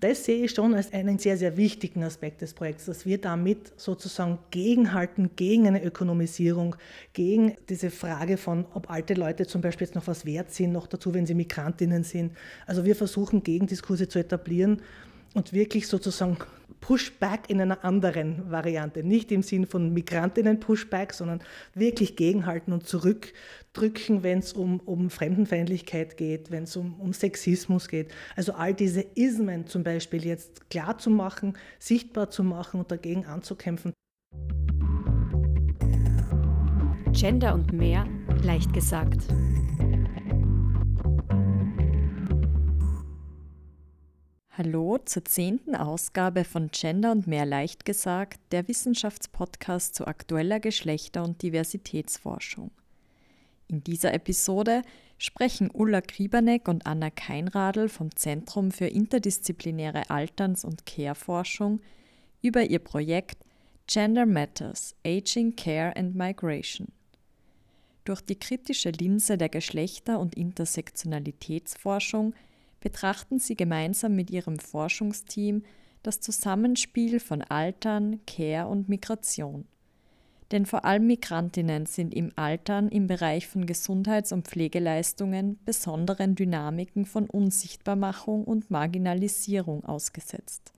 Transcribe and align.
Das 0.00 0.24
sehe 0.24 0.44
ich 0.44 0.52
schon 0.52 0.74
als 0.74 0.92
einen 0.92 1.18
sehr, 1.18 1.36
sehr 1.36 1.56
wichtigen 1.56 2.04
Aspekt 2.04 2.40
des 2.40 2.54
Projekts, 2.54 2.84
dass 2.84 3.04
wir 3.04 3.18
damit 3.20 3.72
sozusagen 3.80 4.38
gegenhalten 4.52 5.30
gegen 5.34 5.66
eine 5.66 5.82
Ökonomisierung, 5.82 6.76
gegen 7.14 7.56
diese 7.68 7.90
Frage 7.90 8.36
von, 8.36 8.64
ob 8.74 8.90
alte 8.90 9.14
Leute 9.14 9.46
zum 9.48 9.60
Beispiel 9.60 9.88
jetzt 9.88 9.96
noch 9.96 10.06
was 10.06 10.24
wert 10.24 10.52
sind, 10.52 10.70
noch 10.70 10.86
dazu, 10.86 11.14
wenn 11.14 11.26
sie 11.26 11.34
Migrantinnen 11.34 12.04
sind. 12.04 12.32
Also 12.66 12.84
wir 12.84 12.94
versuchen 12.94 13.42
Gegendiskurse 13.42 14.08
zu 14.08 14.20
etablieren 14.20 14.82
und 15.34 15.52
wirklich 15.52 15.88
sozusagen 15.88 16.38
Pushback 16.80 17.48
in 17.48 17.60
einer 17.60 17.84
anderen 17.84 18.50
Variante. 18.50 19.02
Nicht 19.02 19.32
im 19.32 19.42
Sinn 19.42 19.66
von 19.66 19.92
Migrantinnen-Pushback, 19.92 21.12
sondern 21.12 21.40
wirklich 21.74 22.16
gegenhalten 22.16 22.72
und 22.72 22.86
zurückdrücken, 22.86 24.22
wenn 24.22 24.38
es 24.38 24.52
um, 24.52 24.80
um 24.80 25.10
Fremdenfeindlichkeit 25.10 26.16
geht, 26.16 26.50
wenn 26.50 26.64
es 26.64 26.76
um, 26.76 27.00
um 27.00 27.12
Sexismus 27.12 27.88
geht. 27.88 28.12
Also 28.36 28.52
all 28.52 28.74
diese 28.74 29.04
Ismen 29.14 29.66
zum 29.66 29.82
Beispiel 29.82 30.24
jetzt 30.24 30.70
klar 30.70 30.98
zu 30.98 31.10
machen, 31.10 31.56
sichtbar 31.78 32.30
zu 32.30 32.44
machen 32.44 32.80
und 32.80 32.90
dagegen 32.90 33.26
anzukämpfen. 33.26 33.92
Gender 37.12 37.54
und 37.54 37.72
mehr, 37.72 38.06
leicht 38.42 38.72
gesagt. 38.72 39.26
Hallo 44.58 44.98
zur 44.98 45.24
zehnten 45.24 45.76
Ausgabe 45.76 46.42
von 46.42 46.72
Gender 46.72 47.12
und 47.12 47.28
mehr 47.28 47.46
leicht 47.46 47.84
gesagt, 47.84 48.40
der 48.50 48.66
Wissenschaftspodcast 48.66 49.94
zu 49.94 50.08
aktueller 50.08 50.58
Geschlechter- 50.58 51.22
und 51.22 51.40
Diversitätsforschung. 51.42 52.72
In 53.68 53.84
dieser 53.84 54.12
Episode 54.12 54.82
sprechen 55.16 55.70
Ulla 55.72 56.00
Krieberneck 56.00 56.66
und 56.66 56.86
Anna 56.86 57.08
Keinradl 57.08 57.88
vom 57.88 58.16
Zentrum 58.16 58.72
für 58.72 58.88
interdisziplinäre 58.88 60.10
Alterns- 60.10 60.64
und 60.64 60.86
Care-Forschung 60.86 61.80
über 62.42 62.64
ihr 62.64 62.80
Projekt 62.80 63.38
Gender 63.86 64.26
Matters 64.26 64.96
Aging, 65.06 65.54
Care 65.54 65.94
and 65.94 66.16
Migration. 66.16 66.88
Durch 68.04 68.22
die 68.22 68.36
kritische 68.36 68.90
Linse 68.90 69.38
der 69.38 69.50
Geschlechter- 69.50 70.18
und 70.18 70.34
Intersektionalitätsforschung– 70.34 72.34
betrachten 72.80 73.38
sie 73.38 73.56
gemeinsam 73.56 74.14
mit 74.14 74.30
ihrem 74.30 74.58
Forschungsteam 74.58 75.62
das 76.02 76.20
Zusammenspiel 76.20 77.20
von 77.20 77.42
Altern, 77.42 78.20
Care 78.26 78.68
und 78.68 78.88
Migration. 78.88 79.66
Denn 80.50 80.64
vor 80.64 80.84
allem 80.84 81.06
Migrantinnen 81.06 81.84
sind 81.84 82.14
im 82.14 82.32
Altern 82.36 82.88
im 82.88 83.06
Bereich 83.06 83.46
von 83.46 83.66
Gesundheits- 83.66 84.32
und 84.32 84.48
Pflegeleistungen 84.48 85.58
besonderen 85.64 86.34
Dynamiken 86.34 87.04
von 87.04 87.28
Unsichtbarmachung 87.28 88.44
und 88.44 88.70
Marginalisierung 88.70 89.84
ausgesetzt. 89.84 90.72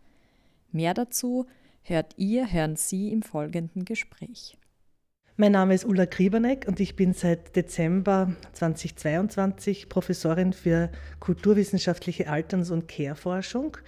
Mehr 0.72 0.94
dazu 0.94 1.46
hört 1.82 2.14
ihr, 2.16 2.52
hören 2.52 2.76
Sie 2.76 3.12
im 3.12 3.22
folgenden 3.22 3.84
Gespräch. 3.84 4.56
Mein 5.40 5.52
Name 5.52 5.72
ist 5.72 5.86
Ulla 5.86 6.04
Krieberneck 6.04 6.66
und 6.68 6.80
ich 6.80 6.96
bin 6.96 7.14
seit 7.14 7.56
Dezember 7.56 8.30
2022 8.52 9.88
Professorin 9.88 10.52
für 10.52 10.90
kulturwissenschaftliche 11.18 12.28
Alterns- 12.28 12.70
und 12.70 12.88
Care-Forschung 12.88 13.78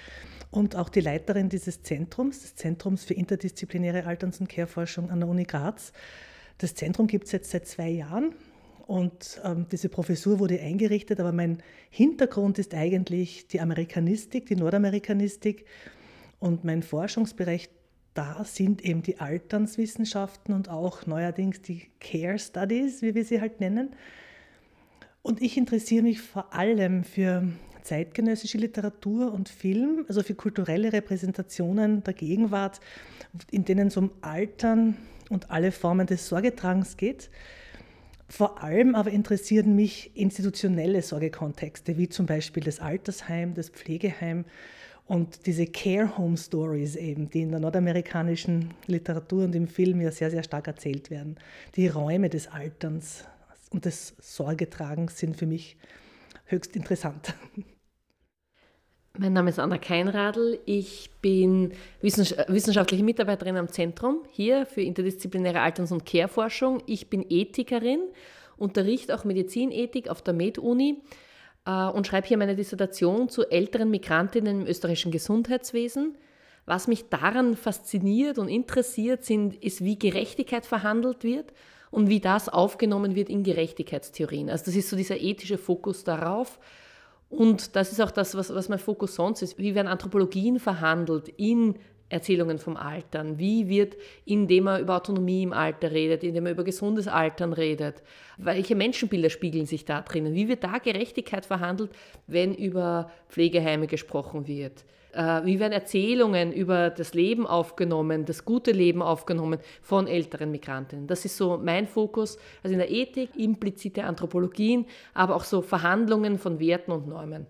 und 0.50 0.77
auch 0.77 0.89
die 0.89 1.03
Leiterin 1.03 1.50
dieses 1.50 1.83
Zentrums, 1.83 2.41
des 2.41 2.55
Zentrums 2.56 3.05
für 3.05 3.12
interdisziplinäre 3.12 4.06
Alterns- 4.06 4.41
und 4.41 4.48
Care-Forschung 4.48 5.11
an 5.11 5.20
der 5.20 5.28
Uni 5.28 5.44
Graz. 5.44 5.92
Das 6.56 6.75
Zentrum 6.75 7.06
gibt 7.06 7.27
es 7.27 7.33
jetzt 7.33 7.50
seit 7.50 7.66
zwei 7.66 7.91
Jahren 7.91 8.34
und 8.87 9.39
ähm, 9.44 9.66
diese 9.70 9.91
Professur 9.91 10.39
wurde 10.39 10.59
eingerichtet, 10.59 11.20
aber 11.20 11.33
mein 11.33 11.62
Hintergrund 11.91 12.59
ist 12.59 12.75
eigentlich 12.75 13.47
die 13.48 13.61
Amerikanistik, 13.61 14.47
die 14.47 14.56
Nordamerikanistik 14.56 15.66
und 16.39 16.64
mein 16.64 16.83
Forschungsbereich 16.83 17.69
da 18.14 18.44
sind 18.44 18.84
eben 18.84 19.02
die 19.02 19.18
Alternswissenschaften 19.18 20.55
und 20.55 20.68
auch 20.68 21.06
neuerdings 21.06 21.62
die 21.62 21.88
Care 22.00 22.38
Studies, 22.38 23.02
wie 23.02 23.14
wir 23.14 23.24
sie 23.24 23.41
halt 23.41 23.60
nennen. 23.60 23.94
Und 25.22 25.41
ich 25.41 25.56
interessiere 25.56 26.03
mich 26.03 26.20
vor 26.20 26.53
allem 26.53 27.04
für 27.04 27.48
zeitgenössische 27.82 28.59
Literatur 28.59 29.32
und 29.32 29.48
Film, 29.48 30.04
also 30.09 30.22
für 30.22 30.34
kulturelle 30.34 30.92
Repräsentationen 30.92 32.03
der 32.04 32.14
Gegenwart, 32.14 32.81
in 33.50 33.64
denen 33.64 33.88
es 33.88 33.97
um 33.97 34.10
Altern 34.20 34.97
und 35.31 35.50
alle 35.50 35.72
Formen 35.72 36.06
des 36.06 36.28
Sorgetragens 36.28 36.97
geht. 36.97 37.31
Vor 38.28 38.62
allem 38.62 38.94
aber 38.94 39.10
interessieren 39.10 39.76
mich 39.76 40.10
institutionelle 40.14 41.03
Sorgekontexte, 41.03 41.98
wie 41.98 42.08
zum 42.08 42.26
Beispiel 42.26 42.62
das 42.62 42.81
Altersheim, 42.81 43.54
das 43.54 43.69
Pflegeheim, 43.69 44.44
und 45.12 45.45
diese 45.45 45.67
Care 45.67 46.17
Home 46.17 46.39
Stories 46.39 46.97
eben, 46.97 47.28
die 47.28 47.43
in 47.43 47.50
der 47.50 47.61
nordamerikanischen 47.61 48.73
Literatur 48.87 49.45
und 49.45 49.55
im 49.55 49.69
Film 49.69 50.00
ja 50.00 50.11
sehr, 50.11 50.31
sehr 50.31 50.43
stark 50.43 50.69
erzählt 50.69 51.11
werden. 51.11 51.37
Die 51.77 51.87
Räume 51.87 52.31
des 52.31 52.49
Alterns 52.49 53.27
und 53.69 53.84
des 53.84 54.15
Sorgetragens 54.19 55.19
sind 55.19 55.37
für 55.37 55.45
mich 55.45 55.77
höchst 56.47 56.75
interessant. 56.77 57.34
Mein 59.19 59.34
Name 59.34 59.50
ist 59.50 59.59
Anna 59.59 59.77
Keinradl. 59.77 60.59
Ich 60.65 61.11
bin 61.21 61.75
wissenschaftliche 62.00 63.05
Mitarbeiterin 63.05 63.59
am 63.59 63.69
Zentrum 63.69 64.23
hier 64.31 64.65
für 64.65 64.81
interdisziplinäre 64.81 65.61
Alterns- 65.61 65.93
und 65.93 66.06
Care-Forschung. 66.06 66.83
Ich 66.87 67.11
bin 67.11 67.27
Ethikerin, 67.29 68.00
unterrichte 68.56 69.15
auch 69.15 69.25
Medizinethik 69.25 70.09
auf 70.09 70.23
der 70.23 70.33
Med-Uni 70.33 71.03
und 71.65 72.06
schreibe 72.06 72.27
hier 72.27 72.39
meine 72.39 72.56
Dissertation 72.56 73.28
zu 73.28 73.49
älteren 73.50 73.91
Migrantinnen 73.91 74.62
im 74.62 74.67
österreichischen 74.67 75.12
Gesundheitswesen. 75.12 76.17
Was 76.65 76.87
mich 76.87 77.09
daran 77.09 77.56
fasziniert 77.56 78.39
und 78.39 78.49
interessiert, 78.49 79.25
sind, 79.25 79.62
ist, 79.62 79.84
wie 79.84 79.99
Gerechtigkeit 79.99 80.65
verhandelt 80.65 81.25
wird 81.25 81.53
und 81.91 82.09
wie 82.09 82.21
das 82.21 82.49
aufgenommen 82.49 83.15
wird 83.15 83.28
in 83.28 83.43
Gerechtigkeitstheorien. 83.43 84.49
Also 84.49 84.67
das 84.67 84.77
ist 84.77 84.89
so 84.89 84.97
dieser 84.97 85.21
ethische 85.21 85.59
Fokus 85.59 86.05
darauf. 86.05 86.59
Und 87.28 87.77
das 87.77 87.93
ist 87.93 88.00
auch 88.00 88.11
das, 88.11 88.37
was, 88.37 88.55
was 88.55 88.69
mein 88.69 88.79
Fokus 88.79 89.15
sonst 89.15 89.43
ist. 89.43 89.59
Wie 89.59 89.75
werden 89.75 89.89
Anthropologien 89.89 90.59
verhandelt 90.61 91.29
in 91.29 91.77
Erzählungen 92.12 92.59
vom 92.59 92.77
Altern? 92.77 93.39
Wie 93.39 93.69
wird, 93.69 93.97
indem 94.25 94.67
er 94.67 94.81
über 94.81 94.97
Autonomie 94.97 95.43
im 95.43 95.53
Alter 95.53 95.91
redet, 95.91 96.23
indem 96.23 96.47
er 96.47 96.53
über 96.53 96.65
gesundes 96.65 97.09
Altern 97.09 97.53
redet, 97.53 98.03
welche 98.37 98.75
Menschenbilder 98.75 99.31
spiegeln 99.31 99.67
sich 99.67 99.84
da 99.84 100.03
drinnen? 100.03 100.34
Wie 100.34 100.49
wird 100.49 100.65
da 100.65 100.78
Gerechtigkeit 100.78 101.47
verhandelt, 101.47 101.91
wenn 102.27 102.55
über 102.55 103.11
Pflegeheime 103.28 103.87
gesprochen 103.87 104.47
wird? 104.47 104.84
Äh, 105.12 105.45
wie 105.45 105.61
werden 105.61 105.73
Erzählungen 105.73 106.53
über 106.53 106.91
das 106.91 107.15
Leben 107.15 107.47
aufgenommen, 107.47 108.25
das 108.25 108.44
gute 108.44 108.73
Leben 108.73 109.03
aufgenommen 109.03 109.59
von 109.83 110.06
älteren 110.06 110.50
Migrantinnen? 110.50 111.06
Das 111.06 111.25
ist 111.25 111.37
so 111.37 111.59
mein 111.62 111.87
Fokus, 111.87 112.39
also 112.62 112.73
in 112.73 112.79
der 112.79 112.91
Ethik, 112.91 113.31
implizite 113.37 114.05
Anthropologien, 114.05 114.87
aber 115.15 115.37
auch 115.37 115.44
so 115.44 115.61
Verhandlungen 115.62 116.39
von 116.39 116.61
Werten 116.61 116.93
und 116.93 117.06
Normen. 117.09 117.47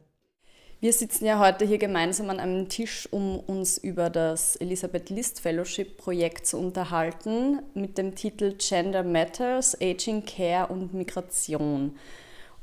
Wir 0.82 0.92
sitzen 0.92 1.26
ja 1.26 1.38
heute 1.38 1.64
hier 1.64 1.78
gemeinsam 1.78 2.28
an 2.28 2.40
einem 2.40 2.68
Tisch, 2.68 3.08
um 3.12 3.38
uns 3.38 3.78
über 3.78 4.10
das 4.10 4.56
Elisabeth 4.56 5.10
List 5.10 5.38
Fellowship 5.38 5.96
Projekt 5.96 6.44
zu 6.44 6.58
unterhalten 6.58 7.62
mit 7.72 7.98
dem 7.98 8.16
Titel 8.16 8.56
Gender 8.58 9.04
Matters, 9.04 9.80
Aging 9.80 10.24
Care 10.24 10.66
und 10.72 10.92
Migration. 10.92 11.96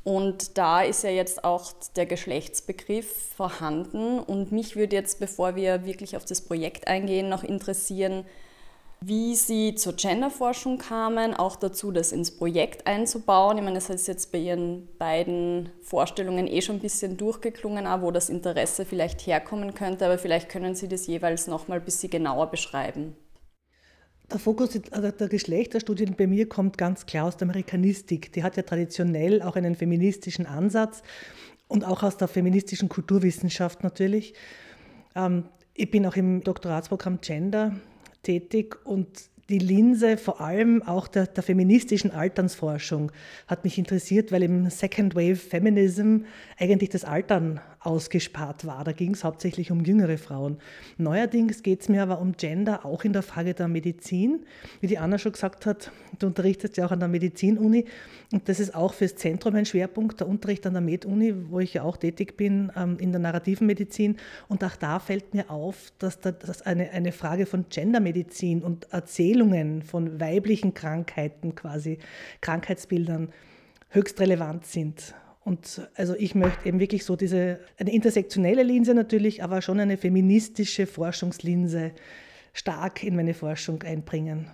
Und 0.03 0.57
da 0.57 0.81
ist 0.81 1.05
ja 1.05 1.11
jetzt 1.11 1.45
auch 1.45 1.71
der 1.95 2.07
Geschlechtsbegriff 2.07 3.31
vorhanden. 3.37 4.19
Und 4.19 4.51
mich 4.51 4.75
würde 4.75 4.97
jetzt, 4.97 5.21
bevor 5.21 5.55
wir 5.55 5.85
wirklich 5.85 6.17
auf 6.17 6.25
das 6.25 6.41
Projekt 6.41 6.89
eingehen, 6.89 7.29
noch 7.29 7.45
interessieren, 7.45 8.25
wie 9.01 9.35
Sie 9.35 9.75
zur 9.75 9.93
Genderforschung 9.93 10.77
kamen, 10.77 11.33
auch 11.33 11.55
dazu, 11.55 11.91
das 11.91 12.11
ins 12.11 12.31
Projekt 12.31 12.85
einzubauen. 12.85 13.57
Ich 13.57 13.63
meine, 13.63 13.75
das 13.75 13.89
ist 13.89 14.07
jetzt 14.07 14.31
bei 14.31 14.39
Ihren 14.39 14.89
beiden 14.97 15.69
Vorstellungen 15.81 16.47
eh 16.47 16.61
schon 16.61 16.77
ein 16.77 16.81
bisschen 16.81 17.15
durchgeklungen, 17.15 17.87
auch 17.87 18.01
wo 18.01 18.11
das 18.11 18.29
Interesse 18.29 18.85
vielleicht 18.85 19.25
herkommen 19.25 19.73
könnte, 19.73 20.05
aber 20.05 20.17
vielleicht 20.17 20.49
können 20.49 20.75
Sie 20.75 20.89
das 20.89 21.07
jeweils 21.07 21.47
noch 21.47 21.67
mal 21.67 21.79
ein 21.79 21.85
bisschen 21.85 22.09
genauer 22.09 22.51
beschreiben. 22.51 23.15
Der 24.29 24.39
Fokus 24.39 24.79
also 24.91 25.09
der 25.09 25.27
Geschlechterstudien 25.27 26.15
bei 26.15 26.27
mir 26.27 26.47
kommt 26.47 26.77
ganz 26.77 27.05
klar 27.05 27.25
aus 27.25 27.37
der 27.37 27.47
Amerikanistik. 27.47 28.31
Die 28.33 28.43
hat 28.43 28.57
ja 28.57 28.63
traditionell 28.63 29.41
auch 29.41 29.55
einen 29.55 29.75
feministischen 29.75 30.45
Ansatz 30.45 31.01
und 31.67 31.83
auch 31.83 32.03
aus 32.03 32.17
der 32.17 32.27
feministischen 32.27 32.89
Kulturwissenschaft 32.89 33.81
natürlich. 33.81 34.35
Ähm, 35.15 35.45
ich 35.73 35.89
bin 35.89 36.05
auch 36.05 36.15
im 36.15 36.43
Doktoratsprogramm 36.43 37.21
Gender 37.21 37.73
tätig 38.23 38.77
und 38.85 39.07
die 39.49 39.59
Linse 39.59 40.17
vor 40.17 40.41
allem 40.41 40.83
auch 40.83 41.07
der, 41.07 41.25
der, 41.25 41.41
feministischen 41.41 42.11
Alternsforschung 42.11 43.11
hat 43.47 43.63
mich 43.63 43.79
interessiert, 43.79 44.31
weil 44.31 44.43
im 44.43 44.69
Second 44.69 45.15
Wave 45.15 45.35
Feminism 45.35 46.19
eigentlich 46.57 46.89
das 46.89 47.03
Altern 47.03 47.59
ausgespart 47.79 48.65
war. 48.65 48.83
Da 48.83 48.91
ging 48.91 49.13
es 49.13 49.23
hauptsächlich 49.23 49.71
um 49.71 49.83
jüngere 49.83 50.17
Frauen. 50.17 50.57
Neuerdings 50.97 51.63
geht 51.63 51.81
es 51.81 51.89
mir 51.89 52.03
aber 52.03 52.19
um 52.19 52.33
Gender 52.33 52.85
auch 52.85 53.03
in 53.03 53.13
der 53.13 53.23
Frage 53.23 53.53
der 53.53 53.67
Medizin. 53.67 54.45
Wie 54.81 54.87
die 54.87 54.97
Anna 54.97 55.17
schon 55.17 55.31
gesagt 55.31 55.65
hat, 55.65 55.91
du 56.19 56.27
unterrichtest 56.27 56.77
ja 56.77 56.85
auch 56.85 56.91
an 56.91 56.99
der 56.99 57.07
Medizinuni 57.07 57.85
und 58.31 58.47
das 58.47 58.59
ist 58.59 58.75
auch 58.75 58.93
fürs 58.93 59.15
Zentrum 59.15 59.55
ein 59.55 59.65
Schwerpunkt, 59.65 60.19
der 60.19 60.27
Unterricht 60.27 60.65
an 60.67 60.73
der 60.73 60.81
Med-Uni, 60.81 61.33
wo 61.49 61.59
ich 61.59 61.73
ja 61.73 61.83
auch 61.83 61.97
tätig 61.97 62.37
bin, 62.37 62.71
ähm, 62.75 62.97
in 62.99 63.11
der 63.11 63.19
narrativen 63.19 63.65
Medizin. 63.65 64.17
Und 64.47 64.63
auch 64.63 64.75
da 64.75 64.99
fällt 64.99 65.33
mir 65.33 65.49
auf, 65.49 65.91
dass, 65.97 66.19
da, 66.19 66.33
eine 66.65 67.11
Frage 67.11 67.45
von 67.45 67.65
Gendermedizin 67.69 68.61
und 68.61 68.91
Erzählungen 68.91 69.81
von 69.81 70.19
weiblichen 70.19 70.73
Krankheiten 70.73 71.55
quasi, 71.55 71.97
Krankheitsbildern, 72.41 73.29
höchst 73.89 74.19
relevant 74.19 74.65
sind. 74.65 75.15
Und 75.39 75.89
also 75.95 76.15
ich 76.15 76.35
möchte 76.35 76.67
eben 76.67 76.79
wirklich 76.79 77.05
so 77.05 77.15
diese, 77.15 77.59
eine 77.77 77.93
intersektionelle 77.93 78.63
Linse 78.63 78.93
natürlich, 78.93 79.43
aber 79.43 79.61
schon 79.61 79.79
eine 79.79 79.97
feministische 79.97 80.85
Forschungslinse 80.85 81.93
stark 82.53 83.03
in 83.03 83.15
meine 83.15 83.33
Forschung 83.33 83.81
einbringen. 83.83 84.51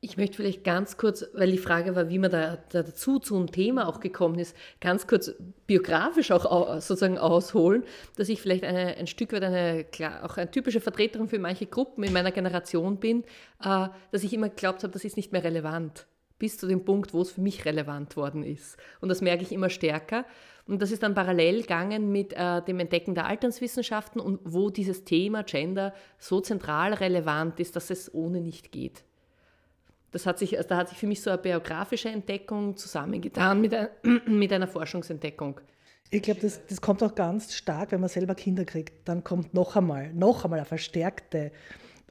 Ich 0.00 0.16
möchte 0.16 0.36
vielleicht 0.36 0.62
ganz 0.62 0.98
kurz, 0.98 1.24
weil 1.32 1.50
die 1.50 1.58
Frage 1.58 1.96
war, 1.96 2.08
wie 2.10 2.18
man 2.18 2.30
da, 2.30 2.58
da 2.70 2.82
dazu 2.82 3.18
zu 3.18 3.34
einem 3.34 3.50
Thema 3.50 3.88
auch 3.88 3.98
gekommen 3.98 4.38
ist, 4.38 4.54
ganz 4.80 5.06
kurz 5.06 5.34
biografisch 5.66 6.30
auch 6.30 6.74
sozusagen 6.80 7.18
ausholen, 7.18 7.82
dass 8.16 8.28
ich 8.28 8.40
vielleicht 8.40 8.62
eine, 8.62 8.96
ein 8.96 9.08
Stück 9.08 9.32
weit 9.32 9.42
eine, 9.42 9.86
auch 10.22 10.36
eine 10.36 10.50
typische 10.50 10.80
Vertreterin 10.80 11.28
für 11.28 11.38
manche 11.40 11.66
Gruppen 11.66 12.04
in 12.04 12.12
meiner 12.12 12.30
Generation 12.30 12.98
bin, 12.98 13.24
äh, 13.64 13.88
dass 14.12 14.22
ich 14.22 14.32
immer 14.32 14.50
geglaubt 14.50 14.84
habe, 14.84 14.92
das 14.92 15.04
ist 15.04 15.16
nicht 15.16 15.32
mehr 15.32 15.42
relevant 15.42 16.06
bis 16.38 16.58
zu 16.58 16.66
dem 16.66 16.84
Punkt, 16.84 17.14
wo 17.14 17.22
es 17.22 17.32
für 17.32 17.40
mich 17.40 17.64
relevant 17.64 18.16
worden 18.16 18.42
ist. 18.42 18.76
Und 19.00 19.08
das 19.08 19.20
merke 19.22 19.42
ich 19.42 19.52
immer 19.52 19.70
stärker. 19.70 20.24
Und 20.66 20.82
das 20.82 20.90
ist 20.90 21.02
dann 21.02 21.14
parallel 21.14 21.62
gegangen 21.62 22.10
mit 22.10 22.32
äh, 22.32 22.60
dem 22.62 22.80
Entdecken 22.80 23.14
der 23.14 23.26
Alternswissenschaften 23.26 24.20
und 24.20 24.40
wo 24.44 24.68
dieses 24.68 25.04
Thema 25.04 25.44
Gender 25.44 25.94
so 26.18 26.40
zentral 26.40 26.92
relevant 26.92 27.60
ist, 27.60 27.76
dass 27.76 27.90
es 27.90 28.12
ohne 28.12 28.40
nicht 28.40 28.72
geht. 28.72 29.04
Das 30.10 30.26
hat 30.26 30.38
sich, 30.38 30.56
also 30.56 30.68
da 30.68 30.78
hat 30.78 30.88
sich 30.88 30.98
für 30.98 31.06
mich 31.06 31.22
so 31.22 31.30
eine 31.30 31.38
biografische 31.38 32.08
Entdeckung 32.08 32.76
zusammengetan 32.76 33.60
mit, 33.60 33.74
ein, 33.74 33.88
mit 34.26 34.52
einer 34.52 34.66
Forschungsentdeckung. 34.66 35.60
Ich 36.10 36.22
glaube, 36.22 36.40
das, 36.40 36.64
das 36.66 36.80
kommt 36.80 37.02
auch 37.02 37.14
ganz 37.14 37.54
stark, 37.54 37.92
wenn 37.92 38.00
man 38.00 38.08
selber 38.08 38.34
Kinder 38.34 38.64
kriegt. 38.64 39.08
Dann 39.08 39.24
kommt 39.24 39.54
noch 39.54 39.76
einmal, 39.76 40.12
noch 40.14 40.44
einmal 40.44 40.60
eine 40.60 40.66
verstärkte 40.66 41.52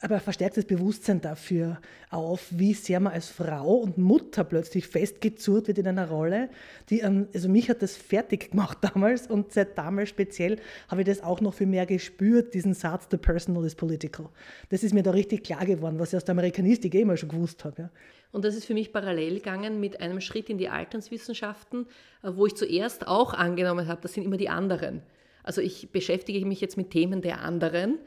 aber 0.06 0.20
verstärktes 0.20 0.66
Bewusstsein 0.66 1.20
dafür 1.20 1.80
auf, 2.12 2.46
wie 2.52 2.74
sehr 2.74 3.00
man 3.00 3.14
als 3.14 3.30
Frau 3.30 3.78
und 3.78 3.98
Mutter 3.98 4.44
plötzlich 4.44 4.88
festgezurrt 4.88 5.68
wird 5.68 5.80
in 5.80 5.88
einer 5.88 6.08
Rolle, 6.08 6.50
die, 6.90 7.04
also 7.04 7.50
mich 7.50 7.70
hat 7.70 7.82
das 7.82 7.98
fertig 7.98 8.52
gemacht 8.52 8.78
damals 8.82 9.28
und 9.28 9.52
seit 9.52 9.78
damals 9.78 10.10
speziell 10.10 10.60
habe 10.90 11.02
ich 11.02 11.08
das 11.08 11.24
auch 11.24 11.42
noch 11.42 11.56
viel 11.56 11.68
mehr 11.68 11.88
gespürt, 11.88 12.54
diesen 12.54 12.76
Satz, 12.76 13.08
the 13.10 13.18
personal 13.18 13.66
is 13.66 13.74
political. 13.74 14.30
Das 14.70 14.84
ist 14.84 14.94
mir 14.94 15.02
da 15.02 15.10
richtig 15.12 15.44
klar 15.44 15.66
geworden, 15.66 15.98
was 15.98 16.14
ich 16.14 16.18
aus 16.18 16.26
der 16.26 16.34
Amerikanistik 16.34 16.94
eh 16.94 17.02
immer 17.02 17.18
schon 17.18 17.30
gewusst 17.30 17.66
habe. 17.66 17.82
Ja. 17.82 17.90
Und 18.32 18.46
das 18.46 18.56
ist 18.56 18.66
für 18.66 18.76
mich 18.76 18.94
parallel 18.94 19.36
gegangen 19.36 19.80
mit 19.80 20.02
einem 20.02 20.22
Schritt 20.22 20.52
in 20.52 20.60
die 20.60 20.70
Alternswissenschaften, 20.70 21.88
äh, 22.22 22.30
wo 22.34 22.46
ich 22.46 22.56
zuerst 22.56 23.08
auch 23.08 23.34
angenommen 23.34 23.88
habe, 23.88 24.02
das 24.02 24.14
sind 24.14 24.24
immer 24.24 24.38
die 24.38 24.50
anderen. 24.50 25.02
Also 25.42 25.62
ich 25.62 25.90
beschäftige 25.92 26.46
mich 26.46 26.62
jetzt 26.62 26.76
mit 26.76 26.92
Themen 26.92 27.22
der 27.22 27.42
anderen. 27.42 28.00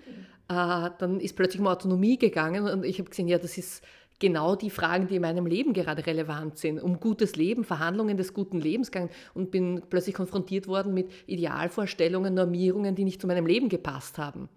Äh, 0.48 0.90
dann 0.98 1.20
ist 1.20 1.36
plötzlich 1.36 1.60
um 1.60 1.66
Autonomie 1.66 2.18
gegangen 2.18 2.66
und 2.66 2.84
ich 2.84 2.98
habe 2.98 3.10
gesehen, 3.10 3.28
ja, 3.28 3.38
das 3.38 3.58
ist 3.58 3.84
genau 4.18 4.56
die 4.56 4.70
Fragen, 4.70 5.06
die 5.06 5.16
in 5.16 5.22
meinem 5.22 5.46
Leben 5.46 5.72
gerade 5.72 6.04
relevant 6.06 6.58
sind, 6.58 6.80
um 6.82 6.98
gutes 6.98 7.36
Leben, 7.36 7.64
Verhandlungen 7.64 8.16
des 8.16 8.34
guten 8.34 8.60
Lebens 8.60 8.90
gegangen 8.90 9.10
und 9.34 9.50
bin 9.50 9.82
plötzlich 9.88 10.14
konfrontiert 10.14 10.66
worden 10.66 10.94
mit 10.94 11.10
Idealvorstellungen, 11.26 12.34
Normierungen, 12.34 12.94
die 12.94 13.04
nicht 13.04 13.20
zu 13.20 13.26
meinem 13.26 13.46
Leben 13.46 13.68
gepasst 13.68 14.18
haben. 14.18 14.48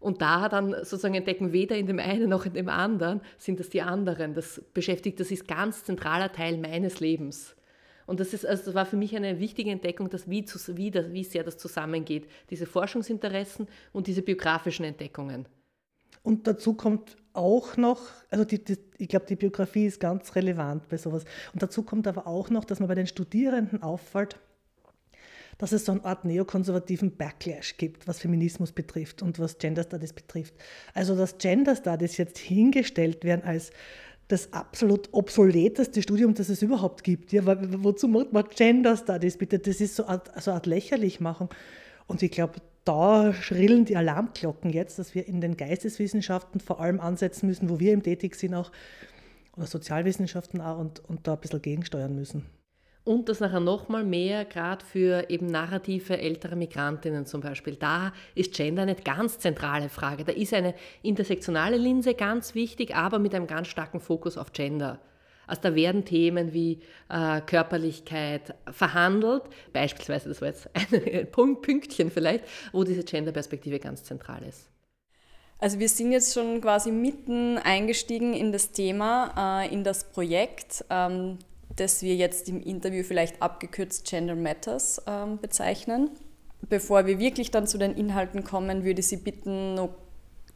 Und 0.00 0.20
da 0.20 0.48
dann 0.48 0.72
sozusagen 0.82 1.14
entdecken, 1.14 1.52
weder 1.52 1.76
in 1.76 1.86
dem 1.86 2.00
einen 2.00 2.28
noch 2.28 2.44
in 2.44 2.54
dem 2.54 2.68
anderen 2.68 3.20
sind 3.38 3.60
das 3.60 3.70
die 3.70 3.82
anderen. 3.82 4.34
Das 4.34 4.60
beschäftigt, 4.74 5.20
das 5.20 5.30
ist 5.30 5.46
ganz 5.46 5.84
zentraler 5.84 6.32
Teil 6.32 6.58
meines 6.58 6.98
Lebens. 6.98 7.54
Und 8.12 8.20
das, 8.20 8.34
ist, 8.34 8.44
also 8.44 8.66
das 8.66 8.74
war 8.74 8.84
für 8.84 8.98
mich 8.98 9.16
eine 9.16 9.40
wichtige 9.40 9.70
Entdeckung, 9.70 10.10
dass 10.10 10.28
wie, 10.28 10.44
wie, 10.44 10.90
das, 10.90 11.12
wie 11.12 11.24
sehr 11.24 11.44
das 11.44 11.56
zusammengeht, 11.56 12.28
diese 12.50 12.66
Forschungsinteressen 12.66 13.66
und 13.94 14.06
diese 14.06 14.20
biografischen 14.20 14.84
Entdeckungen. 14.84 15.46
Und 16.22 16.46
dazu 16.46 16.74
kommt 16.74 17.16
auch 17.32 17.78
noch, 17.78 18.02
also 18.28 18.44
die, 18.44 18.62
die, 18.62 18.76
ich 18.98 19.08
glaube, 19.08 19.24
die 19.24 19.36
Biografie 19.36 19.86
ist 19.86 19.98
ganz 19.98 20.34
relevant 20.34 20.90
bei 20.90 20.98
sowas. 20.98 21.24
Und 21.54 21.62
dazu 21.62 21.84
kommt 21.84 22.06
aber 22.06 22.26
auch 22.26 22.50
noch, 22.50 22.66
dass 22.66 22.80
man 22.80 22.88
bei 22.88 22.96
den 22.96 23.06
Studierenden 23.06 23.82
auffällt, 23.82 24.38
dass 25.56 25.72
es 25.72 25.86
so 25.86 25.92
eine 25.92 26.04
Art 26.04 26.26
neokonservativen 26.26 27.16
Backlash 27.16 27.78
gibt, 27.78 28.06
was 28.06 28.18
Feminismus 28.18 28.72
betrifft 28.72 29.22
und 29.22 29.38
was 29.38 29.56
Gender 29.56 29.84
Studies 29.84 30.12
betrifft. 30.12 30.52
Also, 30.92 31.16
dass 31.16 31.38
Gender 31.38 31.76
Studies 31.76 32.18
jetzt 32.18 32.36
hingestellt 32.36 33.24
werden 33.24 33.42
als 33.42 33.70
das 34.32 34.52
absolut 34.52 35.10
obsoleteste 35.12 36.00
Studium, 36.00 36.32
das 36.32 36.48
es 36.48 36.62
überhaupt 36.62 37.04
gibt. 37.04 37.32
Ja, 37.32 37.42
wozu 37.82 38.08
macht 38.08 38.32
man 38.32 38.44
Gender 38.48 38.96
Studies 38.96 39.36
bitte? 39.36 39.58
Das 39.58 39.80
ist 39.80 39.94
so 39.94 40.06
eine, 40.06 40.22
so 40.40 40.52
Art 40.52 40.64
Lächerlichmachung. 40.64 41.50
Und 42.06 42.22
ich 42.22 42.30
glaube, 42.30 42.54
da 42.84 43.34
schrillen 43.34 43.84
die 43.84 43.96
Alarmglocken 43.96 44.70
jetzt, 44.70 44.98
dass 44.98 45.14
wir 45.14 45.28
in 45.28 45.42
den 45.42 45.58
Geisteswissenschaften 45.58 46.60
vor 46.60 46.80
allem 46.80 46.98
ansetzen 46.98 47.46
müssen, 47.46 47.68
wo 47.68 47.78
wir 47.78 47.92
eben 47.92 48.02
tätig 48.02 48.34
sind, 48.34 48.54
auch 48.54 48.72
oder 49.54 49.66
Sozialwissenschaften 49.66 50.62
auch 50.62 50.78
und, 50.78 51.00
und 51.08 51.26
da 51.26 51.34
ein 51.34 51.40
bisschen 51.40 51.60
gegensteuern 51.60 52.14
müssen. 52.14 52.46
Und 53.04 53.28
das 53.28 53.40
nachher 53.40 53.58
nochmal 53.58 54.04
mehr, 54.04 54.44
gerade 54.44 54.84
für 54.84 55.28
eben 55.28 55.46
narrative 55.46 56.18
ältere 56.18 56.54
Migrantinnen 56.54 57.26
zum 57.26 57.40
Beispiel. 57.40 57.74
Da 57.74 58.12
ist 58.36 58.54
Gender 58.54 58.82
eine 58.82 58.94
ganz 58.94 59.40
zentrale 59.40 59.88
Frage. 59.88 60.24
Da 60.24 60.32
ist 60.32 60.54
eine 60.54 60.74
intersektionale 61.02 61.76
Linse 61.78 62.14
ganz 62.14 62.54
wichtig, 62.54 62.94
aber 62.94 63.18
mit 63.18 63.34
einem 63.34 63.48
ganz 63.48 63.66
starken 63.68 63.98
Fokus 63.98 64.38
auf 64.38 64.52
Gender. 64.52 65.00
Also 65.48 65.62
da 65.62 65.74
werden 65.74 66.04
Themen 66.04 66.52
wie 66.52 66.78
äh, 67.08 67.40
Körperlichkeit 67.40 68.54
verhandelt, 68.70 69.42
beispielsweise, 69.72 70.28
das 70.28 70.40
war 70.40 70.48
jetzt 70.48 70.70
ein 70.92 71.60
Pünktchen 71.60 72.10
vielleicht, 72.10 72.44
wo 72.70 72.84
diese 72.84 73.02
Gender-Perspektive 73.02 73.80
ganz 73.80 74.04
zentral 74.04 74.44
ist. 74.44 74.68
Also 75.58 75.78
wir 75.78 75.88
sind 75.88 76.12
jetzt 76.12 76.34
schon 76.34 76.60
quasi 76.60 76.90
mitten 76.90 77.58
eingestiegen 77.58 78.34
in 78.34 78.52
das 78.52 78.72
Thema, 78.72 79.62
äh, 79.62 79.72
in 79.72 79.84
das 79.84 80.04
Projekt. 80.10 80.84
Das 81.76 82.02
wir 82.02 82.14
jetzt 82.14 82.48
im 82.48 82.62
Interview 82.62 83.02
vielleicht 83.02 83.40
abgekürzt 83.40 84.06
Gender 84.08 84.34
Matters 84.34 85.02
ähm, 85.06 85.38
bezeichnen. 85.38 86.10
Bevor 86.68 87.06
wir 87.06 87.18
wirklich 87.18 87.50
dann 87.50 87.66
zu 87.66 87.78
den 87.78 87.94
Inhalten 87.94 88.44
kommen, 88.44 88.84
würde 88.84 89.00
ich 89.00 89.08
Sie 89.08 89.16
bitten, 89.16 89.74
noch 89.74 89.90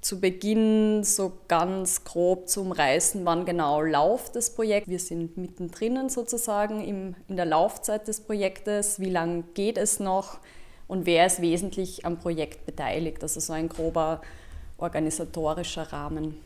zu 0.01 0.21
Beginn 0.21 1.03
so 1.03 1.33
ganz 1.49 2.05
grob 2.05 2.49
zu 2.49 2.61
umreißen, 2.61 3.25
wann 3.25 3.45
genau 3.45 3.81
läuft 3.81 4.37
das 4.37 4.55
Projekt. 4.55 4.89
Wir 4.89 5.01
sind 5.01 5.37
mittendrin 5.37 6.09
sozusagen 6.09 6.81
im, 6.85 7.17
in 7.27 7.37
der 7.37 7.47
Laufzeit 7.47 8.07
des 8.07 8.21
Projektes. 8.21 9.01
Wie 9.01 9.11
lange 9.11 9.43
geht 9.55 9.79
es 9.79 9.99
noch 9.99 10.39
und 10.87 11.07
wer 11.07 11.27
ist 11.27 11.43
wesentlich 11.43 12.07
am 12.07 12.21
Projekt 12.21 12.67
beteiligt? 12.67 13.23
Also 13.23 13.41
so 13.41 13.53
ein 13.53 13.69
grober 13.69 14.21
organisatorischer 14.79 15.93
Rahmen. 15.93 16.37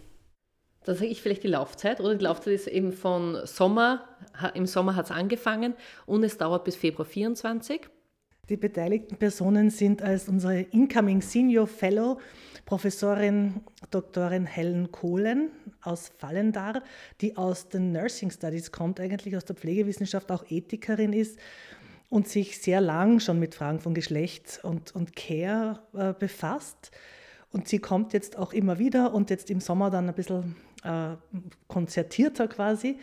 Da 0.85 0.95
sage 0.95 1.07
ich 1.07 1.21
vielleicht 1.21 1.43
die 1.43 1.49
Laufzeit, 1.49 2.01
oder? 2.01 2.15
Die 2.15 2.25
Laufzeit 2.25 2.55
ist 2.55 2.67
eben 2.67 2.93
von 2.93 3.39
Sommer, 3.45 4.07
im 4.55 4.67
Sommer 4.67 4.97
hat 4.97 5.07
es 5.07 5.11
angefangen 5.11 5.75
und 6.07 6.25
es 6.25 6.39
dauert 6.39 6.65
bis 6.65 6.77
Februar 6.77 7.05
24. 7.05 7.83
Die 8.49 8.57
beteiligten 8.57 9.17
Personen 9.17 9.71
sind 9.71 10.03
als 10.03 10.29
unsere 10.29 10.61
Incoming 10.61 11.21
Senior 11.21 11.67
Fellow 11.67 12.19
Professorin 12.65 13.61
Doktorin 13.91 14.47
Helen 14.47 14.91
Kohlen 14.91 15.51
aus 15.83 16.11
Fallendar, 16.19 16.83
die 17.21 17.37
aus 17.37 17.69
den 17.69 17.93
Nursing 17.93 18.31
Studies 18.31 18.73
kommt, 18.73 19.01
eigentlich 19.01 19.37
aus 19.37 19.45
der 19.45 19.57
Pflegewissenschaft, 19.57 20.33
auch 20.33 20.45
Ethikerin 20.49 21.13
ist 21.13 21.39
und 22.09 22.27
sich 22.27 22.61
sehr 22.61 22.81
lang 22.81 23.21
schon 23.21 23.39
mit 23.39 23.55
Fragen 23.55 23.81
von 23.81 23.95
Geschlecht 23.95 24.61
und, 24.63 24.95
und 24.95 25.15
Care 25.15 25.81
äh, 25.95 26.13
befasst. 26.13 26.91
Und 27.53 27.67
sie 27.67 27.79
kommt 27.79 28.13
jetzt 28.13 28.37
auch 28.39 28.53
immer 28.53 28.79
wieder 28.79 29.13
und 29.13 29.31
jetzt 29.31 29.51
im 29.51 29.61
Sommer 29.61 29.91
dann 29.91 30.09
ein 30.09 30.15
bisschen 30.15 30.57
äh, 30.85 31.17
konzertierter 31.69 32.49
quasi. 32.49 32.99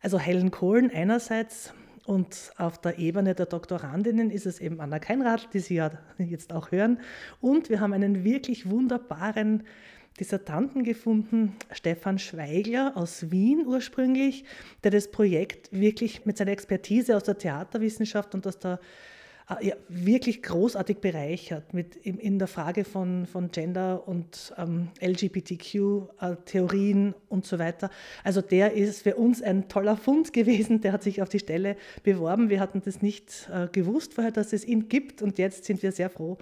Also 0.00 0.18
Helen 0.18 0.50
Kohlen 0.50 0.90
einerseits 0.90 1.72
und 2.06 2.52
auf 2.56 2.80
der 2.80 2.98
Ebene 2.98 3.34
der 3.34 3.46
Doktorandinnen 3.46 4.30
ist 4.30 4.46
es 4.46 4.60
eben 4.60 4.80
Anna 4.80 4.98
Keinrad, 4.98 5.52
die 5.52 5.58
Sie 5.58 5.74
ja 5.74 5.90
jetzt 6.16 6.54
auch 6.54 6.70
hören. 6.72 7.00
Und 7.40 7.68
wir 7.68 7.80
haben 7.80 7.92
einen 7.92 8.24
wirklich 8.24 8.70
wunderbaren 8.70 9.64
Dissertanten 10.18 10.84
gefunden, 10.84 11.54
Stefan 11.70 12.18
Schweigler 12.18 12.92
aus 12.96 13.30
Wien 13.30 13.66
ursprünglich, 13.66 14.44
der 14.82 14.90
das 14.90 15.10
Projekt 15.10 15.70
wirklich 15.70 16.24
mit 16.24 16.38
seiner 16.38 16.52
Expertise 16.52 17.16
aus 17.16 17.24
der 17.24 17.38
Theaterwissenschaft 17.38 18.34
und 18.34 18.46
aus 18.46 18.58
der 18.58 18.80
ja, 19.60 19.74
wirklich 19.88 20.42
großartig 20.42 20.98
bereichert 20.98 21.72
mit 21.72 21.96
in, 21.96 22.18
in, 22.18 22.38
der 22.38 22.48
Frage 22.48 22.84
von, 22.84 23.24
von 23.26 23.50
Gender 23.50 24.06
und 24.06 24.52
ähm, 24.58 24.88
LGBTQ-Theorien 25.00 27.14
und 27.28 27.46
so 27.46 27.58
weiter. 27.58 27.88
Also 28.24 28.42
der 28.42 28.74
ist 28.74 29.02
für 29.02 29.16
uns 29.16 29.40
ein 29.40 29.68
toller 29.68 29.96
Fund 29.96 30.32
gewesen, 30.34 30.82
der 30.82 30.92
hat 30.92 31.02
sich 31.02 31.22
auf 31.22 31.30
die 31.30 31.38
Stelle 31.38 31.76
beworben. 32.02 32.50
Wir 32.50 32.60
hatten 32.60 32.82
das 32.84 33.00
nicht 33.00 33.48
äh, 33.52 33.68
gewusst 33.72 34.12
vorher, 34.14 34.32
dass 34.32 34.52
es 34.52 34.66
ihn 34.66 34.90
gibt 34.90 35.22
und 35.22 35.38
jetzt 35.38 35.64
sind 35.64 35.82
wir 35.82 35.92
sehr 35.92 36.10
froh, 36.10 36.36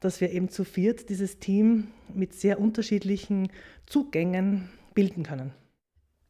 dass 0.00 0.22
wir 0.22 0.30
eben 0.30 0.48
zu 0.48 0.64
viert 0.64 1.10
dieses 1.10 1.38
Team 1.38 1.88
mit 2.14 2.32
sehr 2.32 2.60
unterschiedlichen 2.60 3.50
Zugängen 3.84 4.70
bilden 4.94 5.24
können. 5.24 5.52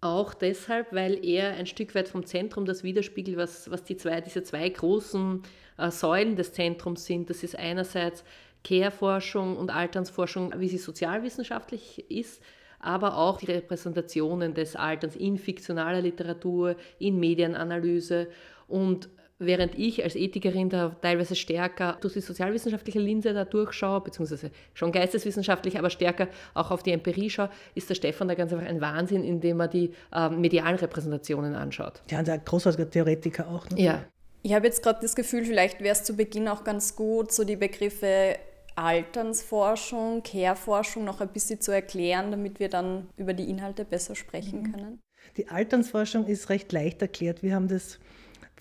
Auch 0.01 0.33
deshalb, 0.33 0.93
weil 0.93 1.25
er 1.25 1.55
ein 1.55 1.67
Stück 1.67 1.95
weit 1.97 2.09
vom 2.09 2.25
Zentrum 2.25 2.65
das 2.65 2.85
widerspiegelt, 2.85 3.37
was, 3.37 3.69
was 3.71 3.83
die 3.83 3.97
zwei, 3.97 4.21
diese 4.21 4.45
zwei 4.45 4.69
großen 4.69 5.43
äh, 5.77 5.91
Säulen 5.91 6.37
des 6.37 6.53
Zentrums 6.53 7.05
sind. 7.05 7.29
Das 7.31 7.43
ist 7.43 7.59
einerseits 7.59 8.23
Care-Forschung 8.63 9.57
und 9.57 9.71
Alternsforschung, 9.71 10.53
wie 10.59 10.69
sie 10.69 10.79
sozialwissenschaftlich 10.79 12.09
ist, 12.11 12.41
aber 12.79 13.17
auch 13.17 13.39
die 13.39 13.47
Repräsentationen 13.47 14.55
des 14.55 14.77
Alterns 14.77 15.17
in 15.17 15.37
fiktionaler 15.37 16.01
Literatur, 16.01 16.77
in 17.01 17.19
Medienanalyse 17.19 18.29
und 18.69 19.09
Während 19.41 19.79
ich 19.79 20.03
als 20.03 20.17
Ethikerin 20.17 20.69
da 20.69 20.97
teilweise 21.01 21.37
stärker 21.37 21.97
durch 22.01 22.15
die 22.15 22.21
sozialwissenschaftliche 22.21 22.99
Linse 22.99 23.33
da 23.33 23.45
durchschaue, 23.45 24.01
beziehungsweise 24.01 24.51
schon 24.75 24.91
geisteswissenschaftlich, 24.91 25.79
aber 25.79 25.91
stärker 25.91 26.27
auch 26.55 26.73
auf 26.73 26.83
die 26.83 26.91
Empirie 26.91 27.31
schaue, 27.31 27.51
ist 27.77 27.89
der 27.89 27.95
Stefan 27.95 28.27
da 28.27 28.35
ganz 28.35 28.53
einfach 28.53 28.67
ein 28.67 28.81
Wahnsinn, 28.81 29.23
indem 29.23 29.61
er 29.61 29.69
die 29.69 29.93
äh, 30.13 30.29
medialen 30.29 30.77
Repräsentationen 30.77 31.55
anschaut. 31.55 32.03
Ja, 32.11 32.19
und 32.19 32.27
der 32.27 32.39
großartige 32.39 32.91
Theoretiker 32.91 33.49
auch. 33.49 33.69
Ne? 33.71 33.81
Ja. 33.81 34.05
Ich 34.43 34.55
habe 34.55 34.67
jetzt 34.67 34.83
gerade 34.83 34.99
das 35.03 35.15
Gefühl, 35.15 35.45
vielleicht 35.45 35.81
wäre 35.81 35.93
es 35.93 36.03
zu 36.03 36.15
Beginn 36.15 36.49
auch 36.49 36.65
ganz 36.65 36.97
gut, 36.97 37.33
so 37.33 37.45
die 37.45 37.57
Begriffe 37.57 38.37
Alternsforschung, 38.75 40.23
Care-Forschung 40.23 41.05
noch 41.05 41.21
ein 41.21 41.29
bisschen 41.29 41.61
zu 41.61 41.73
erklären, 41.73 42.31
damit 42.31 42.61
wir 42.61 42.69
dann 42.69 43.09
über 43.17 43.35
die 43.35 43.51
Inhalte 43.51 43.85
besser 43.85 44.15
sprechen 44.15 44.63
mhm. 44.63 44.73
können. 44.73 45.03
Die 45.37 45.49
Alternsforschung 45.49 46.27
ist 46.27 46.49
recht 46.49 46.73
leicht 46.73 47.03
erklärt. 47.03 47.43
Wir 47.43 47.55
haben 47.55 47.69
das 47.69 47.99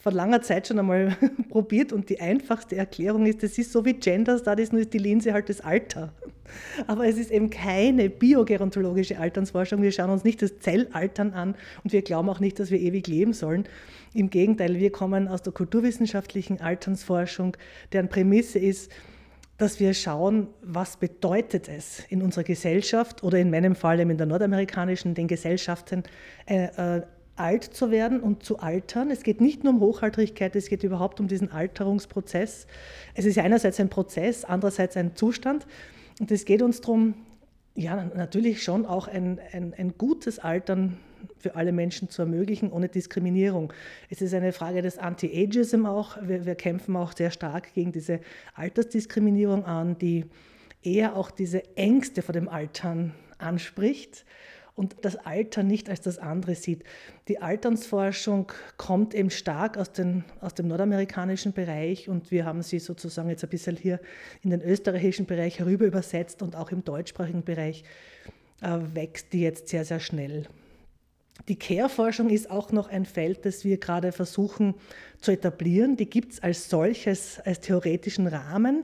vor 0.08 0.14
langer 0.14 0.42
Zeit 0.42 0.66
schon 0.66 0.80
einmal 0.80 1.18
probiert 1.50 1.92
und 1.92 2.10
die 2.10 2.22
einfachste 2.22 2.78
Erklärung 2.78 3.26
ist, 3.26 3.44
das 3.44 3.58
ist 3.58 3.74
so 3.74 3.84
wie 3.84 3.92
Gender 3.92 4.38
Studies, 4.38 4.72
nur 4.72 4.80
ist 4.80 4.94
die 4.94 5.00
Linse 5.00 5.34
halt 5.34 5.50
das 5.50 5.60
Alter. 5.60 6.14
Aber 6.88 7.06
es 7.06 7.18
ist 7.18 7.30
eben 7.30 7.50
keine 7.50 8.10
biogerontologische 8.10 9.20
Alternsforschung. 9.20 9.82
Wir 9.82 9.92
schauen 9.92 10.10
uns 10.10 10.24
nicht 10.24 10.42
das 10.42 10.60
Zellaltern 10.60 11.34
an 11.34 11.56
und 11.84 11.92
wir 11.92 12.04
glauben 12.04 12.30
auch 12.30 12.40
nicht, 12.40 12.58
dass 12.58 12.72
wir 12.72 12.80
ewig 12.80 13.06
leben 13.08 13.34
sollen. 13.34 13.66
Im 14.14 14.30
Gegenteil, 14.30 14.80
wir 14.80 14.94
kommen 14.94 15.28
aus 15.28 15.42
der 15.42 15.52
kulturwissenschaftlichen 15.52 16.62
Alternsforschung, 16.62 17.58
deren 17.92 18.08
Prämisse 18.08 18.60
ist, 18.60 18.90
dass 19.58 19.82
wir 19.82 19.94
schauen, 19.94 20.48
was 20.62 20.96
bedeutet 20.96 21.68
es 21.68 22.06
in 22.08 22.22
unserer 22.22 22.46
Gesellschaft 22.46 23.24
oder 23.24 23.40
in 23.40 23.50
meinem 23.50 23.76
Fall 23.76 24.00
eben 24.00 24.12
in 24.12 24.18
der 24.18 24.28
nordamerikanischen, 24.28 25.16
den 25.16 25.28
Gesellschaften, 25.28 26.04
äh, 26.46 26.98
äh, 26.98 27.02
alt 27.40 27.64
zu 27.64 27.92
werden 27.92 28.20
und 28.20 28.44
zu 28.44 28.60
altern. 28.60 29.12
Es 29.12 29.24
geht 29.24 29.42
nicht 29.42 29.64
nur 29.64 29.74
um 29.74 29.80
Hochaltrigkeit, 29.80 30.56
es 30.56 30.70
geht 30.70 30.84
überhaupt 30.84 31.20
um 31.20 31.28
diesen 31.28 31.52
Alterungsprozess. 31.52 32.68
Es 33.14 33.26
ist 33.26 33.38
einerseits 33.38 33.80
ein 33.80 33.90
Prozess, 33.90 34.44
andererseits 34.44 34.98
ein 34.98 35.16
Zustand. 35.16 35.68
Und 36.20 36.32
es 36.32 36.46
geht 36.46 36.62
uns 36.62 36.82
darum, 36.82 37.14
ja, 37.76 38.10
natürlich 38.16 38.64
schon 38.64 38.86
auch 38.86 39.08
ein, 39.08 39.40
ein, 39.52 39.74
ein 39.78 39.94
gutes 39.98 40.40
Altern 40.40 40.98
für 41.38 41.56
alle 41.56 41.72
Menschen 41.72 42.10
zu 42.10 42.24
ermöglichen, 42.24 42.72
ohne 42.72 42.90
Diskriminierung. 42.90 43.72
Es 44.10 44.22
ist 44.22 44.34
eine 44.34 44.52
Frage 44.54 44.82
des 44.82 44.98
Anti-Ageism 44.98 45.86
auch. 45.86 46.18
Wir, 46.22 46.46
wir 46.46 46.56
kämpfen 46.56 46.96
auch 46.96 47.14
sehr 47.14 47.32
stark 47.32 47.74
gegen 47.74 47.92
diese 47.92 48.20
Altersdiskriminierung 48.56 49.66
an, 49.66 49.98
die 49.98 50.26
eher 50.82 51.16
auch 51.16 51.32
diese 51.32 51.76
Ängste 51.76 52.22
vor 52.22 52.34
dem 52.34 52.50
Altern 52.50 53.14
anspricht 53.38 54.26
und 54.78 54.96
das 55.02 55.16
Alter 55.18 55.64
nicht 55.64 55.90
als 55.90 56.02
das 56.02 56.20
andere 56.20 56.56
sieht. 56.56 56.84
Die 57.28 57.42
Alternsforschung 57.42 58.52
kommt 58.78 59.16
eben 59.16 59.32
stark 59.32 59.76
aus, 59.76 59.92
den, 59.92 60.24
aus 60.40 60.54
dem 60.54 60.68
nordamerikanischen 60.68 61.52
Bereich 61.52 62.08
und 62.08 62.30
wir 62.30 62.46
haben 62.46 62.62
sie 62.62 62.78
sozusagen 62.80 63.30
jetzt 63.30 63.44
ein 63.44 63.50
bisschen 63.50 63.76
hier 63.76 64.00
in 64.44 64.52
den 64.52 64.62
österreichischen 64.62 65.26
Bereich 65.26 65.60
herüber 65.60 65.86
übersetzt 65.86 66.44
und 66.44 66.56
auch 66.56 66.72
im 66.72 66.86
deutschsprachigen 66.86 67.44
Bereich 67.44 67.84
äh, 68.62 68.78
wächst 68.94 69.34
die 69.34 69.42
jetzt 69.42 69.68
sehr, 69.68 69.84
sehr 69.84 70.00
schnell. 70.00 70.48
Die 71.48 71.58
Care-Forschung 71.58 72.30
ist 72.30 72.50
auch 72.50 72.72
noch 72.72 72.90
ein 72.90 73.06
Feld, 73.06 73.46
das 73.46 73.64
wir 73.64 73.78
gerade 73.78 74.12
versuchen 74.12 74.76
zu 75.22 75.32
etablieren. 75.32 75.98
Die 75.98 76.10
gibt 76.10 76.34
es 76.34 76.44
als 76.44 76.70
solches, 76.70 77.40
als 77.40 77.62
theoretischen 77.62 78.28
Rahmen. 78.28 78.84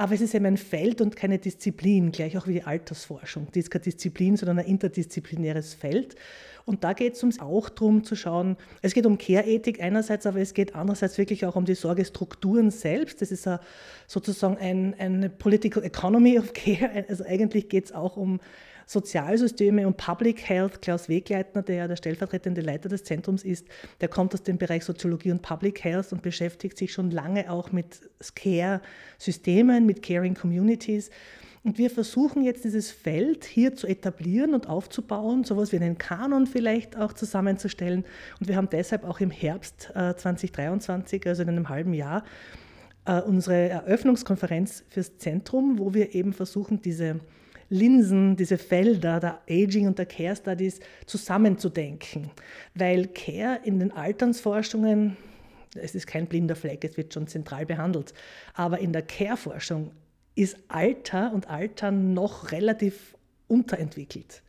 Aber 0.00 0.14
es 0.14 0.22
ist 0.22 0.34
eben 0.34 0.46
ein 0.46 0.56
Feld 0.56 1.02
und 1.02 1.14
keine 1.14 1.38
Disziplin, 1.38 2.10
gleich 2.10 2.38
auch 2.38 2.46
wie 2.46 2.54
die 2.54 2.62
Altersforschung. 2.62 3.48
Die 3.54 3.58
ist 3.58 3.70
keine 3.70 3.84
Disziplin, 3.84 4.34
sondern 4.34 4.58
ein 4.58 4.64
interdisziplinäres 4.64 5.74
Feld. 5.74 6.16
Und 6.64 6.84
da 6.84 6.94
geht 6.94 7.22
es 7.22 7.38
auch 7.38 7.68
darum 7.68 8.02
zu 8.02 8.16
schauen, 8.16 8.56
es 8.80 8.94
geht 8.94 9.04
um 9.04 9.18
Care-Ethik 9.18 9.82
einerseits, 9.82 10.24
aber 10.24 10.40
es 10.40 10.54
geht 10.54 10.74
andererseits 10.74 11.18
wirklich 11.18 11.44
auch 11.44 11.54
um 11.54 11.66
die 11.66 11.74
Sorgestrukturen 11.74 12.70
selbst. 12.70 13.20
Das 13.20 13.30
ist 13.30 13.46
sozusagen 14.06 14.56
ein, 14.56 14.94
eine 14.98 15.28
Political 15.28 15.84
Economy 15.84 16.38
of 16.38 16.54
Care. 16.54 17.04
Also 17.06 17.26
eigentlich 17.26 17.68
geht 17.68 17.84
es 17.84 17.92
auch 17.92 18.16
um 18.16 18.40
Sozialsysteme 18.90 19.86
und 19.86 19.96
Public 19.98 20.48
Health. 20.48 20.82
Klaus 20.82 21.08
Wegleitner, 21.08 21.62
der 21.62 21.76
ja 21.76 21.86
der 21.86 21.94
stellvertretende 21.94 22.60
Leiter 22.60 22.88
des 22.88 23.04
Zentrums 23.04 23.44
ist, 23.44 23.68
der 24.00 24.08
kommt 24.08 24.34
aus 24.34 24.42
dem 24.42 24.58
Bereich 24.58 24.84
Soziologie 24.84 25.30
und 25.30 25.42
Public 25.42 25.84
Health 25.84 26.12
und 26.12 26.22
beschäftigt 26.22 26.76
sich 26.76 26.92
schon 26.92 27.12
lange 27.12 27.52
auch 27.52 27.70
mit 27.70 28.00
Care-Systemen, 28.34 29.86
mit 29.86 30.02
Caring 30.02 30.34
Communities. 30.34 31.10
Und 31.62 31.78
wir 31.78 31.88
versuchen 31.88 32.42
jetzt 32.42 32.64
dieses 32.64 32.90
Feld 32.90 33.44
hier 33.44 33.76
zu 33.76 33.86
etablieren 33.86 34.54
und 34.54 34.68
aufzubauen, 34.68 35.44
sowas 35.44 35.70
wie 35.70 35.76
einen 35.76 35.96
Kanon 35.96 36.48
vielleicht 36.48 36.96
auch 36.96 37.12
zusammenzustellen. 37.12 38.04
Und 38.40 38.48
wir 38.48 38.56
haben 38.56 38.70
deshalb 38.70 39.04
auch 39.04 39.20
im 39.20 39.30
Herbst 39.30 39.92
2023, 39.92 41.24
äh, 41.24 41.28
also 41.28 41.42
in 41.42 41.48
einem 41.50 41.68
halben 41.68 41.94
Jahr, 41.94 42.24
äh, 43.04 43.20
unsere 43.20 43.68
Eröffnungskonferenz 43.68 44.82
fürs 44.88 45.16
Zentrum, 45.18 45.78
wo 45.78 45.94
wir 45.94 46.12
eben 46.16 46.32
versuchen, 46.32 46.82
diese 46.82 47.20
Linsen, 47.70 48.36
diese 48.36 48.58
Felder 48.58 49.20
der 49.20 49.40
Aging 49.48 49.86
und 49.86 49.98
der 49.98 50.06
Care 50.06 50.36
Studies 50.36 50.80
zusammenzudenken. 51.06 52.30
Weil 52.74 53.06
Care 53.06 53.60
in 53.64 53.78
den 53.78 53.92
Alternsforschungen, 53.92 55.16
es 55.76 55.94
ist 55.94 56.06
kein 56.06 56.26
blinder 56.26 56.56
Fleck, 56.56 56.84
es 56.84 56.96
wird 56.96 57.14
schon 57.14 57.28
zentral 57.28 57.64
behandelt, 57.64 58.12
aber 58.54 58.80
in 58.80 58.92
der 58.92 59.02
Care-Forschung 59.02 59.92
ist 60.34 60.56
Alter 60.68 61.32
und 61.32 61.48
Altern 61.48 62.12
noch 62.12 62.50
relativ 62.50 63.14
unterentwickelt. 63.46 64.42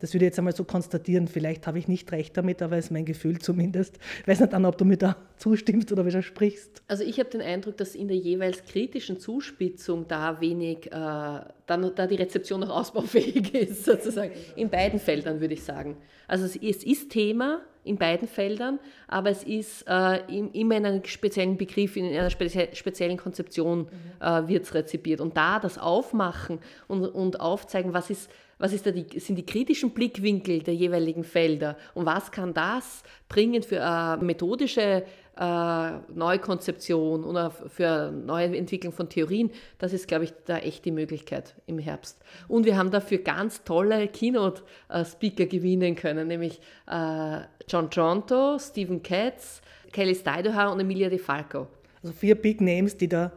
Das 0.00 0.14
würde 0.14 0.24
ich 0.24 0.28
jetzt 0.28 0.38
einmal 0.38 0.54
so 0.54 0.64
konstatieren. 0.64 1.28
Vielleicht 1.28 1.66
habe 1.66 1.78
ich 1.78 1.88
nicht 1.88 2.10
recht 2.12 2.36
damit, 2.36 2.62
aber 2.62 2.76
es 2.76 2.86
ist 2.86 2.90
mein 2.90 3.04
Gefühl 3.04 3.38
zumindest. 3.38 3.98
Ich 4.20 4.28
weiß 4.28 4.40
nicht 4.40 4.54
ob 4.54 4.78
du 4.78 4.84
mir 4.84 4.96
da 4.96 5.16
zustimmst 5.36 5.90
oder 5.92 6.06
widersprichst. 6.06 6.82
Also 6.88 7.04
ich 7.04 7.18
habe 7.18 7.30
den 7.30 7.40
Eindruck, 7.40 7.76
dass 7.76 7.94
in 7.94 8.08
der 8.08 8.16
jeweils 8.16 8.64
kritischen 8.64 9.18
Zuspitzung 9.18 10.06
da 10.08 10.40
wenig, 10.40 10.86
äh, 10.86 10.90
dann, 10.90 11.92
da 11.94 12.06
die 12.06 12.16
Rezeption 12.16 12.60
noch 12.60 12.70
ausbaufähig 12.70 13.54
ist, 13.54 13.84
sozusagen. 13.84 14.32
In 14.56 14.70
beiden 14.70 14.98
Feldern 14.98 15.40
würde 15.40 15.54
ich 15.54 15.62
sagen. 15.62 15.96
Also 16.26 16.44
es 16.44 16.56
ist, 16.56 16.78
es 16.78 16.84
ist 16.84 17.10
Thema 17.10 17.62
in 17.84 17.96
beiden 17.96 18.28
Feldern, 18.28 18.78
aber 19.06 19.30
es 19.30 19.44
ist 19.44 19.84
äh, 19.88 20.18
immer 20.28 20.76
in 20.76 20.86
einem 20.86 21.04
speziellen 21.04 21.56
Begriff, 21.56 21.96
in 21.96 22.04
einer 22.06 22.28
spezie 22.28 22.68
speziellen 22.74 23.16
Konzeption 23.16 23.80
mhm. 23.80 23.88
äh, 24.20 24.46
wird 24.46 24.64
es 24.64 24.74
rezipiert. 24.74 25.20
Und 25.20 25.36
da 25.36 25.58
das 25.58 25.78
Aufmachen 25.78 26.58
und, 26.86 27.06
und 27.06 27.40
aufzeigen, 27.40 27.94
was 27.94 28.10
ist 28.10 28.30
was 28.58 28.72
ist 28.72 28.86
da 28.86 28.90
die, 28.90 29.18
sind 29.18 29.36
die 29.36 29.46
kritischen 29.46 29.90
Blickwinkel 29.90 30.62
der 30.62 30.74
jeweiligen 30.74 31.24
Felder 31.24 31.76
und 31.94 32.06
was 32.06 32.30
kann 32.30 32.54
das 32.54 33.02
bringen 33.28 33.62
für 33.62 33.84
eine 33.84 34.22
methodische 34.22 35.04
äh, 35.38 35.90
Neukonzeption 36.14 37.24
oder 37.24 37.50
für 37.50 38.10
neue 38.10 38.56
Entwicklung 38.56 38.92
von 38.92 39.08
Theorien. 39.08 39.50
Das 39.78 39.92
ist, 39.92 40.08
glaube 40.08 40.24
ich, 40.24 40.32
da 40.46 40.58
echt 40.58 40.84
die 40.84 40.90
Möglichkeit 40.90 41.54
im 41.66 41.78
Herbst. 41.78 42.18
Und 42.48 42.66
wir 42.66 42.76
haben 42.76 42.90
dafür 42.90 43.18
ganz 43.18 43.62
tolle 43.62 44.08
Keynote-Speaker 44.08 45.46
gewinnen 45.46 45.94
können, 45.94 46.28
nämlich 46.28 46.60
äh, 46.90 47.40
John 47.68 47.90
Tronto, 47.90 48.58
Stephen 48.58 49.02
Katz, 49.02 49.62
Kelly 49.92 50.14
Steidoha 50.14 50.68
und 50.68 50.80
Emilia 50.80 51.08
De 51.08 51.18
Falco. 51.18 51.68
Also 52.02 52.12
vier 52.14 52.34
Big 52.34 52.60
Names, 52.60 52.96
die 52.96 53.08
da 53.08 53.32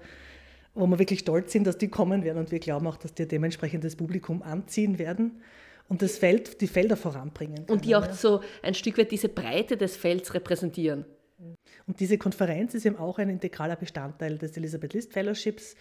wo 0.74 0.88
wir 0.88 1.00
wirklich 1.00 1.20
stolz 1.20 1.52
sind, 1.52 1.68
dass 1.68 1.78
die 1.78 1.90
kommen 1.90 2.24
werden 2.24 2.38
und 2.38 2.52
wir 2.52 2.60
glauben 2.60 2.88
auch, 2.88 2.98
dass 2.98 3.14
die 3.14 3.28
dementsprechend 3.28 3.84
das 3.84 3.96
Publikum 3.96 4.42
anziehen 4.42 5.00
werden 5.00 5.42
und 5.90 6.02
das 6.02 6.18
Feld, 6.18 6.62
die 6.62 6.68
Felder 6.68 6.96
voranbringen. 6.96 7.66
Können, 7.66 7.70
und 7.70 7.86
die 7.86 7.96
auch 7.96 8.12
so 8.14 8.42
ein 8.64 8.74
Stück 8.74 8.98
weit 8.98 9.12
diese 9.12 9.30
Breite 9.30 9.76
des 9.76 9.98
Felds 9.98 10.34
repräsentieren. 10.34 11.06
Und 11.88 12.00
diese 12.00 12.18
Konferenz 12.18 12.74
ist 12.74 12.86
eben 12.86 12.98
auch 12.98 13.18
ein 13.18 13.30
integraler 13.30 13.76
Bestandteil 13.76 14.38
des 14.38 14.56
Elizabeth 14.56 14.94
List 14.94 15.12
Fellowships. 15.12 15.76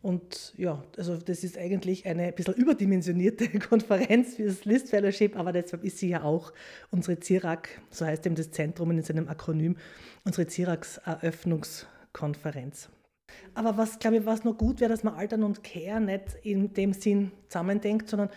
Und 0.00 0.52
ja, 0.56 0.84
also 0.96 1.16
das 1.16 1.44
ist 1.44 1.56
eigentlich 1.56 2.06
eine 2.06 2.24
ein 2.24 2.34
bisschen 2.34 2.54
überdimensionierte 2.54 3.48
Konferenz 3.58 4.36
für 4.36 4.44
das 4.44 4.64
List 4.64 4.90
Fellowship, 4.90 5.36
aber 5.36 5.52
deshalb 5.52 5.82
ist 5.82 5.98
sie 5.98 6.10
ja 6.10 6.22
auch 6.22 6.52
unsere 6.90 7.20
CIRAC, 7.20 7.68
so 7.90 8.04
heißt 8.04 8.26
eben 8.26 8.34
das 8.34 8.50
Zentrum 8.50 8.90
in 8.90 9.02
seinem 9.02 9.28
Akronym, 9.28 9.76
unsere 10.24 10.48
CIRACs 10.48 10.98
Eröffnungskonferenz. 10.98 12.90
Aber 13.54 13.76
was, 13.76 13.98
glaube 13.98 14.18
ich, 14.18 14.26
was 14.26 14.44
noch 14.44 14.56
gut 14.56 14.80
wäre, 14.80 14.90
dass 14.90 15.04
man 15.04 15.14
Altern 15.14 15.42
und 15.42 15.62
Care 15.62 16.00
nicht 16.00 16.36
in 16.42 16.72
dem 16.74 16.92
Sinn 16.92 17.32
zusammendenkt, 17.48 18.08
sondern 18.08 18.30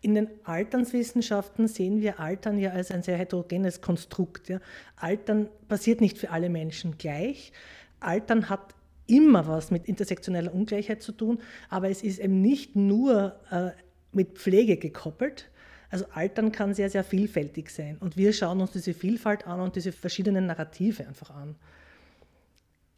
in 0.00 0.14
den 0.14 0.28
Alternswissenschaften 0.44 1.68
sehen 1.68 2.00
wir 2.00 2.20
Altern 2.20 2.58
ja 2.58 2.70
als 2.70 2.90
ein 2.90 3.02
sehr 3.02 3.16
heterogenes 3.16 3.80
Konstrukt. 3.80 4.48
Ja. 4.48 4.60
Altern 4.96 5.48
passiert 5.68 6.00
nicht 6.00 6.18
für 6.18 6.30
alle 6.30 6.50
Menschen 6.50 6.98
gleich. 6.98 7.52
Altern 8.00 8.48
hat 8.48 8.74
immer 9.06 9.46
was 9.46 9.70
mit 9.70 9.86
intersektioneller 9.86 10.52
Ungleichheit 10.52 11.02
zu 11.02 11.12
tun, 11.12 11.38
aber 11.68 11.88
es 11.88 12.02
ist 12.02 12.18
eben 12.18 12.40
nicht 12.40 12.76
nur 12.76 13.36
äh, 13.50 13.70
mit 14.12 14.38
Pflege 14.38 14.76
gekoppelt. 14.76 15.50
Also 15.90 16.06
Altern 16.12 16.52
kann 16.52 16.74
sehr, 16.74 16.90
sehr 16.90 17.04
vielfältig 17.04 17.70
sein. 17.70 17.96
Und 17.98 18.16
wir 18.16 18.32
schauen 18.32 18.60
uns 18.60 18.72
diese 18.72 18.92
Vielfalt 18.92 19.46
an 19.46 19.60
und 19.60 19.76
diese 19.76 19.92
verschiedenen 19.92 20.46
Narrative 20.46 21.06
einfach 21.06 21.30
an. 21.30 21.56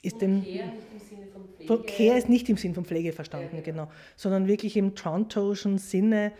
Ist 0.02 0.20
dem, 0.20 0.42
Care 0.42 0.58
nicht 0.58 0.88
im 0.92 1.00
Sinne 1.00 1.26
von 1.32 1.44
Pflege? 1.48 1.82
Care 1.84 2.18
ist 2.18 2.28
nicht 2.28 2.48
im 2.48 2.56
Sinne 2.56 2.74
von 2.74 2.84
Pflege 2.84 3.12
verstanden, 3.12 3.56
ja, 3.56 3.62
genau. 3.62 3.84
genau. 3.86 3.96
Sondern 4.16 4.46
wirklich 4.46 4.76
im 4.76 4.94
Trantoschen 4.94 5.78
Sinne 5.78 6.32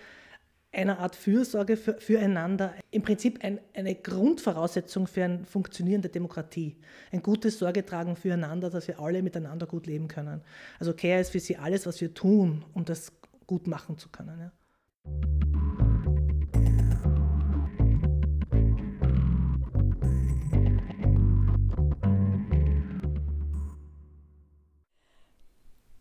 einer 0.70 0.98
Art 0.98 1.16
Fürsorge 1.16 1.76
für, 1.76 1.94
füreinander, 1.94 2.74
im 2.90 3.02
Prinzip 3.02 3.42
ein, 3.42 3.58
eine 3.74 3.94
Grundvoraussetzung 3.94 5.06
für 5.06 5.24
eine 5.24 5.44
funktionierende 5.44 6.08
Demokratie. 6.08 6.76
Ein 7.10 7.22
gutes 7.22 7.58
Sorgetragen 7.58 8.16
füreinander, 8.16 8.70
dass 8.70 8.86
wir 8.86 9.00
alle 9.00 9.22
miteinander 9.22 9.66
gut 9.66 9.86
leben 9.86 10.08
können. 10.08 10.42
Also 10.78 10.92
Care 10.92 11.20
ist 11.20 11.30
für 11.30 11.40
sie 11.40 11.56
alles, 11.56 11.86
was 11.86 12.00
wir 12.00 12.12
tun, 12.12 12.64
um 12.74 12.84
das 12.84 13.12
gut 13.46 13.66
machen 13.66 13.96
zu 13.98 14.10
können. 14.10 14.38
Ja. 14.40 15.47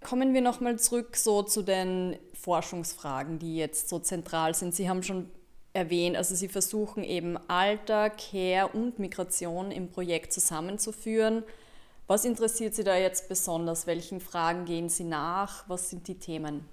Kommen 0.07 0.33
wir 0.33 0.39
nochmal 0.39 0.79
zurück 0.79 1.17
so 1.17 1.43
zu 1.43 1.63
den 1.63 2.17
Forschungsfragen, 2.33 3.39
die 3.39 3.57
jetzt 3.57 3.89
so 3.89 3.99
zentral 3.99 4.55
sind. 4.55 4.73
Sie 4.73 4.87
haben 4.87 5.03
schon 5.03 5.29
erwähnt, 5.73 6.15
also 6.15 6.33
Sie 6.33 6.47
versuchen 6.47 7.03
eben 7.03 7.37
Alter, 7.49 8.09
Care 8.11 8.69
und 8.69 8.99
Migration 8.99 9.69
im 9.69 9.89
Projekt 9.89 10.31
zusammenzuführen. 10.31 11.43
Was 12.07 12.23
interessiert 12.23 12.73
Sie 12.73 12.85
da 12.85 12.95
jetzt 12.95 13.27
besonders? 13.27 13.85
Welchen 13.85 14.21
Fragen 14.21 14.63
gehen 14.63 14.87
Sie 14.87 15.03
nach? 15.03 15.67
Was 15.67 15.89
sind 15.89 16.07
die 16.07 16.17
Themen? 16.17 16.63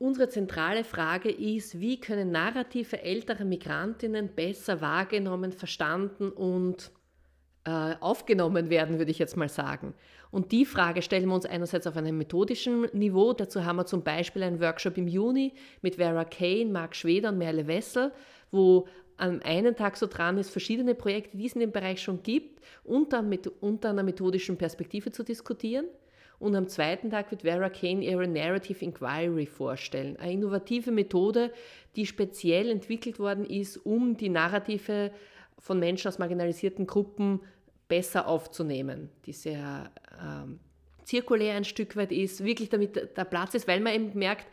Unsere 0.00 0.30
zentrale 0.30 0.82
Frage 0.82 1.30
ist, 1.30 1.78
wie 1.78 2.00
können 2.00 2.32
Narrative 2.32 3.04
älterer 3.04 3.44
Migrantinnen 3.44 4.34
besser 4.34 4.80
wahrgenommen, 4.80 5.52
verstanden 5.52 6.32
und 6.32 6.90
äh, 7.64 7.94
aufgenommen 8.00 8.70
werden, 8.70 8.98
würde 8.98 9.10
ich 9.10 9.18
jetzt 9.20 9.36
mal 9.36 9.48
sagen. 9.48 9.94
Und 10.30 10.52
die 10.52 10.64
Frage 10.64 11.02
stellen 11.02 11.26
wir 11.26 11.34
uns 11.34 11.46
einerseits 11.46 11.86
auf 11.86 11.96
einem 11.96 12.16
methodischen 12.16 12.82
Niveau. 12.92 13.32
Dazu 13.32 13.64
haben 13.64 13.76
wir 13.76 13.86
zum 13.86 14.02
Beispiel 14.02 14.42
einen 14.42 14.60
Workshop 14.60 14.96
im 14.96 15.08
Juni 15.08 15.54
mit 15.82 15.96
Vera 15.96 16.24
Kane, 16.24 16.66
Marc 16.66 16.94
Schweder 16.94 17.30
und 17.30 17.38
Merle 17.38 17.66
Wessel, 17.66 18.12
wo 18.50 18.86
am 19.16 19.40
einen 19.44 19.76
Tag 19.76 19.96
so 19.96 20.06
dran 20.06 20.38
ist, 20.38 20.50
verschiedene 20.50 20.94
Projekte, 20.94 21.36
die 21.36 21.46
es 21.46 21.52
in 21.52 21.60
dem 21.60 21.72
Bereich 21.72 22.00
schon 22.00 22.22
gibt, 22.22 22.60
unter, 22.84 23.24
unter 23.60 23.90
einer 23.90 24.02
methodischen 24.02 24.56
Perspektive 24.56 25.10
zu 25.10 25.24
diskutieren. 25.24 25.86
Und 26.38 26.56
am 26.56 26.68
zweiten 26.68 27.10
Tag 27.10 27.30
wird 27.30 27.42
Vera 27.42 27.68
Kane 27.68 28.02
ihre 28.02 28.26
Narrative 28.26 28.82
Inquiry 28.82 29.44
vorstellen. 29.44 30.16
Eine 30.16 30.32
innovative 30.32 30.90
Methode, 30.90 31.52
die 31.96 32.06
speziell 32.06 32.70
entwickelt 32.70 33.18
worden 33.18 33.44
ist, 33.44 33.76
um 33.76 34.16
die 34.16 34.30
Narrative 34.30 35.10
von 35.58 35.78
Menschen 35.78 36.08
aus 36.08 36.18
marginalisierten 36.18 36.86
Gruppen 36.86 37.40
besser 37.90 38.26
aufzunehmen, 38.26 39.10
die 39.26 39.32
sehr 39.32 39.90
ähm, 40.22 40.60
zirkulär 41.04 41.56
ein 41.56 41.64
Stück 41.64 41.96
weit 41.96 42.12
ist, 42.12 42.42
wirklich 42.42 42.70
damit 42.70 42.96
der 42.96 43.24
Platz 43.24 43.54
ist, 43.54 43.68
weil 43.68 43.80
man 43.80 43.92
eben 43.92 44.18
merkt, 44.18 44.46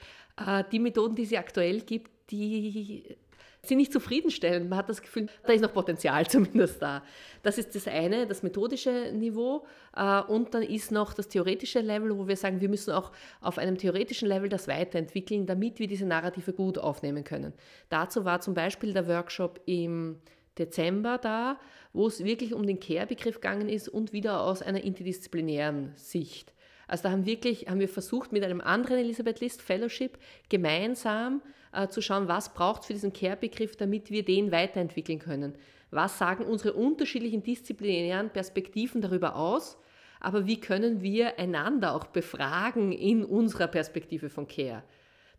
äh, 0.46 0.64
die 0.72 0.80
Methoden, 0.80 1.16
die 1.16 1.24
es 1.24 1.34
aktuell 1.34 1.82
gibt, 1.82 2.12
die 2.32 3.16
sind 3.62 3.78
nicht 3.78 3.94
zufriedenstellend. 3.94 4.70
Man 4.70 4.80
hat 4.80 4.90
das 4.90 5.02
Gefühl, 5.02 5.28
da 5.46 5.54
ist 5.54 5.62
noch 5.62 5.74
Potenzial 5.74 6.26
zumindest 6.30 6.82
da. 6.82 7.04
Das 7.44 7.60
ist 7.60 7.76
das 7.76 7.88
eine, 7.88 8.26
das 8.26 8.42
methodische 8.42 9.12
Niveau. 9.14 9.68
Äh, 9.96 10.22
und 10.24 10.54
dann 10.56 10.64
ist 10.64 10.92
noch 10.92 11.14
das 11.14 11.28
theoretische 11.28 11.82
Level, 11.82 12.18
wo 12.18 12.28
wir 12.28 12.38
sagen, 12.38 12.60
wir 12.60 12.70
müssen 12.70 12.92
auch 12.92 13.12
auf 13.40 13.60
einem 13.60 13.78
theoretischen 13.78 14.28
Level 14.28 14.50
das 14.50 14.68
weiterentwickeln, 14.68 15.46
damit 15.46 15.78
wir 15.78 15.88
diese 15.88 16.06
Narrative 16.06 16.54
gut 16.54 16.80
aufnehmen 16.80 17.24
können. 17.24 17.54
Dazu 17.90 18.26
war 18.26 18.42
zum 18.42 18.56
Beispiel 18.56 18.94
der 18.94 19.08
Workshop 19.08 19.62
im 19.66 20.18
Dezember 20.58 21.18
da, 21.18 21.60
wo 21.98 22.06
es 22.06 22.24
wirklich 22.24 22.54
um 22.54 22.68
den 22.68 22.80
Care-Begriff 22.80 23.42
gegangen 23.42 23.70
ist 23.70 23.90
und 23.90 24.14
wieder 24.14 24.42
aus 24.42 24.62
einer 24.62 24.84
interdisziplinären 24.84 25.94
Sicht. 25.96 26.54
Also 26.88 27.04
da 27.04 27.12
haben, 27.12 27.26
wirklich, 27.26 27.68
haben 27.68 27.80
wir 27.80 27.90
versucht, 27.90 28.32
mit 28.32 28.44
einem 28.44 28.62
anderen 28.62 29.00
Elisabeth 29.00 29.40
List 29.40 29.64
Fellowship 29.64 30.20
gemeinsam 30.48 31.42
äh, 31.74 31.88
zu 31.88 32.02
schauen, 32.02 32.28
was 32.28 32.54
braucht 32.54 32.82
es 32.82 32.88
für 32.88 32.94
diesen 32.94 33.14
Care-Begriff, 33.14 33.76
damit 33.78 34.12
wir 34.12 34.24
den 34.24 34.52
weiterentwickeln 34.52 35.18
können. 35.18 35.56
Was 35.90 36.20
sagen 36.20 36.46
unsere 36.46 36.74
unterschiedlichen 36.74 37.42
disziplinären 37.42 38.30
Perspektiven 38.30 39.02
darüber 39.02 39.36
aus? 39.36 39.78
Aber 40.20 40.46
wie 40.46 40.60
können 40.60 41.02
wir 41.02 41.40
einander 41.40 41.96
auch 41.96 42.06
befragen 42.06 42.92
in 42.92 43.26
unserer 43.26 43.68
Perspektive 43.68 44.30
von 44.30 44.48
Care? 44.48 44.84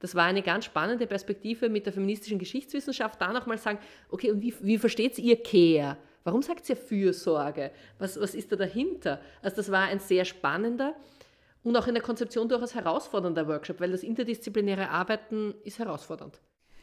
Das 0.00 0.16
war 0.16 0.24
eine 0.24 0.42
ganz 0.42 0.64
spannende 0.64 1.06
Perspektive 1.06 1.68
mit 1.68 1.86
der 1.86 1.92
feministischen 1.92 2.40
Geschichtswissenschaft, 2.40 3.20
da 3.20 3.32
nochmal 3.32 3.58
sagen, 3.58 3.78
okay, 4.10 4.32
und 4.32 4.42
wie, 4.42 4.54
wie 4.60 4.78
versteht 4.78 5.18
ihr 5.20 5.40
Care? 5.40 5.96
Warum 6.28 6.42
sagt 6.42 6.68
ihr 6.68 6.76
Fürsorge? 6.76 7.70
Was, 7.98 8.20
was 8.20 8.34
ist 8.34 8.52
da 8.52 8.56
dahinter? 8.56 9.18
Also 9.40 9.56
das 9.56 9.72
war 9.72 9.84
ein 9.84 9.98
sehr 9.98 10.26
spannender 10.26 10.94
und 11.62 11.74
auch 11.74 11.86
in 11.86 11.94
der 11.94 12.02
Konzeption 12.02 12.50
durchaus 12.50 12.74
herausfordernder 12.74 13.48
Workshop, 13.48 13.80
weil 13.80 13.92
das 13.92 14.02
interdisziplinäre 14.02 14.90
Arbeiten 14.90 15.54
ist 15.64 15.78
herausfordernd. 15.78 16.38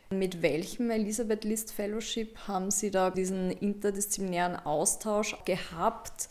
Mit 0.10 0.41
welchem 0.41 0.89
Elisabeth 0.89 1.43
List 1.43 1.71
Fellowship 1.73 2.36
haben 2.47 2.71
Sie 2.71 2.89
da 2.89 3.12
diesen 3.12 3.51
interdisziplinären 3.51 4.55
Austausch 4.55 5.36
gehabt? 5.45 6.27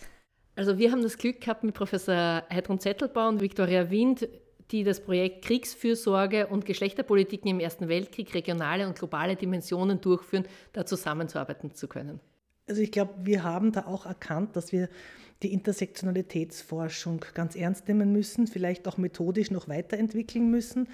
Also 0.56 0.76
wir 0.78 0.90
haben 0.90 1.02
das 1.02 1.16
Glück 1.16 1.40
gehabt 1.40 1.62
mit 1.62 1.76
Professor 1.76 2.42
Heidrun 2.52 2.80
Zettelbau 2.80 3.28
und 3.28 3.40
Viktoria 3.40 3.90
Wind 3.90 4.28
die 4.70 4.82
das 4.82 5.00
Projekt 5.00 5.44
Kriegsfürsorge 5.44 6.48
und 6.48 6.64
Geschlechterpolitiken 6.64 7.48
im 7.48 7.60
Ersten 7.60 7.86
Weltkrieg 7.86 8.34
regionale 8.34 8.88
und 8.88 8.98
globale 8.98 9.36
Dimensionen 9.36 10.00
durchführen, 10.00 10.46
da 10.72 10.84
zusammenzuarbeiten 10.84 11.74
zu 11.74 11.86
können. 11.86 12.18
Also 12.66 12.80
ich 12.80 12.92
glaube, 12.92 13.14
wir 13.22 13.42
haben 13.42 13.72
da 13.72 13.86
auch 13.86 14.06
erkannt, 14.06 14.56
dass 14.56 14.72
wir 14.72 14.88
die 15.42 15.52
Intersektionalitätsforschung 15.52 17.24
ganz 17.34 17.56
ernst 17.56 17.86
nehmen 17.88 18.12
müssen, 18.12 18.46
vielleicht 18.46 18.88
auch 18.88 18.96
methodisch 18.96 19.50
noch 19.50 19.68
weiterentwickeln 19.68 20.50
müssen. 20.50 20.88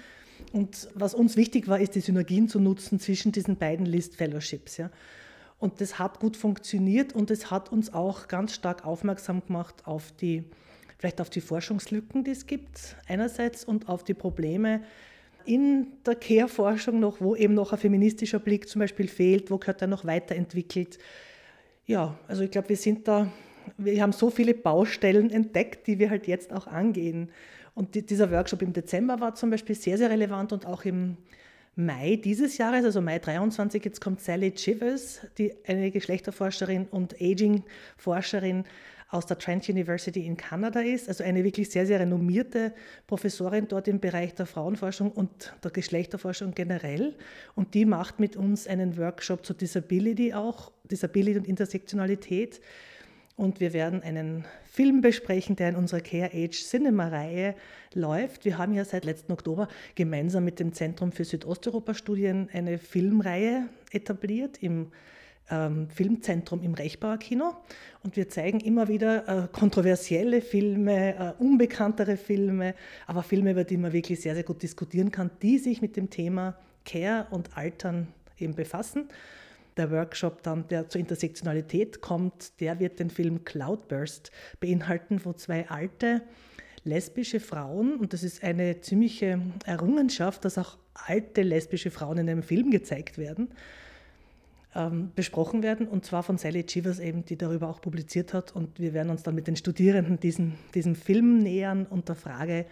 Und 0.51 0.89
was 0.95 1.13
uns 1.13 1.37
wichtig 1.37 1.67
war, 1.67 1.79
ist 1.79 1.95
die 1.95 2.01
Synergien 2.01 2.49
zu 2.49 2.59
nutzen 2.59 2.99
zwischen 2.99 3.31
diesen 3.31 3.55
beiden 3.55 3.85
List 3.85 4.17
Fellowships. 4.17 4.77
Ja. 4.77 4.89
Und 5.59 5.79
das 5.79 5.99
hat 5.99 6.19
gut 6.19 6.35
funktioniert 6.35 7.13
und 7.13 7.31
es 7.31 7.51
hat 7.51 7.71
uns 7.71 7.93
auch 7.93 8.27
ganz 8.27 8.53
stark 8.53 8.85
aufmerksam 8.85 9.45
gemacht 9.45 9.85
auf 9.85 10.11
die 10.11 10.43
vielleicht 10.97 11.19
auf 11.19 11.31
die 11.31 11.41
Forschungslücken, 11.41 12.23
die 12.23 12.31
es 12.31 12.45
gibt, 12.45 12.95
einerseits 13.07 13.63
und 13.63 13.89
auf 13.89 14.03
die 14.03 14.13
Probleme 14.13 14.83
in 15.45 15.87
der 16.05 16.13
Care-Forschung 16.13 16.99
noch, 16.99 17.19
wo 17.21 17.35
eben 17.35 17.55
noch 17.55 17.73
ein 17.73 17.79
feministischer 17.79 18.37
Blick 18.37 18.69
zum 18.69 18.79
Beispiel 18.81 19.07
fehlt, 19.07 19.49
wo 19.49 19.57
gehört 19.57 19.81
er 19.81 19.87
noch 19.87 20.05
weiterentwickelt. 20.05 20.99
Ja, 21.85 22.17
also 22.27 22.43
ich 22.43 22.51
glaube, 22.51 22.69
wir 22.69 22.77
sind 22.77 23.07
da, 23.07 23.31
wir 23.77 24.01
haben 24.01 24.11
so 24.11 24.29
viele 24.29 24.53
Baustellen 24.53 25.29
entdeckt, 25.29 25.87
die 25.87 25.99
wir 25.99 26.09
halt 26.09 26.27
jetzt 26.27 26.53
auch 26.53 26.67
angehen. 26.67 27.31
Und 27.73 27.95
die, 27.95 28.05
dieser 28.05 28.31
Workshop 28.31 28.61
im 28.61 28.73
Dezember 28.73 29.19
war 29.19 29.35
zum 29.35 29.49
Beispiel 29.49 29.75
sehr, 29.75 29.97
sehr 29.97 30.09
relevant 30.09 30.53
und 30.53 30.65
auch 30.65 30.85
im 30.85 31.17
Mai 31.75 32.17
dieses 32.17 32.57
Jahres, 32.57 32.83
also 32.83 33.01
Mai 33.01 33.19
23, 33.19 33.83
jetzt 33.85 34.01
kommt 34.01 34.19
Sally 34.19 34.51
Chivers, 34.51 35.21
die 35.37 35.53
eine 35.65 35.89
Geschlechterforscherin 35.89 36.87
und 36.91 37.15
Aging-Forscherin 37.21 38.65
aus 39.07 39.25
der 39.25 39.37
Trent 39.37 39.67
University 39.69 40.25
in 40.25 40.35
Kanada 40.35 40.81
ist, 40.81 41.07
also 41.07 41.23
eine 41.23 41.43
wirklich 41.43 41.69
sehr, 41.69 41.85
sehr 41.85 41.99
renommierte 41.99 42.73
Professorin 43.07 43.67
dort 43.67 43.87
im 43.87 43.99
Bereich 43.99 44.33
der 44.35 44.45
Frauenforschung 44.45 45.11
und 45.11 45.53
der 45.63 45.71
Geschlechterforschung 45.71 46.53
generell. 46.53 47.15
Und 47.55 47.73
die 47.73 47.85
macht 47.85 48.19
mit 48.19 48.35
uns 48.35 48.67
einen 48.67 48.97
Workshop 48.97 49.45
zu 49.45 49.53
Disability 49.53 50.33
auch, 50.33 50.71
Disability 50.89 51.37
und 51.37 51.47
Intersektionalität. 51.47 52.61
Und 53.41 53.59
wir 53.59 53.73
werden 53.73 54.03
einen 54.03 54.45
Film 54.65 55.01
besprechen, 55.01 55.55
der 55.55 55.69
in 55.69 55.75
unserer 55.75 56.01
Care 56.01 56.29
Age 56.31 56.63
Cinema-Reihe 56.63 57.55
läuft. 57.95 58.45
Wir 58.45 58.59
haben 58.59 58.75
ja 58.75 58.85
seit 58.85 59.03
letzten 59.03 59.31
Oktober 59.31 59.67
gemeinsam 59.95 60.45
mit 60.45 60.59
dem 60.59 60.73
Zentrum 60.73 61.11
für 61.11 61.25
Südosteuropa-Studien 61.25 62.49
eine 62.53 62.77
Filmreihe 62.77 63.67
etabliert 63.89 64.61
im 64.61 64.91
ähm, 65.49 65.89
Filmzentrum 65.89 66.61
im 66.61 66.75
Rechbauer 66.75 67.17
Kino 67.17 67.55
und 68.03 68.15
wir 68.15 68.29
zeigen 68.29 68.59
immer 68.59 68.87
wieder 68.89 69.27
äh, 69.27 69.47
kontroversielle 69.47 70.41
Filme, 70.41 71.15
äh, 71.15 71.33
unbekanntere 71.41 72.17
Filme, 72.17 72.75
aber 73.07 73.23
Filme, 73.23 73.53
über 73.53 73.63
die 73.63 73.77
man 73.77 73.91
wirklich 73.91 74.21
sehr, 74.21 74.35
sehr 74.35 74.43
gut 74.43 74.61
diskutieren 74.61 75.09
kann, 75.09 75.31
die 75.41 75.57
sich 75.57 75.81
mit 75.81 75.97
dem 75.97 76.11
Thema 76.11 76.55
Care 76.85 77.25
und 77.31 77.57
Altern 77.57 78.07
eben 78.37 78.53
befassen. 78.53 79.09
Der 79.77 79.91
Workshop 79.91 80.43
dann, 80.43 80.67
der 80.67 80.89
zur 80.89 80.99
Intersektionalität 80.99 82.01
kommt, 82.01 82.59
der 82.59 82.79
wird 82.79 82.99
den 82.99 83.09
Film 83.09 83.45
Cloudburst 83.45 84.31
beinhalten, 84.59 85.21
wo 85.23 85.33
zwei 85.33 85.69
alte 85.69 86.21
lesbische 86.83 87.39
Frauen, 87.39 87.97
und 87.97 88.13
das 88.13 88.23
ist 88.23 88.43
eine 88.43 88.81
ziemliche 88.81 89.39
Errungenschaft, 89.65 90.45
dass 90.45 90.57
auch 90.57 90.77
alte 90.93 91.43
lesbische 91.43 91.91
Frauen 91.91 92.17
in 92.17 92.29
einem 92.29 92.43
Film 92.43 92.71
gezeigt 92.71 93.17
werden, 93.17 93.49
ähm, 94.73 95.11
besprochen 95.15 95.63
werden, 95.63 95.87
und 95.87 96.05
zwar 96.05 96.23
von 96.23 96.37
Sally 96.37 96.65
Chivers 96.65 96.99
eben, 96.99 97.25
die 97.25 97.37
darüber 97.37 97.69
auch 97.69 97.81
publiziert 97.81 98.33
hat. 98.33 98.55
Und 98.55 98.79
wir 98.79 98.93
werden 98.93 99.09
uns 99.09 99.23
dann 99.23 99.35
mit 99.35 99.47
den 99.47 99.55
Studierenden 99.55 100.19
diesen, 100.19 100.53
diesem 100.73 100.95
Film 100.95 101.39
nähern 101.39 101.85
und 101.85 102.07
der 102.07 102.15
Frage, 102.15 102.65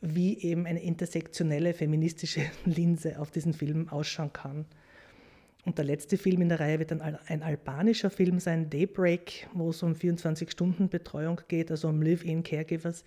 wie 0.00 0.38
eben 0.38 0.66
eine 0.66 0.82
intersektionelle 0.82 1.74
feministische 1.74 2.42
Linse 2.64 3.18
auf 3.18 3.30
diesen 3.30 3.54
Film 3.54 3.88
ausschauen 3.88 4.32
kann. 4.32 4.66
Und 5.64 5.76
der 5.76 5.84
letzte 5.84 6.16
Film 6.16 6.40
in 6.40 6.48
der 6.48 6.60
Reihe 6.60 6.78
wird 6.78 6.92
ein, 6.92 7.00
ein 7.00 7.42
albanischer 7.42 8.10
Film 8.10 8.40
sein, 8.40 8.70
Daybreak, 8.70 9.48
wo 9.52 9.70
es 9.70 9.82
um 9.82 9.92
24-Stunden-Betreuung 9.92 11.40
geht, 11.48 11.70
also 11.70 11.88
um 11.88 12.00
Live-in 12.00 12.42
Caregivers. 12.42 13.04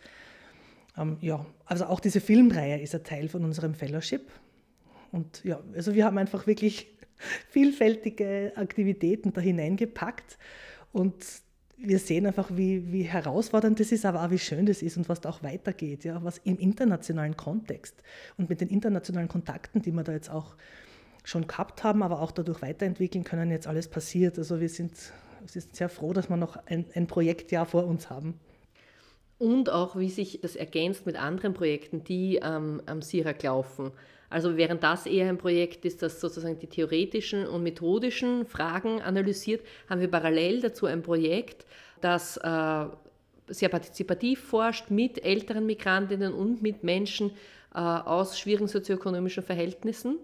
Ähm, 0.97 1.17
ja, 1.21 1.45
also 1.65 1.85
auch 1.85 1.99
diese 1.99 2.21
Filmreihe 2.21 2.79
ist 2.79 2.93
ein 2.93 3.03
Teil 3.03 3.29
von 3.29 3.43
unserem 3.43 3.73
Fellowship. 3.73 4.29
Und 5.11 5.43
ja, 5.43 5.59
also 5.73 5.93
wir 5.93 6.05
haben 6.05 6.17
einfach 6.17 6.47
wirklich 6.47 6.87
vielfältige 7.49 8.53
Aktivitäten 8.55 9.33
da 9.33 9.41
hineingepackt 9.41 10.37
und 10.91 11.15
wir 11.83 11.99
sehen 11.99 12.27
einfach, 12.27 12.49
wie, 12.53 12.91
wie 12.91 13.03
herausfordernd 13.03 13.79
das 13.79 13.91
ist, 13.91 14.05
aber 14.05 14.23
auch 14.23 14.29
wie 14.29 14.37
schön 14.37 14.67
das 14.67 14.83
ist 14.83 14.97
und 14.97 15.09
was 15.09 15.19
da 15.19 15.29
auch 15.29 15.41
weitergeht, 15.41 16.03
ja, 16.03 16.23
was 16.23 16.37
im 16.39 16.57
internationalen 16.59 17.35
Kontext 17.35 17.95
und 18.37 18.49
mit 18.49 18.61
den 18.61 18.69
internationalen 18.69 19.27
Kontakten, 19.27 19.81
die 19.81 19.91
wir 19.91 20.03
da 20.03 20.11
jetzt 20.11 20.29
auch 20.29 20.55
schon 21.23 21.47
gehabt 21.47 21.83
haben, 21.83 22.03
aber 22.03 22.21
auch 22.21 22.31
dadurch 22.31 22.61
weiterentwickeln 22.61 23.23
können, 23.23 23.51
jetzt 23.51 23.67
alles 23.67 23.87
passiert. 23.87 24.37
Also 24.37 24.59
wir 24.59 24.69
sind, 24.69 24.93
sind 25.45 25.75
sehr 25.75 25.89
froh, 25.89 26.13
dass 26.13 26.29
wir 26.29 26.37
noch 26.37 26.57
ein, 26.65 26.85
ein 26.95 27.07
Projektjahr 27.07 27.65
vor 27.65 27.85
uns 27.85 28.09
haben. 28.09 28.39
Und 29.37 29.69
auch, 29.69 29.95
wie 29.95 30.09
sich 30.09 30.39
das 30.41 30.55
ergänzt 30.55 31.05
mit 31.05 31.15
anderen 31.15 31.53
Projekten, 31.53 32.03
die 32.03 32.39
ähm, 32.43 32.81
am 32.85 33.01
SIRAC 33.01 33.41
laufen. 33.43 33.91
Also 34.29 34.55
während 34.55 34.83
das 34.83 35.05
eher 35.07 35.27
ein 35.27 35.37
Projekt 35.37 35.83
ist, 35.83 36.01
das 36.01 36.21
sozusagen 36.21 36.59
die 36.59 36.67
theoretischen 36.67 37.45
und 37.47 37.63
methodischen 37.63 38.45
Fragen 38.45 39.01
analysiert, 39.01 39.65
haben 39.89 39.99
wir 39.99 40.09
parallel 40.09 40.61
dazu 40.61 40.85
ein 40.85 41.01
Projekt, 41.01 41.65
das 42.01 42.37
äh, 42.37 42.85
sehr 43.47 43.69
partizipativ 43.69 44.41
forscht 44.41 44.89
mit 44.89 45.23
älteren 45.23 45.65
Migrantinnen 45.65 46.33
und 46.33 46.61
mit 46.61 46.83
Menschen 46.83 47.31
äh, 47.73 47.79
aus 47.79 48.39
schwierigen 48.39 48.67
sozioökonomischen 48.67 49.43
Verhältnissen 49.43 50.17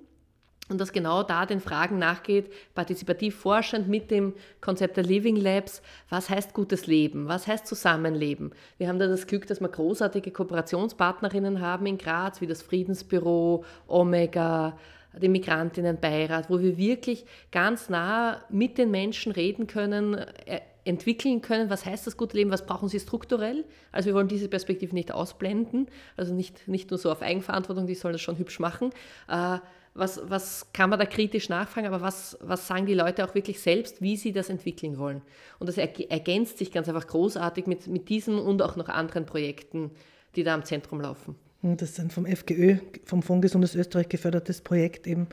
und 0.69 0.82
das 0.82 0.91
genau 0.91 1.23
da 1.23 1.45
den 1.45 1.60
Fragen 1.60 1.97
nachgeht, 1.97 2.51
partizipativ 2.75 3.36
forschend 3.36 3.88
mit 3.88 4.12
dem 4.12 4.34
Konzept 4.62 4.97
der 4.97 5.03
Living 5.03 5.36
Labs, 5.36 5.82
was 6.10 6.30
heißt 6.30 6.53
gutes 6.53 6.88
Leben, 6.88 7.27
was 7.27 7.47
heißt 7.47 7.65
Zusammenleben. 7.65 8.51
Wir 8.77 8.88
haben 8.88 8.99
da 8.99 9.08
das 9.08 9.27
Glück, 9.27 9.47
dass 9.47 9.62
wir 9.62 9.69
großartige 9.69 10.32
Kooperationspartnerinnen 10.32 11.62
haben 11.62 11.86
in 11.86 11.97
Graz, 11.97 12.41
wie 12.41 12.47
das 12.47 12.62
Friedensbüro, 12.62 13.63
Omega, 13.88 14.77
den 15.13 15.32
Migrantinnenbeirat, 15.32 16.49
wo 16.49 16.60
wir 16.60 16.77
wirklich 16.77 17.25
ganz 17.51 17.89
nah 17.89 18.41
mit 18.49 18.77
den 18.77 18.91
Menschen 18.91 19.32
reden 19.32 19.67
können, 19.67 20.13
äh, 20.13 20.62
entwickeln 20.88 21.41
können, 21.41 21.69
was 21.69 21.86
heißt 21.86 22.08
das 22.08 22.17
gute 22.17 22.38
Leben, 22.38 22.52
was 22.52 22.65
brauchen 22.65 22.89
sie 22.89 23.00
strukturell. 23.00 23.65
Also 23.91 24.08
wir 24.08 24.15
wollen 24.15 24.28
diese 24.28 24.47
Perspektive 24.47 24.93
nicht 24.95 25.12
ausblenden, 25.12 25.88
also 26.15 26.34
nicht, 26.34 26.67
nicht 26.67 26.89
nur 26.89 26.97
so 26.97 27.12
auf 27.12 27.21
Eigenverantwortung, 27.21 27.88
die 27.88 27.95
sollen 27.95 28.13
das 28.13 28.21
schon 28.21 28.38
hübsch 28.38 28.60
machen, 28.60 28.91
äh, 29.28 29.60
was, 29.93 30.21
was 30.30 30.71
kann 30.73 30.89
man 30.89 31.00
da 31.00 31.06
kritisch 31.06 31.50
nachfragen, 31.50 31.88
aber 31.88 32.02
was, 32.02 32.38
was 32.41 32.67
sagen 32.67 32.86
die 32.86 32.93
Leute 32.93 33.26
auch 33.26 33.34
wirklich 33.34 33.60
selbst, 33.60 34.02
wie 34.02 34.15
sie 34.15 34.32
das 34.32 34.50
entwickeln 34.50 35.00
wollen. 35.00 35.21
Und 35.60 35.67
das 35.67 35.78
ergänzt 35.78 36.60
sich 36.60 36.71
ganz 36.71 36.88
einfach 36.88 37.08
großartig 37.08 37.65
mit, 37.65 37.88
mit 37.88 38.10
diesem 38.10 38.39
und 38.39 38.62
auch 38.62 38.76
noch 38.76 38.89
anderen 38.89 39.26
Projekten, 39.26 39.91
die 40.36 40.43
da 40.43 40.54
am 40.54 40.63
Zentrum 40.63 41.02
laufen. 41.02 41.36
Das 41.61 41.89
ist 41.89 41.99
ein 41.99 42.11
vom 42.11 42.25
FGÖ, 42.25 42.77
vom 43.03 43.23
Fonds 43.23 43.41
Gesundes 43.41 43.75
Österreich 43.75 44.09
gefördertes 44.09 44.61
Projekt, 44.61 45.07
eben, 45.07 45.27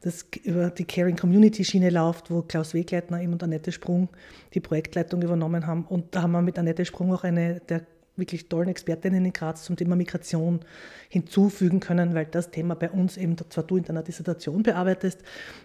das 0.00 0.26
über 0.44 0.70
die 0.70 0.84
Caring 0.84 1.16
Community 1.16 1.64
Schiene 1.64 1.90
läuft, 1.90 2.30
wo 2.30 2.42
Klaus 2.42 2.74
Wegleitner 2.74 3.20
und 3.20 3.42
Annette 3.42 3.72
Sprung 3.72 4.08
die 4.54 4.60
Projektleitung 4.60 5.22
übernommen 5.22 5.66
haben. 5.66 5.84
Und 5.84 6.14
da 6.14 6.22
haben 6.22 6.32
wir 6.32 6.42
mit 6.42 6.58
Annette 6.58 6.84
Sprung 6.84 7.12
auch 7.12 7.24
eine 7.24 7.60
der 7.68 7.82
wirklich 8.18 8.48
tollen 8.48 8.68
Expertinnen 8.68 9.24
in 9.24 9.32
Graz 9.32 9.64
zum 9.64 9.76
Thema 9.76 9.96
Migration 9.96 10.60
hinzufügen 11.08 11.80
können, 11.80 12.14
weil 12.14 12.26
das 12.26 12.50
Thema 12.50 12.74
bei 12.74 12.90
uns 12.90 13.16
eben, 13.16 13.36
zwar 13.48 13.64
du 13.64 13.76
in 13.76 13.84
deiner 13.84 14.02
Dissertation 14.02 14.62
bearbeitest, 14.62 15.22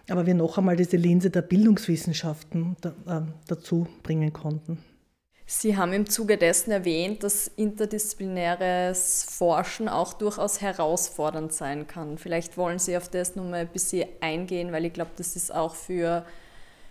aber 0.07 0.25
wir 0.25 0.35
noch 0.35 0.57
einmal 0.57 0.75
diese 0.75 0.97
Linse 0.97 1.31
der 1.31 1.41
Bildungswissenschaften 1.41 2.75
da, 2.81 2.93
äh, 3.07 3.21
dazu 3.47 3.87
bringen 4.03 4.31
konnten. 4.31 4.77
Sie 5.55 5.77
haben 5.77 5.93
im 5.93 6.09
Zuge 6.09 6.37
dessen 6.37 6.71
erwähnt, 6.71 7.23
dass 7.23 7.47
interdisziplinäres 7.47 9.23
Forschen 9.23 9.87
auch 9.87 10.13
durchaus 10.13 10.61
herausfordernd 10.61 11.53
sein 11.53 11.85
kann. 11.87 12.17
Vielleicht 12.17 12.57
wollen 12.57 12.79
Sie 12.79 12.97
auf 12.97 13.07
das 13.07 13.35
nochmal 13.35 13.61
ein 13.61 13.67
bisschen 13.67 14.09
eingehen, 14.19 14.71
weil 14.71 14.83
ich 14.85 14.93
glaube, 14.93 15.11
das 15.15 15.35
ist 15.35 15.53
auch 15.53 15.75
für 15.75 16.25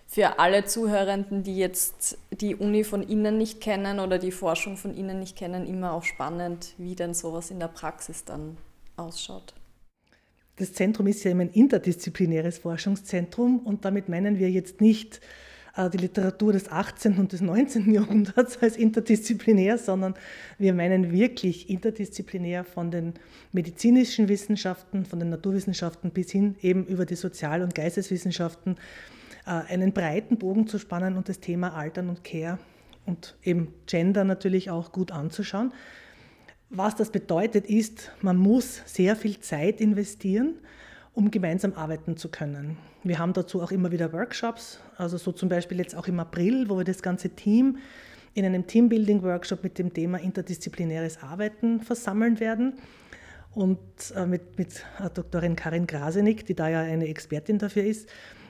für 0.07 0.39
alle 0.39 0.65
Zuhörenden, 0.67 1.43
die 1.43 1.57
jetzt 1.57 2.19
die 2.31 2.55
Uni 2.55 2.85
von 2.85 3.07
Ihnen 3.07 3.39
nicht 3.39 3.63
kennen 3.63 3.99
oder 3.99 4.19
die 4.19 4.31
Forschung 4.31 4.77
von 4.77 4.95
Ihnen 4.95 5.19
nicht 5.19 5.37
kennen, 5.37 5.67
immer 5.67 5.95
auch 5.95 6.05
spannend, 6.05 6.75
wie 6.77 6.95
denn 6.95 7.15
sowas 7.15 7.51
in 7.51 7.59
der 7.59 7.69
Praxis 7.69 8.25
dann 8.25 8.59
ausschaut. 8.97 9.55
Das 10.57 10.75
Zentrum 10.75 11.07
ist 11.07 11.25
ja 11.25 11.31
ein 11.31 11.51
interdisziplinäres 11.51 12.59
Forschungszentrum 12.59 13.61
und 13.61 13.87
damit 13.87 14.11
meinen 14.11 14.39
wir 14.39 14.51
jetzt 14.51 14.83
nicht 14.83 15.21
die 15.77 15.99
Literatur 15.99 16.53
des 16.53 16.71
18. 16.71 17.19
und 17.19 17.33
des 17.33 17.41
19. 17.41 17.93
Jahrhunderts 17.93 18.59
als 18.63 18.77
interdisziplinär, 18.77 19.79
sondern 19.79 20.15
wir 20.59 20.75
meinen 20.75 21.13
wirklich 21.13 21.71
interdisziplinär 21.71 22.65
von 22.65 22.91
den 22.91 23.15
medizinischen 23.53 24.29
Wissenschaften, 24.29 25.07
von 25.07 25.19
den 25.19 25.31
Naturwissenschaften 25.31 26.11
bis 26.11 26.31
hin 26.31 26.57
eben 26.61 26.85
über 26.85 27.07
die 27.07 27.15
Sozial- 27.15 27.63
und 27.63 27.75
Geisteswissenschaften 27.75 28.77
äh, 29.47 29.51
einen 29.51 29.93
breiten 29.93 30.37
Bogen 30.37 30.67
zu 30.67 30.79
spannen 30.79 31.17
und 31.17 31.29
das 31.29 31.41
Thema 31.41 31.75
Altern 31.75 32.11
und 32.11 32.23
Care 32.23 32.59
und 33.07 33.37
eben 33.43 33.73
Gender 33.87 34.25
natürlich 34.25 34.71
auch 34.71 34.93
gut 34.93 35.11
anzuschauen. 35.11 35.73
Was 36.69 36.97
das 36.97 37.11
bedeutet 37.11 37.67
ist, 37.67 38.13
man 38.23 38.37
muss 38.37 38.83
sehr 38.87 39.17
viel 39.17 39.39
Zeit 39.41 39.81
investieren, 39.81 40.55
um 41.15 41.31
gemeinsam 41.31 41.75
arbeiten 41.75 42.17
zu 42.17 42.29
können. 42.29 42.77
Wir 43.05 43.19
haben 43.19 43.33
dazu 43.33 43.63
auch 43.63 43.71
immer 43.71 43.91
wieder 43.91 44.13
Workshops, 44.13 44.81
also 44.97 45.19
so 45.19 45.33
zum 45.33 45.49
Beispiel 45.49 45.79
jetzt 45.79 45.95
auch 45.95 46.09
im 46.09 46.21
April, 46.21 46.69
wo 46.69 46.79
wir 46.79 46.85
das 46.85 47.03
ganze 47.03 47.31
Team 47.31 47.79
in 48.35 48.45
einem 48.45 48.67
Teambuilding-Workshop 48.67 49.63
mit 49.63 49.79
dem 49.79 49.93
Thema 49.93 50.19
interdisziplinäres 50.19 51.23
Arbeiten 51.23 51.81
versammeln 51.81 52.41
werden. 52.41 52.75
Und 53.55 53.79
äh, 54.17 54.25
mit, 54.25 54.57
mit 54.59 54.83
Doktorin 55.13 55.57
Karin 55.57 55.87
Grasenik, 55.87 56.47
die 56.47 56.55
da 56.55 56.71
ja 56.71 56.81
eine 56.81 57.07
Expertin 57.09 57.59
dafür 57.59 57.85
ist, 57.85 58.09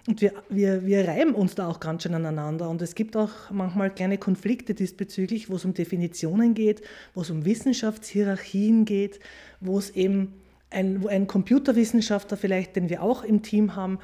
und 0.09 0.21
wir, 0.21 0.33
wir, 0.49 0.85
wir 0.85 1.07
reiben 1.07 1.33
uns 1.33 1.55
da 1.55 1.69
auch 1.69 1.79
ganz 1.79 2.03
schön 2.03 2.15
aneinander. 2.15 2.69
Und 2.69 2.83
es 2.83 2.97
gibt 2.97 3.17
auch 3.17 3.31
manchmal 3.51 3.89
kleine 3.91 4.19
Konflikte 4.19 4.75
diesbezüglich, 4.75 5.49
wo 5.49 5.55
es 5.55 5.65
um 5.65 5.75
Definitionen 5.75 6.55
geht, 6.55 6.83
wo 7.15 7.21
es 7.21 7.31
um 7.31 7.45
Wissenschaftshierarchien 7.45 8.85
geht, 8.85 9.21
wo 9.61 9.79
es 9.79 9.91
eben 9.91 10.35
ein, 10.73 11.03
wo 11.03 11.09
ein 11.09 11.27
Computerwissenschaftler 11.27 12.37
vielleicht, 12.37 12.77
den 12.77 12.89
wir 12.89 13.03
auch 13.03 13.23
im 13.23 13.43
Team 13.43 13.77
haben, 13.77 13.99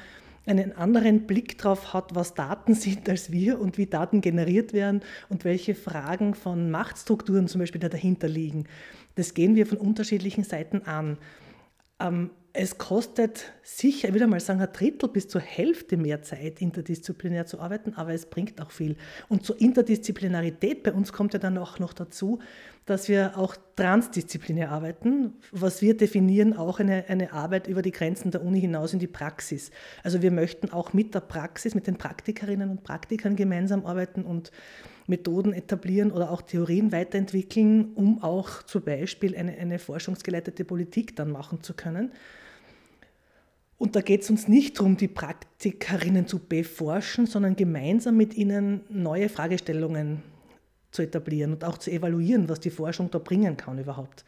einen 0.45 0.75
anderen 0.75 1.27
Blick 1.27 1.57
darauf 1.57 1.93
hat, 1.93 2.15
was 2.15 2.33
Daten 2.33 2.73
sind 2.73 3.07
als 3.07 3.31
wir 3.31 3.59
und 3.59 3.77
wie 3.77 3.85
Daten 3.85 4.21
generiert 4.21 4.73
werden 4.73 5.01
und 5.29 5.45
welche 5.45 5.75
Fragen 5.75 6.33
von 6.33 6.71
Machtstrukturen 6.71 7.47
zum 7.47 7.59
Beispiel 7.59 7.81
da 7.81 7.89
dahinter 7.89 8.27
liegen. 8.27 8.65
Das 9.15 9.33
gehen 9.33 9.55
wir 9.55 9.67
von 9.67 9.77
unterschiedlichen 9.77 10.43
Seiten 10.43 10.81
an. 10.83 11.17
Ähm, 11.99 12.31
es 12.53 12.77
kostet 12.77 13.53
sicher, 13.61 14.07
ich 14.07 14.13
würde 14.13 14.27
mal 14.27 14.39
sagen, 14.39 14.61
ein 14.61 14.73
Drittel 14.73 15.09
bis 15.09 15.27
zur 15.27 15.41
Hälfte 15.41 15.97
mehr 15.97 16.23
Zeit, 16.23 16.61
interdisziplinär 16.61 17.45
zu 17.45 17.59
arbeiten, 17.59 17.93
aber 17.93 18.13
es 18.13 18.25
bringt 18.25 18.59
auch 18.61 18.71
viel. 18.71 18.95
Und 19.27 19.45
zur 19.45 19.59
Interdisziplinarität 19.61 20.83
bei 20.83 20.91
uns 20.91 21.13
kommt 21.13 21.33
ja 21.33 21.39
dann 21.39 21.57
auch 21.57 21.79
noch 21.79 21.93
dazu, 21.93 22.39
dass 22.85 23.07
wir 23.07 23.37
auch 23.37 23.55
transdisziplinär 23.75 24.71
arbeiten. 24.71 25.33
Was 25.51 25.81
wir 25.83 25.95
definieren, 25.95 26.57
auch 26.57 26.79
eine, 26.79 27.05
eine 27.07 27.33
Arbeit 27.33 27.67
über 27.67 27.83
die 27.83 27.91
Grenzen 27.91 28.31
der 28.31 28.43
Uni 28.43 28.61
hinaus 28.61 28.93
in 28.93 28.99
die 28.99 29.07
Praxis. 29.07 29.69
Also 30.03 30.23
wir 30.23 30.31
möchten 30.31 30.71
auch 30.71 30.91
mit 30.93 31.13
der 31.13 31.21
Praxis, 31.21 31.75
mit 31.75 31.85
den 31.85 31.97
Praktikerinnen 31.97 32.71
und 32.71 32.83
Praktikern 32.83 33.35
gemeinsam 33.35 33.85
arbeiten 33.85 34.23
und 34.23 34.51
Methoden 35.09 35.53
etablieren 35.53 36.11
oder 36.11 36.31
auch 36.31 36.41
Theorien 36.41 36.91
weiterentwickeln, 36.91 37.93
um 37.95 38.23
auch 38.23 38.63
zum 38.63 38.83
Beispiel 38.83 39.35
eine, 39.35 39.57
eine 39.57 39.79
forschungsgeleitete 39.79 40.63
Politik 40.63 41.15
dann 41.15 41.31
machen 41.31 41.61
zu 41.63 41.73
können. 41.73 42.11
Und 43.77 43.95
da 43.95 44.01
geht 44.01 44.21
es 44.21 44.29
uns 44.29 44.47
nicht 44.47 44.77
darum, 44.77 44.97
die 44.97 45.07
Praktikerinnen 45.07 46.27
zu 46.27 46.39
beforschen, 46.39 47.25
sondern 47.25 47.55
gemeinsam 47.55 48.17
mit 48.17 48.35
ihnen 48.35 48.81
neue 48.89 49.29
Fragestellungen 49.29 50.21
zu 50.91 51.01
etablieren 51.01 51.53
und 51.53 51.63
auch 51.63 51.77
zu 51.77 51.89
evaluieren, 51.89 52.49
was 52.49 52.59
die 52.59 52.71
Forschung 52.71 53.09
da 53.09 53.19
bringen 53.19 53.55
kann 53.57 53.79
überhaupt. 53.79 54.25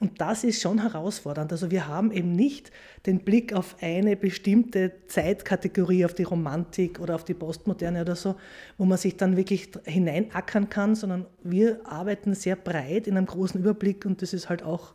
Und 0.00 0.20
das 0.20 0.44
ist 0.44 0.60
schon 0.60 0.80
herausfordernd. 0.80 1.52
Also 1.52 1.70
wir 1.70 1.86
haben 1.86 2.10
eben 2.12 2.32
nicht 2.32 2.70
den 3.06 3.20
Blick 3.20 3.52
auf 3.52 3.76
eine 3.80 4.16
bestimmte 4.16 4.92
Zeitkategorie, 5.06 6.04
auf 6.04 6.14
die 6.14 6.24
Romantik 6.24 7.00
oder 7.00 7.14
auf 7.14 7.24
die 7.24 7.34
Postmoderne 7.34 8.00
oder 8.00 8.16
so, 8.16 8.34
wo 8.76 8.84
man 8.84 8.98
sich 8.98 9.16
dann 9.16 9.36
wirklich 9.36 9.70
hineinackern 9.84 10.68
kann, 10.68 10.94
sondern 10.94 11.26
wir 11.42 11.80
arbeiten 11.84 12.34
sehr 12.34 12.56
breit 12.56 13.06
in 13.06 13.16
einem 13.16 13.26
großen 13.26 13.60
Überblick 13.60 14.04
und 14.04 14.20
das 14.20 14.34
ist 14.34 14.48
halt 14.48 14.62
auch 14.62 14.94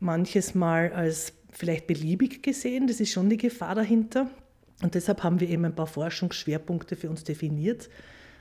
manches 0.00 0.54
Mal 0.54 0.92
als 0.92 1.32
vielleicht 1.52 1.86
beliebig 1.86 2.42
gesehen. 2.42 2.86
Das 2.86 3.00
ist 3.00 3.12
schon 3.12 3.28
die 3.28 3.36
Gefahr 3.36 3.74
dahinter. 3.74 4.30
Und 4.82 4.94
deshalb 4.94 5.22
haben 5.22 5.40
wir 5.40 5.48
eben 5.48 5.64
ein 5.64 5.74
paar 5.74 5.86
Forschungsschwerpunkte 5.86 6.96
für 6.96 7.10
uns 7.10 7.24
definiert, 7.24 7.90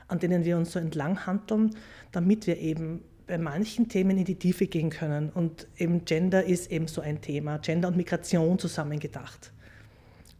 an 0.07 0.19
denen 0.19 0.45
wir 0.45 0.57
uns 0.57 0.71
so 0.71 0.79
entlang 0.79 1.25
handeln, 1.25 1.75
damit 2.11 2.47
wir 2.47 2.57
eben 2.57 3.03
bei 3.29 3.37
manchen 3.37 3.87
Themen 3.87 4.17
in 4.17 4.25
die 4.25 4.39
Tiefe 4.39 4.65
gehen 4.65 4.89
können. 4.89 5.29
Und 5.29 5.67
eben 5.77 6.03
Gender 6.03 6.43
ist 6.43 6.71
eben 6.71 6.87
so 6.87 6.99
ein 6.99 7.21
Thema, 7.21 7.59
Gender 7.59 7.87
und 7.87 7.95
Migration 7.95 8.57
zusammengedacht. 8.57 9.53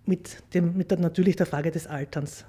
Mit, 0.05 0.41
dem, 0.55 0.75
mit 0.75 0.89
der, 0.89 0.97
natürlich 0.97 1.35
der 1.35 1.45
Frage 1.45 1.69
des 1.69 1.85
Alterns. 1.85 2.45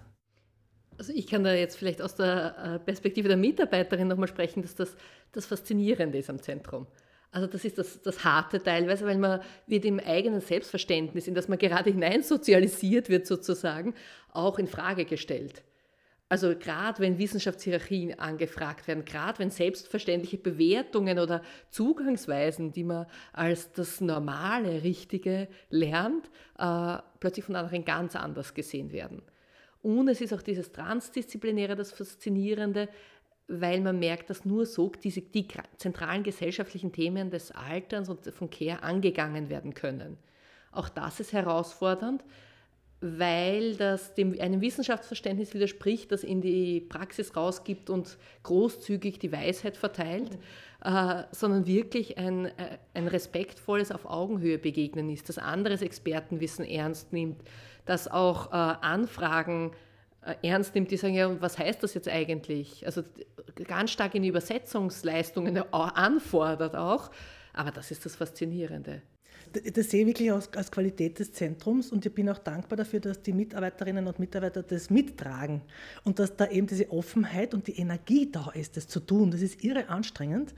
Also 0.97 1.13
ich 1.15 1.27
kann 1.27 1.45
da 1.45 1.53
jetzt 1.53 1.77
vielleicht 1.77 2.01
aus 2.01 2.15
der 2.15 2.57
äh, 2.57 2.79
Perspektive 2.79 3.29
der 3.29 3.37
Mitarbeiterin 3.37 4.09
nochmal 4.09 4.29
sprechen, 4.29 4.63
dass 4.63 4.75
das 4.75 4.97
das 5.33 5.47
Faszinierende 5.47 6.19
ist 6.19 6.31
am 6.31 6.41
Zentrum. 6.41 6.87
Also 7.33 7.47
das 7.47 7.65
ist 7.65 7.77
das, 7.79 8.01
das 8.03 8.25
Harte 8.25 8.63
teilweise, 8.63 9.07
weil 9.07 9.19
man 9.19 9.41
wird 9.67 9.85
im 9.85 10.01
eigenen 10.01 10.41
Selbstverständnis, 10.41 11.29
in 11.29 11.35
das 11.35 11.49
man 11.49 11.59
gerade 11.59 11.91
hineinsozialisiert 11.91 13.11
wird 13.11 13.27
sozusagen, 13.27 13.95
auch 14.33 14.59
in 14.59 14.67
Frage 14.67 15.05
gestellt. 15.05 15.63
Also 16.31 16.55
gerade 16.57 17.01
wenn 17.01 17.19
Wissenschaftshierarchien 17.19 18.17
angefragt 18.21 18.87
werden, 18.87 19.05
gerade 19.05 19.41
wenn 19.41 19.51
selbstverständliche 19.51 20.39
Bewertungen 20.39 21.19
oder 21.19 21.43
Zugangsweisen, 21.71 22.73
die 22.73 22.85
man 22.85 23.07
als 23.33 23.73
das 23.73 24.01
Normale, 24.01 24.85
Richtige 24.85 25.49
lernt, 25.71 26.31
äh, 26.57 26.99
plötzlich 27.19 27.45
von 27.45 27.57
anderen 27.57 27.85
ganz 27.85 28.15
anders 28.15 28.55
gesehen 28.55 28.93
werden. 28.93 29.23
Und 29.83 30.07
es 30.07 30.21
ist 30.21 30.33
auch 30.33 30.43
dieses 30.43 30.71
Transdisziplinäre, 30.71 31.75
das 31.75 31.91
Faszinierende, 31.91 32.89
weil 33.49 33.81
man 33.81 33.99
merkt, 33.99 34.31
dass 34.31 34.45
nur 34.45 34.67
so 34.67 34.93
diese, 35.03 35.23
die 35.23 35.49
zentralen 35.79 36.23
gesellschaftlichen 36.23 36.93
Themen 36.93 37.31
des 37.31 37.51
Alterns 37.51 38.09
und 38.09 38.25
von 38.33 38.51
Care 38.51 38.85
angegangen 38.85 39.49
werden 39.49 39.75
können. 39.75 40.17
Auch 40.71 40.89
das 40.89 41.19
ist 41.19 41.33
herausfordernd, 41.33 42.23
weil 43.01 43.77
das 43.77 44.15
dem, 44.15 44.39
einem 44.41 44.61
Wissenschaftsverständnis 44.61 45.55
widerspricht, 45.55 46.13
das 46.13 46.23
in 46.23 46.43
die 46.43 46.81
Praxis 46.81 47.35
rausgibt 47.35 47.89
und 47.89 48.19
großzügig 48.43 49.19
die 49.19 49.33
Weisheit 49.33 49.77
verteilt, 49.77 50.39
äh, 50.85 51.23
sondern 51.33 51.67
wirklich 51.67 52.19
ein, 52.19 52.47
äh, 52.47 52.79
ein 52.93 53.09
respektvolles 53.09 53.91
auf 53.91 54.05
Augenhöhe 54.05 54.59
begegnen 54.59 55.09
ist, 55.09 55.29
das 55.29 55.39
anderes 55.39 55.81
Expertenwissen 55.81 56.65
ernst 56.65 57.13
nimmt, 57.13 57.43
das 57.87 58.07
auch 58.07 58.49
äh, 58.49 58.57
Anfragen 58.57 59.73
äh, 60.23 60.35
ernst 60.47 60.75
nimmt, 60.75 60.91
die 60.91 60.99
sagen, 60.99 61.15
ja, 61.15 61.41
was 61.41 61.59
heißt 61.59 61.83
das 61.83 61.95
jetzt 61.95 62.09
eigentlich? 62.09 62.85
Also 62.85 63.03
ganz 63.65 63.93
stark 63.93 64.15
in 64.15 64.25
Übersetzungsleistungen 64.25 65.57
anfordert 65.73 66.77
auch. 66.77 67.11
Aber 67.53 67.71
das 67.71 67.91
ist 67.91 68.05
das 68.05 68.17
Faszinierende. 68.17 69.03
Das 69.53 69.91
sehe 69.91 70.03
ich 70.03 70.07
wirklich 70.07 70.33
als, 70.33 70.53
als, 70.55 70.71
Qualität 70.71 71.19
des 71.19 71.33
Zentrums 71.33 71.91
und 71.91 72.05
ich 72.07 72.15
bin 72.15 72.29
auch 72.29 72.39
dankbar 72.39 72.77
dafür, 72.77 73.01
dass 73.01 73.21
die 73.23 73.33
Mitarbeiterinnen 73.33 74.07
und 74.07 74.19
Mitarbeiter 74.19 74.63
das 74.63 74.91
mittragen 74.91 75.63
und 76.05 76.19
dass 76.19 76.37
da 76.37 76.47
eben 76.47 76.67
diese 76.67 76.91
Offenheit 76.91 77.55
und 77.55 77.67
die 77.67 77.79
Energie 77.79 78.31
da 78.31 78.51
ist, 78.55 78.77
das 78.77 78.87
zu 78.87 79.01
tun. 79.01 79.31
Das 79.31 79.43
ist 79.43 79.65
irre 79.65 79.89
anstrengend. 79.89 80.55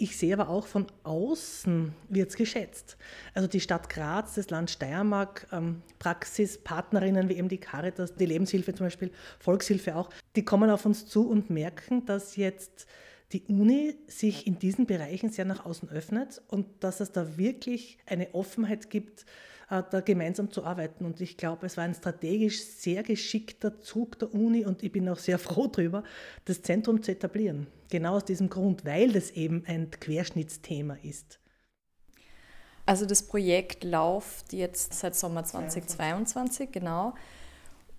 Ich 0.00 0.16
sehe 0.16 0.32
aber 0.32 0.48
auch 0.48 0.66
von 0.66 0.86
außen 1.02 1.92
wird 2.08 2.30
es 2.30 2.36
geschätzt. 2.36 2.96
Also 3.34 3.48
die 3.48 3.60
Stadt 3.60 3.88
Graz, 3.88 4.34
das 4.34 4.48
Land 4.50 4.70
Steiermark, 4.70 5.48
ähm, 5.50 5.82
Praxispartnerinnen 5.98 7.28
wie 7.28 7.34
eben 7.34 7.48
die 7.48 7.58
Caritas, 7.58 8.14
die 8.14 8.26
Lebenshilfe 8.26 8.74
zum 8.74 8.86
Beispiel, 8.86 9.10
Volkshilfe 9.40 9.96
auch, 9.96 10.10
die 10.36 10.44
kommen 10.44 10.70
auf 10.70 10.86
uns 10.86 11.06
zu 11.06 11.28
und 11.28 11.50
merken, 11.50 12.06
dass 12.06 12.36
jetzt 12.36 12.86
die 13.32 13.42
Uni 13.42 13.94
sich 14.06 14.46
in 14.46 14.58
diesen 14.58 14.86
Bereichen 14.86 15.30
sehr 15.30 15.44
nach 15.44 15.66
außen 15.66 15.90
öffnet 15.90 16.40
und 16.48 16.66
dass 16.80 17.00
es 17.00 17.12
da 17.12 17.36
wirklich 17.36 17.98
eine 18.06 18.34
Offenheit 18.34 18.88
gibt, 18.88 19.26
äh, 19.70 19.82
da 19.90 20.00
gemeinsam 20.00 20.50
zu 20.50 20.64
arbeiten. 20.64 21.04
Und 21.04 21.20
ich 21.20 21.36
glaube, 21.36 21.66
es 21.66 21.76
war 21.76 21.84
ein 21.84 21.94
strategisch 21.94 22.62
sehr 22.62 23.02
geschickter 23.02 23.80
Zug 23.80 24.18
der 24.18 24.32
Uni 24.32 24.64
und 24.64 24.82
ich 24.82 24.92
bin 24.92 25.08
auch 25.08 25.18
sehr 25.18 25.38
froh 25.38 25.66
darüber, 25.66 26.04
das 26.46 26.62
Zentrum 26.62 27.02
zu 27.02 27.12
etablieren. 27.12 27.66
Genau 27.90 28.16
aus 28.16 28.24
diesem 28.24 28.48
Grund, 28.48 28.84
weil 28.84 29.12
das 29.12 29.30
eben 29.32 29.64
ein 29.66 29.90
Querschnittsthema 29.90 30.96
ist. 31.02 31.38
Also 32.86 33.04
das 33.04 33.22
Projekt 33.22 33.84
läuft 33.84 34.54
jetzt 34.54 34.94
seit 34.94 35.14
Sommer 35.14 35.44
2022, 35.44 36.72
genau. 36.72 37.14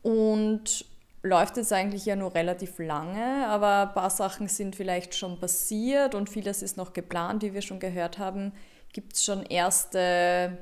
Und 0.01 0.85
läuft 1.21 1.57
jetzt 1.57 1.73
eigentlich 1.73 2.05
ja 2.05 2.15
nur 2.15 2.33
relativ 2.33 2.79
lange, 2.79 3.47
aber 3.47 3.89
ein 3.89 3.93
paar 3.93 4.09
Sachen 4.09 4.47
sind 4.47 4.75
vielleicht 4.75 5.15
schon 5.15 5.39
passiert 5.39 6.15
und 6.15 6.29
vieles 6.29 6.61
ist 6.61 6.77
noch 6.77 6.93
geplant, 6.93 7.43
wie 7.43 7.53
wir 7.53 7.61
schon 7.61 7.79
gehört 7.79 8.17
haben. 8.17 8.53
Gibt 8.93 9.13
es 9.13 9.23
schon 9.23 9.43
erste 9.43 10.57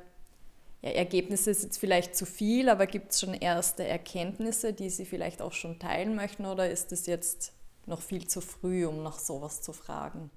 ja, 0.81 0.89
Ergebnisse, 0.89 1.51
ist 1.51 1.63
jetzt 1.63 1.77
vielleicht 1.77 2.15
zu 2.15 2.25
viel, 2.25 2.69
aber 2.69 2.87
gibt 2.87 3.11
es 3.11 3.19
schon 3.19 3.33
erste 3.33 3.85
Erkenntnisse, 3.85 4.73
die 4.73 4.89
Sie 4.89 5.05
vielleicht 5.05 5.41
auch 5.41 5.53
schon 5.53 5.79
teilen 5.79 6.15
möchten 6.15 6.45
oder 6.45 6.69
ist 6.69 6.91
es 6.91 7.05
jetzt 7.05 7.53
noch 7.85 8.01
viel 8.01 8.27
zu 8.27 8.41
früh, 8.41 8.85
um 8.85 9.03
nach 9.03 9.19
sowas 9.19 9.61
zu 9.61 9.73
fragen? 9.73 10.29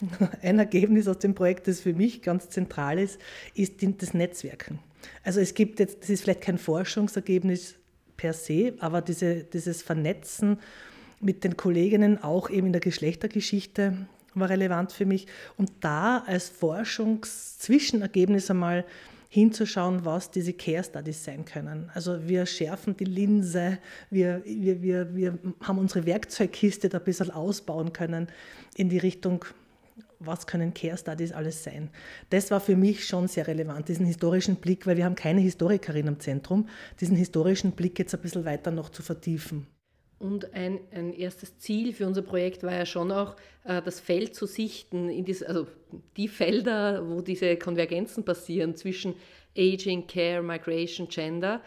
Ein 0.42 0.58
Ergebnis 0.58 1.08
aus 1.08 1.18
dem 1.18 1.34
Projekt, 1.34 1.68
das 1.68 1.80
für 1.80 1.92
mich 1.92 2.22
ganz 2.22 2.48
zentral 2.48 2.98
ist, 2.98 3.20
ist 3.54 3.74
das 3.82 4.14
Netzwerken. 4.14 4.78
Also 5.22 5.40
es 5.40 5.54
gibt 5.54 5.80
jetzt, 5.80 6.02
das 6.02 6.10
ist 6.10 6.22
vielleicht 6.22 6.40
kein 6.40 6.58
Forschungsergebnis 6.58 7.76
per 8.16 8.32
se, 8.32 8.74
aber 8.78 9.02
diese, 9.02 9.44
dieses 9.44 9.82
Vernetzen 9.82 10.58
mit 11.20 11.44
den 11.44 11.56
Kolleginnen 11.56 12.22
auch 12.22 12.50
eben 12.50 12.68
in 12.68 12.72
der 12.72 12.80
Geschlechtergeschichte 12.80 14.06
war 14.34 14.50
relevant 14.50 14.92
für 14.92 15.06
mich. 15.06 15.26
Und 15.56 15.70
da 15.80 16.18
als 16.26 16.48
Forschungszwischenergebnis 16.48 18.50
einmal 18.50 18.84
hinzuschauen, 19.28 20.04
was 20.04 20.30
diese 20.30 20.52
Care 20.52 20.84
Studies 20.84 21.24
sein 21.24 21.44
können. 21.44 21.90
Also 21.92 22.28
wir 22.28 22.46
schärfen 22.46 22.96
die 22.96 23.04
Linse, 23.04 23.78
wir, 24.08 24.42
wir, 24.44 24.80
wir, 24.80 25.16
wir 25.16 25.38
haben 25.60 25.78
unsere 25.78 26.06
Werkzeugkiste 26.06 26.88
da 26.88 26.98
ein 26.98 27.04
bisschen 27.04 27.32
ausbauen 27.32 27.92
können 27.92 28.28
in 28.76 28.88
die 28.88 28.98
Richtung, 28.98 29.44
was 30.26 30.46
können 30.46 30.74
Care 30.74 30.96
Studies 30.96 31.32
alles 31.32 31.64
sein. 31.64 31.90
Das 32.30 32.50
war 32.50 32.60
für 32.60 32.76
mich 32.76 33.06
schon 33.06 33.28
sehr 33.28 33.46
relevant, 33.46 33.88
diesen 33.88 34.06
historischen 34.06 34.56
Blick, 34.56 34.86
weil 34.86 34.96
wir 34.96 35.04
haben 35.04 35.14
keine 35.14 35.40
Historikerin 35.40 36.06
im 36.06 36.20
Zentrum, 36.20 36.68
diesen 37.00 37.16
historischen 37.16 37.72
Blick 37.72 37.98
jetzt 37.98 38.14
ein 38.14 38.20
bisschen 38.20 38.44
weiter 38.44 38.70
noch 38.70 38.90
zu 38.90 39.02
vertiefen. 39.02 39.66
Und 40.18 40.54
ein, 40.54 40.80
ein 40.92 41.12
erstes 41.12 41.58
Ziel 41.58 41.92
für 41.92 42.06
unser 42.06 42.22
Projekt 42.22 42.62
war 42.62 42.72
ja 42.72 42.86
schon 42.86 43.12
auch, 43.12 43.36
äh, 43.64 43.82
das 43.82 44.00
Feld 44.00 44.34
zu 44.34 44.46
sichten, 44.46 45.08
in 45.10 45.24
dies, 45.24 45.42
also 45.42 45.66
die 46.16 46.28
Felder, 46.28 47.06
wo 47.08 47.20
diese 47.20 47.56
Konvergenzen 47.56 48.24
passieren 48.24 48.74
zwischen 48.74 49.14
Aging, 49.56 50.06
Care, 50.06 50.42
Migration, 50.42 51.08
Gender. 51.08 51.60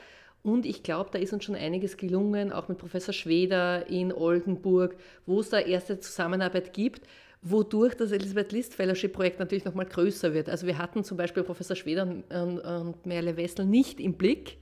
Und 0.43 0.65
ich 0.65 0.81
glaube, 0.81 1.09
da 1.11 1.19
ist 1.19 1.33
uns 1.33 1.43
schon 1.43 1.55
einiges 1.55 1.97
gelungen, 1.97 2.51
auch 2.51 2.69
mit 2.69 2.77
Professor 2.77 3.13
Schweder 3.13 3.87
in 3.89 4.13
Oldenburg, 4.13 4.95
wo 5.25 5.41
es 5.41 5.49
da 5.49 5.59
erste 5.59 5.99
Zusammenarbeit 5.99 6.73
gibt, 6.73 7.05
wodurch 7.41 7.95
das 7.95 8.12
Elisabeth 8.12 8.52
List 8.52 8.76
Fellowship 8.76 9.13
Projekt 9.13 9.39
natürlich 9.39 9.65
nochmal 9.65 9.86
größer 9.86 10.34
wird. 10.34 10.50
Also 10.50 10.67
wir 10.67 10.78
hatten 10.78 11.04
zum 11.04 11.17
Beispiel 11.17 11.43
Professor 11.43 11.76
Schweder 11.76 12.04
und, 12.04 13.06
Merle 13.06 13.38
Wessel 13.38 13.65
nicht 13.65 14.00
im 14.00 14.13
Blick 14.13 14.58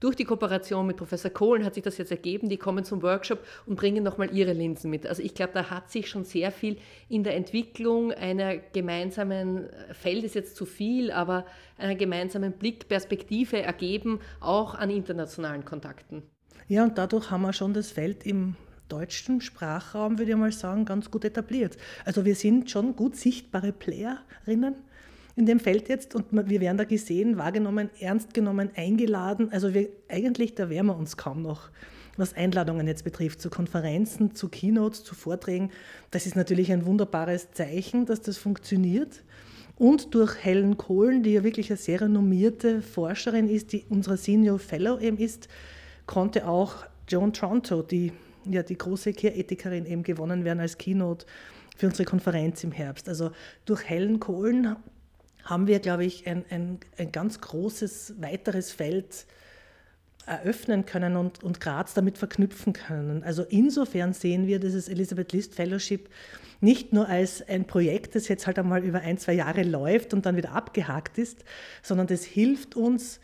durch 0.00 0.16
die 0.16 0.24
Kooperation 0.24 0.86
mit 0.86 0.96
Professor 0.96 1.30
Kohlen 1.30 1.62
hat 1.64 1.74
sich 1.74 1.84
das 1.84 1.98
jetzt 1.98 2.10
ergeben. 2.10 2.48
Die 2.48 2.56
kommen 2.56 2.84
zum 2.84 3.02
Workshop 3.02 3.44
und 3.66 3.76
bringen 3.76 4.02
nochmal 4.02 4.34
ihre 4.34 4.54
Linsen 4.54 4.90
mit. 4.90 5.06
Also 5.06 5.22
ich 5.22 5.34
glaube, 5.34 5.52
da 5.52 5.68
hat 5.68 5.90
sich 5.90 6.08
schon 6.08 6.24
sehr 6.24 6.50
viel 6.50 6.78
in 7.10 7.22
der 7.22 7.36
Entwicklung 7.36 8.10
einer 8.10 8.56
gemeinsamen, 8.56 9.68
Feld 9.92 10.24
ist 10.24 10.34
jetzt 10.34 10.56
zu 10.56 10.64
viel, 10.64 11.12
aber 11.12 11.44
einer 11.76 11.94
gemeinsamen 11.94 12.52
Blickperspektive 12.52 13.60
ergeben, 13.60 14.20
auch 14.40 14.74
an 14.74 14.88
internationalen 14.88 15.66
Kontakten. 15.66 16.22
Ja, 16.66 16.84
und 16.84 16.96
dadurch 16.96 17.30
haben 17.30 17.42
wir 17.42 17.52
schon 17.52 17.74
das 17.74 17.90
Feld 17.90 18.24
im 18.24 18.56
deutschen 18.90 19.40
Sprachraum, 19.40 20.18
würde 20.18 20.32
ich 20.32 20.36
mal 20.36 20.52
sagen, 20.52 20.84
ganz 20.84 21.10
gut 21.10 21.24
etabliert. 21.24 21.76
Also 22.04 22.24
wir 22.24 22.34
sind 22.34 22.70
schon 22.70 22.96
gut 22.96 23.16
sichtbare 23.16 23.72
Playerinnen 23.72 24.74
in 25.36 25.46
dem 25.46 25.60
Feld 25.60 25.88
jetzt 25.88 26.14
und 26.14 26.26
wir 26.32 26.60
werden 26.60 26.76
da 26.76 26.84
gesehen, 26.84 27.38
wahrgenommen, 27.38 27.90
ernst 27.98 28.34
genommen, 28.34 28.70
eingeladen. 28.76 29.50
Also 29.52 29.72
wir, 29.72 29.88
eigentlich, 30.08 30.54
da 30.54 30.68
wären 30.68 30.86
wir 30.86 30.96
uns 30.96 31.16
kaum 31.16 31.42
noch, 31.42 31.70
was 32.16 32.34
Einladungen 32.34 32.86
jetzt 32.86 33.04
betrifft, 33.04 33.40
zu 33.40 33.48
Konferenzen, 33.48 34.34
zu 34.34 34.48
Keynotes, 34.48 35.04
zu 35.04 35.14
Vorträgen. 35.14 35.70
Das 36.10 36.26
ist 36.26 36.36
natürlich 36.36 36.72
ein 36.72 36.84
wunderbares 36.84 37.52
Zeichen, 37.52 38.06
dass 38.06 38.20
das 38.20 38.36
funktioniert. 38.36 39.22
Und 39.76 40.14
durch 40.14 40.44
Helen 40.44 40.76
Kohlen, 40.76 41.22
die 41.22 41.32
ja 41.32 41.42
wirklich 41.42 41.70
eine 41.70 41.78
sehr 41.78 42.02
renommierte 42.02 42.82
Forscherin 42.82 43.48
ist, 43.48 43.72
die 43.72 43.86
unsere 43.88 44.18
Senior 44.18 44.58
Fellow 44.58 44.98
eben 44.98 45.16
ist, 45.16 45.48
konnte 46.04 46.46
auch 46.46 46.84
Joan 47.08 47.32
Tronto, 47.32 47.80
die 47.80 48.12
ja 48.44 48.62
die 48.62 48.78
große 48.78 49.12
Care-Ethikerin 49.12 49.86
eben 49.86 50.02
gewonnen 50.02 50.44
werden 50.44 50.60
als 50.60 50.78
Keynote 50.78 51.26
für 51.76 51.86
unsere 51.86 52.04
Konferenz 52.04 52.62
im 52.64 52.72
Herbst. 52.72 53.08
Also 53.08 53.30
durch 53.64 53.88
hellen 53.88 54.20
Kohlen 54.20 54.76
haben 55.44 55.66
wir, 55.66 55.80
glaube 55.80 56.04
ich, 56.04 56.26
ein, 56.26 56.44
ein, 56.50 56.78
ein 56.98 57.12
ganz 57.12 57.40
großes 57.40 58.14
weiteres 58.20 58.70
Feld 58.70 59.26
eröffnen 60.26 60.86
können 60.86 61.16
und, 61.16 61.42
und 61.42 61.60
Graz 61.60 61.94
damit 61.94 62.18
verknüpfen 62.18 62.72
können. 62.72 63.22
Also 63.24 63.42
insofern 63.42 64.12
sehen 64.12 64.46
wir 64.46 64.60
dieses 64.60 64.88
Elisabeth 64.88 65.32
List 65.32 65.54
Fellowship 65.54 66.08
nicht 66.60 66.92
nur 66.92 67.08
als 67.08 67.46
ein 67.48 67.66
Projekt, 67.66 68.14
das 68.14 68.28
jetzt 68.28 68.46
halt 68.46 68.58
einmal 68.58 68.84
über 68.84 69.00
ein, 69.00 69.18
zwei 69.18 69.32
Jahre 69.32 69.62
läuft 69.62 70.12
und 70.12 70.26
dann 70.26 70.36
wieder 70.36 70.52
abgehakt 70.52 71.18
ist, 71.18 71.44
sondern 71.82 72.06
das 72.06 72.24
hilft 72.24 72.76
uns, 72.76 73.18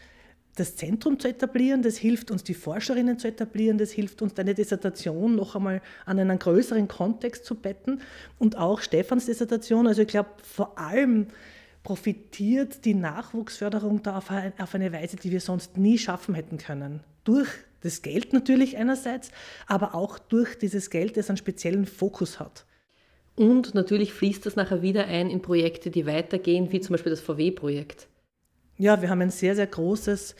das 0.56 0.74
Zentrum 0.74 1.20
zu 1.20 1.28
etablieren, 1.28 1.82
das 1.82 1.96
hilft 1.96 2.30
uns, 2.30 2.42
die 2.42 2.54
Forscherinnen 2.54 3.18
zu 3.18 3.28
etablieren, 3.28 3.78
das 3.78 3.92
hilft 3.92 4.22
uns, 4.22 4.34
deine 4.34 4.54
Dissertation 4.54 5.36
noch 5.36 5.54
einmal 5.54 5.82
an 6.06 6.18
einen 6.18 6.38
größeren 6.38 6.88
Kontext 6.88 7.44
zu 7.44 7.54
betten 7.54 8.00
und 8.38 8.56
auch 8.56 8.80
Stefans 8.80 9.26
Dissertation. 9.26 9.86
Also 9.86 10.02
ich 10.02 10.08
glaube, 10.08 10.30
vor 10.42 10.78
allem 10.78 11.28
profitiert 11.82 12.84
die 12.84 12.94
Nachwuchsförderung 12.94 14.02
da 14.02 14.18
auf 14.18 14.74
eine 14.74 14.92
Weise, 14.92 15.16
die 15.16 15.30
wir 15.30 15.40
sonst 15.40 15.76
nie 15.76 15.98
schaffen 15.98 16.34
hätten 16.34 16.58
können. 16.58 17.00
Durch 17.22 17.48
das 17.82 18.02
Geld 18.02 18.32
natürlich 18.32 18.76
einerseits, 18.76 19.30
aber 19.68 19.94
auch 19.94 20.18
durch 20.18 20.58
dieses 20.58 20.90
Geld, 20.90 21.16
das 21.16 21.28
einen 21.28 21.36
speziellen 21.36 21.86
Fokus 21.86 22.40
hat. 22.40 22.66
Und 23.36 23.74
natürlich 23.74 24.14
fließt 24.14 24.46
das 24.46 24.56
nachher 24.56 24.80
wieder 24.80 25.06
ein 25.06 25.28
in 25.28 25.42
Projekte, 25.42 25.90
die 25.90 26.06
weitergehen, 26.06 26.72
wie 26.72 26.80
zum 26.80 26.94
Beispiel 26.94 27.10
das 27.10 27.20
VW-Projekt. 27.20 28.08
Ja, 28.78 29.00
wir 29.00 29.08
haben 29.08 29.22
ein 29.22 29.30
sehr, 29.30 29.56
sehr 29.56 29.66
großes 29.66 30.36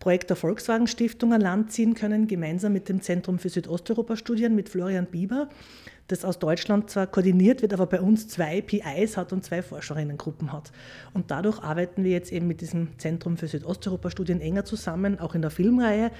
Projekt 0.00 0.30
der 0.30 0.36
Volkswagen 0.36 0.88
Stiftung 0.88 1.32
an 1.32 1.40
Land 1.40 1.70
ziehen 1.70 1.94
können, 1.94 2.26
gemeinsam 2.26 2.72
mit 2.72 2.88
dem 2.88 3.00
Zentrum 3.00 3.38
für 3.38 3.48
Südosteuropa-Studien 3.48 4.56
mit 4.56 4.68
Florian 4.68 5.06
Bieber, 5.06 5.48
das 6.08 6.24
aus 6.24 6.40
Deutschland 6.40 6.90
zwar 6.90 7.06
koordiniert 7.06 7.62
wird, 7.62 7.72
aber 7.72 7.86
bei 7.86 8.00
uns 8.00 8.26
zwei 8.26 8.60
PIs 8.60 9.16
hat 9.16 9.32
und 9.32 9.44
zwei 9.44 9.62
Forscherinnengruppen 9.62 10.52
hat. 10.52 10.72
Und 11.14 11.30
dadurch 11.30 11.60
arbeiten 11.60 12.02
wir 12.02 12.10
jetzt 12.10 12.32
eben 12.32 12.48
mit 12.48 12.60
diesem 12.60 12.98
Zentrum 12.98 13.36
für 13.36 13.46
Südosteuropa-Studien 13.46 14.40
enger 14.40 14.64
zusammen, 14.64 15.20
auch 15.20 15.36
in 15.36 15.42
der 15.42 15.52
Filmreihe, 15.52 16.10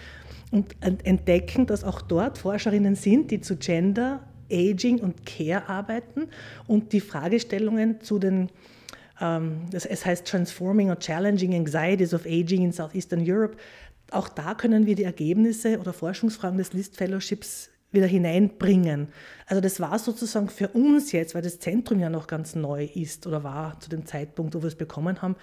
und 0.52 0.76
entdecken, 0.80 1.66
dass 1.66 1.82
auch 1.82 2.00
dort 2.00 2.38
Forscherinnen 2.38 2.94
sind, 2.94 3.32
die 3.32 3.40
zu 3.40 3.56
Gender, 3.56 4.22
Aging 4.50 5.00
und 5.00 5.26
Care 5.26 5.68
arbeiten 5.68 6.28
und 6.68 6.92
die 6.92 7.00
Fragestellungen 7.00 8.00
zu 8.00 8.20
den 8.20 8.50
ähm, 9.20 9.66
es 9.72 10.04
heißt 10.04 10.26
Transforming 10.26 10.90
or 10.90 10.98
Challenging 10.98 11.54
Anxieties 11.54 12.12
of 12.14 12.26
Aging 12.26 12.64
in 12.64 12.72
Southeastern 12.72 13.22
Europe. 13.26 13.56
Auch 14.10 14.28
da 14.28 14.54
können 14.54 14.86
wir 14.86 14.94
die 14.94 15.04
Ergebnisse 15.04 15.78
oder 15.78 15.92
Forschungsfragen 15.92 16.58
des 16.58 16.72
List 16.72 16.96
Fellowships 16.96 17.70
wieder 17.92 18.06
hineinbringen. 18.06 19.08
Also 19.46 19.60
das 19.60 19.80
war 19.80 19.98
sozusagen 19.98 20.48
für 20.48 20.68
uns 20.68 21.12
jetzt, 21.12 21.34
weil 21.34 21.42
das 21.42 21.58
Zentrum 21.58 22.00
ja 22.00 22.10
noch 22.10 22.26
ganz 22.26 22.54
neu 22.54 22.84
ist 22.84 23.26
oder 23.26 23.42
war 23.42 23.80
zu 23.80 23.88
dem 23.88 24.06
Zeitpunkt, 24.06 24.54
wo 24.54 24.62
wir 24.62 24.68
es 24.68 24.74
bekommen 24.74 25.22
haben, 25.22 25.36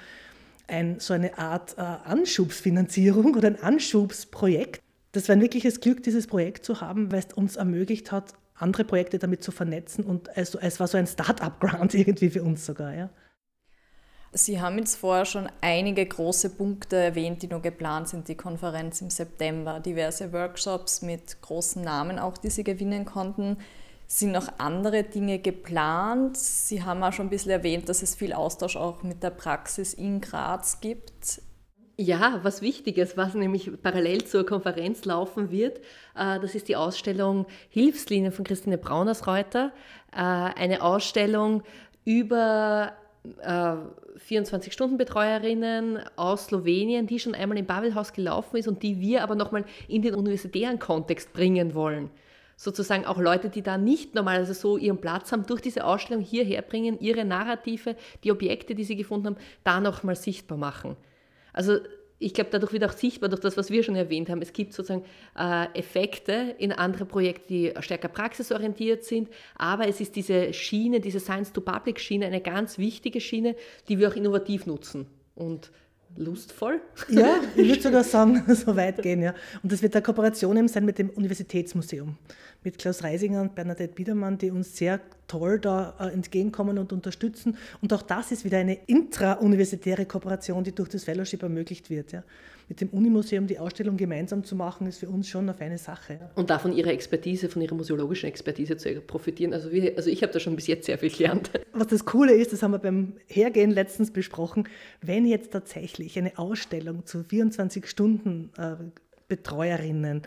ein, 0.67 0.99
so 0.99 1.13
eine 1.13 1.37
Art 1.37 1.77
äh, 1.77 1.81
Anschubsfinanzierung 1.81 3.35
oder 3.35 3.47
ein 3.47 3.61
Anschubsprojekt. 3.61 4.81
Das 5.11 5.27
war 5.27 5.35
ein 5.35 5.41
wirkliches 5.41 5.81
Glück, 5.81 6.03
dieses 6.03 6.27
Projekt 6.27 6.65
zu 6.65 6.81
haben, 6.81 7.11
weil 7.11 7.19
es 7.19 7.33
uns 7.33 7.55
ermöglicht 7.55 8.11
hat, 8.11 8.33
andere 8.55 8.83
Projekte 8.83 9.19
damit 9.19 9.43
zu 9.43 9.51
vernetzen 9.51 10.03
und 10.03 10.35
also, 10.37 10.59
es 10.59 10.79
war 10.79 10.87
so 10.87 10.97
ein 10.97 11.07
Start-up-Ground 11.07 11.93
irgendwie 11.93 12.29
für 12.29 12.43
uns 12.43 12.65
sogar. 12.65 12.93
Ja. 12.93 13.09
Sie 14.35 14.59
haben 14.59 14.79
jetzt 14.79 14.95
vorher 14.95 15.25
schon 15.25 15.47
einige 15.61 16.03
große 16.03 16.49
Punkte 16.49 16.95
erwähnt, 16.95 17.43
die 17.43 17.47
noch 17.47 17.61
geplant 17.61 18.09
sind, 18.09 18.27
die 18.27 18.35
Konferenz 18.35 18.99
im 18.99 19.11
September, 19.11 19.79
diverse 19.79 20.33
Workshops 20.33 21.03
mit 21.03 21.39
großen 21.43 21.83
Namen 21.83 22.17
auch, 22.17 22.39
die 22.39 22.49
Sie 22.49 22.63
gewinnen 22.63 23.05
konnten. 23.05 23.57
Sind 24.07 24.31
noch 24.31 24.47
andere 24.57 25.03
Dinge 25.03 25.37
geplant? 25.37 26.35
Sie 26.35 26.83
haben 26.83 27.03
auch 27.03 27.13
schon 27.13 27.27
ein 27.27 27.29
bisschen 27.29 27.51
erwähnt, 27.51 27.89
dass 27.89 28.01
es 28.01 28.15
viel 28.15 28.33
Austausch 28.33 28.75
auch 28.75 29.03
mit 29.03 29.21
der 29.21 29.29
Praxis 29.29 29.93
in 29.93 30.19
Graz 30.19 30.81
gibt. 30.81 31.41
Ja, 31.97 32.39
was 32.41 32.63
Wichtiges, 32.63 33.15
was 33.15 33.35
nämlich 33.35 33.69
parallel 33.83 34.23
zur 34.25 34.47
Konferenz 34.47 35.05
laufen 35.05 35.51
wird, 35.51 35.77
äh, 36.15 36.39
das 36.39 36.55
ist 36.55 36.67
die 36.69 36.75
Ausstellung 36.75 37.45
Hilfslinien 37.69 38.31
von 38.31 38.45
Christine 38.45 38.79
Braunersreuter. 38.79 39.71
Äh, 40.11 40.15
eine 40.15 40.81
Ausstellung 40.81 41.61
über 42.03 42.93
24-Stunden-Betreuerinnen 44.17 45.99
aus 46.15 46.47
Slowenien, 46.47 47.07
die 47.07 47.19
schon 47.19 47.35
einmal 47.35 47.57
im 47.57 47.65
Babelhaus 47.65 48.13
gelaufen 48.13 48.57
ist 48.57 48.67
und 48.67 48.83
die 48.83 48.99
wir 48.99 49.23
aber 49.23 49.35
nochmal 49.35 49.65
in 49.87 50.01
den 50.01 50.15
universitären 50.15 50.79
Kontext 50.79 51.33
bringen 51.33 51.73
wollen. 51.73 52.09
Sozusagen 52.55 53.05
auch 53.05 53.17
Leute, 53.17 53.49
die 53.49 53.61
da 53.61 53.77
nicht 53.77 54.15
normalerweise 54.15 54.53
so 54.53 54.77
ihren 54.77 55.01
Platz 55.01 55.31
haben, 55.31 55.45
durch 55.45 55.61
diese 55.61 55.83
Ausstellung 55.85 56.23
hierher 56.23 56.61
bringen, 56.61 56.99
ihre 56.99 57.25
Narrative, 57.25 57.95
die 58.23 58.31
Objekte, 58.31 58.75
die 58.75 58.83
sie 58.83 58.95
gefunden 58.95 59.27
haben, 59.27 59.37
da 59.63 59.79
nochmal 59.79 60.15
sichtbar 60.15 60.57
machen. 60.57 60.95
Also 61.51 61.79
ich 62.23 62.33
glaube, 62.33 62.49
dadurch 62.51 62.71
wird 62.73 62.85
auch 62.85 62.93
sichtbar, 62.93 63.29
durch 63.29 63.41
das, 63.41 63.57
was 63.57 63.69
wir 63.69 63.83
schon 63.83 63.95
erwähnt 63.95 64.29
haben, 64.29 64.41
es 64.41 64.53
gibt 64.53 64.73
sozusagen 64.73 65.05
äh, 65.37 65.67
Effekte 65.77 66.55
in 66.57 66.71
andere 66.71 67.05
Projekte, 67.05 67.47
die 67.47 67.73
stärker 67.79 68.07
praxisorientiert 68.07 69.03
sind, 69.03 69.29
aber 69.55 69.87
es 69.87 69.99
ist 69.99 70.15
diese 70.15 70.53
Schiene, 70.53 70.99
diese 70.99 71.19
Science-to-Public-Schiene, 71.19 72.25
eine 72.25 72.41
ganz 72.41 72.77
wichtige 72.77 73.19
Schiene, 73.19 73.55
die 73.89 73.99
wir 73.99 74.09
auch 74.09 74.15
innovativ 74.15 74.65
nutzen. 74.65 75.07
Und 75.35 75.71
lustvoll. 76.17 76.81
Ja, 77.09 77.35
ich 77.55 77.67
würde 77.67 77.81
sogar 77.83 78.03
sagen, 78.03 78.43
so 78.55 78.75
weit 78.75 79.01
gehen, 79.01 79.21
ja. 79.21 79.33
Und 79.61 79.71
das 79.71 79.81
wird 79.81 79.95
eine 79.95 80.03
Kooperation 80.03 80.57
eben 80.57 80.67
sein 80.67 80.85
mit 80.85 80.99
dem 80.99 81.09
Universitätsmuseum, 81.09 82.17
mit 82.63 82.77
Klaus 82.77 83.03
Reisinger 83.03 83.41
und 83.41 83.55
Bernadette 83.55 83.93
Biedermann, 83.93 84.37
die 84.37 84.51
uns 84.51 84.75
sehr 84.75 84.99
toll 85.27 85.59
da 85.59 85.95
äh, 85.99 86.13
entgegenkommen 86.13 86.77
und 86.77 86.93
unterstützen. 86.93 87.57
Und 87.81 87.93
auch 87.93 88.01
das 88.01 88.31
ist 88.31 88.45
wieder 88.45 88.57
eine 88.57 88.75
intrauniversitäre 88.85 90.05
Kooperation, 90.05 90.63
die 90.63 90.73
durch 90.73 90.89
das 90.89 91.03
Fellowship 91.03 91.43
ermöglicht 91.43 91.89
wird. 91.89 92.11
Ja 92.11 92.23
mit 92.69 92.81
dem 92.81 92.89
Unimuseum 92.89 93.47
die 93.47 93.59
Ausstellung 93.59 93.97
gemeinsam 93.97 94.43
zu 94.43 94.55
machen, 94.55 94.87
ist 94.87 94.99
für 94.99 95.09
uns 95.09 95.27
schon 95.27 95.45
eine 95.45 95.53
feine 95.53 95.77
Sache. 95.77 96.19
Und 96.35 96.49
da 96.49 96.59
von 96.59 96.73
ihrer 96.73 96.91
Expertise, 96.91 97.49
von 97.49 97.61
ihrer 97.61 97.75
museologischen 97.75 98.27
Expertise 98.27 98.77
zu 98.77 99.01
profitieren. 99.01 99.53
Also, 99.53 99.71
wir, 99.71 99.95
also 99.97 100.09
ich 100.09 100.21
habe 100.23 100.33
da 100.33 100.39
schon 100.39 100.55
bis 100.55 100.67
jetzt 100.67 100.85
sehr 100.85 100.97
viel 100.97 101.09
gelernt. 101.09 101.51
Was 101.73 101.87
das 101.87 102.05
Coole 102.05 102.33
ist, 102.33 102.53
das 102.53 102.63
haben 102.63 102.71
wir 102.71 102.79
beim 102.79 103.13
Hergehen 103.27 103.71
letztens 103.71 104.11
besprochen, 104.11 104.67
wenn 105.01 105.25
jetzt 105.25 105.51
tatsächlich 105.51 106.17
eine 106.17 106.37
Ausstellung 106.37 107.05
zu 107.05 107.23
24 107.23 107.87
Stunden 107.87 108.51
äh, 108.57 108.75
Betreuerinnen 109.27 110.21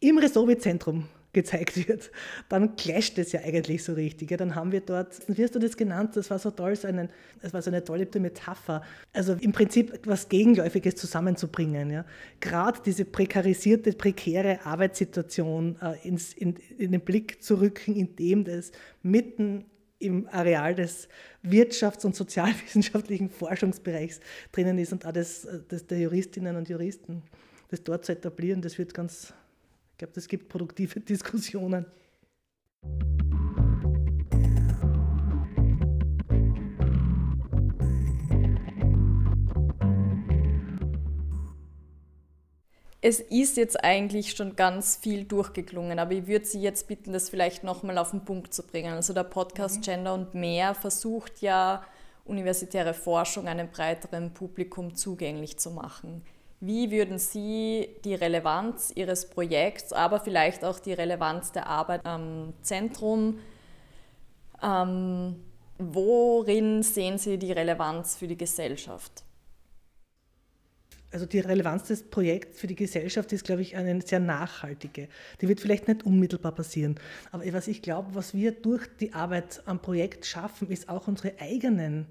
im 0.00 0.18
Resovi-Zentrum 0.18 1.08
gezeigt 1.34 1.88
wird, 1.88 2.10
dann 2.48 2.76
clasht 2.76 3.18
es 3.18 3.32
ja 3.32 3.40
eigentlich 3.40 3.84
so 3.84 3.92
richtig. 3.92 4.30
Ja, 4.30 4.36
dann 4.36 4.54
haben 4.54 4.72
wir 4.72 4.80
dort, 4.80 5.20
wie 5.28 5.42
hast 5.42 5.54
du 5.54 5.58
das 5.58 5.76
genannt? 5.76 6.16
Das 6.16 6.30
war 6.30 6.38
so 6.38 6.50
toll, 6.50 6.74
so 6.76 6.88
einen, 6.88 7.10
das 7.42 7.52
war 7.52 7.60
so 7.60 7.70
eine 7.70 7.84
tolle 7.84 8.08
Metapher. 8.18 8.82
Also 9.12 9.34
im 9.34 9.52
Prinzip 9.52 9.92
etwas 9.92 10.28
Gegenläufiges 10.28 10.96
zusammenzubringen. 10.96 11.90
Ja. 11.90 12.04
Gerade 12.40 12.80
diese 12.84 13.04
prekarisierte, 13.04 13.92
prekäre 13.92 14.64
Arbeitssituation 14.64 15.76
äh, 15.82 16.08
ins, 16.08 16.32
in, 16.32 16.56
in 16.78 16.92
den 16.92 17.00
Blick 17.00 17.42
zu 17.42 17.60
rücken, 17.60 17.96
indem 17.96 18.44
das 18.44 18.72
mitten 19.02 19.66
im 19.98 20.28
Areal 20.28 20.74
des 20.74 21.08
wirtschafts- 21.42 22.04
und 22.04 22.14
sozialwissenschaftlichen 22.14 23.30
Forschungsbereichs 23.30 24.20
drinnen 24.52 24.78
ist 24.78 24.92
und 24.92 25.06
auch 25.06 25.12
das, 25.12 25.46
das 25.68 25.86
der 25.86 25.98
Juristinnen 25.98 26.56
und 26.56 26.68
Juristen. 26.68 27.22
Das 27.68 27.82
dort 27.82 28.04
zu 28.04 28.12
etablieren, 28.12 28.60
das 28.60 28.78
wird 28.78 28.94
ganz 28.94 29.32
ich 29.94 29.98
glaube, 29.98 30.12
das 30.14 30.26
gibt 30.26 30.48
produktive 30.48 30.98
Diskussionen. 31.12 31.86
Es 43.00 43.20
ist 43.20 43.56
jetzt 43.56 43.84
eigentlich 43.84 44.32
schon 44.32 44.56
ganz 44.56 44.96
viel 44.96 45.24
durchgeklungen, 45.26 46.00
aber 46.00 46.12
ich 46.12 46.26
würde 46.26 46.44
Sie 46.44 46.60
jetzt 46.60 46.88
bitten, 46.88 47.12
das 47.12 47.30
vielleicht 47.30 47.62
nochmal 47.62 47.98
auf 47.98 48.10
den 48.10 48.24
Punkt 48.24 48.52
zu 48.52 48.66
bringen. 48.66 48.94
Also 48.94 49.12
der 49.12 49.24
Podcast 49.24 49.76
mhm. 49.76 49.82
Gender 49.82 50.14
und 50.14 50.34
mehr 50.34 50.74
versucht 50.74 51.40
ja, 51.40 51.84
universitäre 52.24 52.94
Forschung 52.94 53.46
einem 53.46 53.70
breiteren 53.70 54.34
Publikum 54.34 54.96
zugänglich 54.96 55.56
zu 55.58 55.70
machen. 55.70 56.22
Wie 56.66 56.90
würden 56.90 57.18
Sie 57.18 57.90
die 58.06 58.14
Relevanz 58.14 58.90
Ihres 58.94 59.28
Projekts, 59.28 59.92
aber 59.92 60.18
vielleicht 60.18 60.64
auch 60.64 60.78
die 60.78 60.94
Relevanz 60.94 61.52
der 61.52 61.66
Arbeit 61.66 62.06
am 62.06 62.54
Zentrum, 62.62 63.38
ähm, 64.62 65.36
worin 65.76 66.82
sehen 66.82 67.18
Sie 67.18 67.36
die 67.36 67.52
Relevanz 67.52 68.16
für 68.16 68.26
die 68.26 68.38
Gesellschaft? 68.38 69.24
Also 71.12 71.26
die 71.26 71.40
Relevanz 71.40 71.88
des 71.88 72.02
Projekts 72.02 72.58
für 72.58 72.66
die 72.66 72.76
Gesellschaft 72.76 73.30
ist, 73.34 73.44
glaube 73.44 73.60
ich, 73.60 73.76
eine 73.76 74.00
sehr 74.00 74.20
nachhaltige. 74.20 75.08
Die 75.42 75.48
wird 75.48 75.60
vielleicht 75.60 75.86
nicht 75.86 76.06
unmittelbar 76.06 76.52
passieren. 76.52 76.98
Aber 77.30 77.44
was 77.52 77.68
ich 77.68 77.82
glaube, 77.82 78.14
was 78.14 78.32
wir 78.32 78.52
durch 78.52 78.86
die 79.00 79.12
Arbeit 79.12 79.62
am 79.66 79.80
Projekt 79.80 80.24
schaffen, 80.24 80.70
ist 80.70 80.88
auch 80.88 81.08
unsere 81.08 81.38
eigenen 81.38 82.06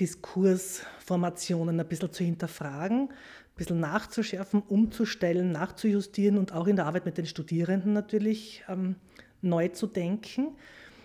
Diskursformationen 0.00 1.78
ein 1.78 1.86
bisschen 1.86 2.12
zu 2.12 2.24
hinterfragen, 2.24 3.10
bisschen 3.56 3.80
nachzuschärfen, 3.80 4.62
umzustellen, 4.62 5.52
nachzujustieren 5.52 6.38
und 6.38 6.52
auch 6.52 6.66
in 6.66 6.76
der 6.76 6.86
Arbeit 6.86 7.04
mit 7.04 7.18
den 7.18 7.26
Studierenden 7.26 7.92
natürlich 7.92 8.64
ähm, 8.68 8.96
neu 9.40 9.68
zu 9.68 9.86
denken. 9.86 10.56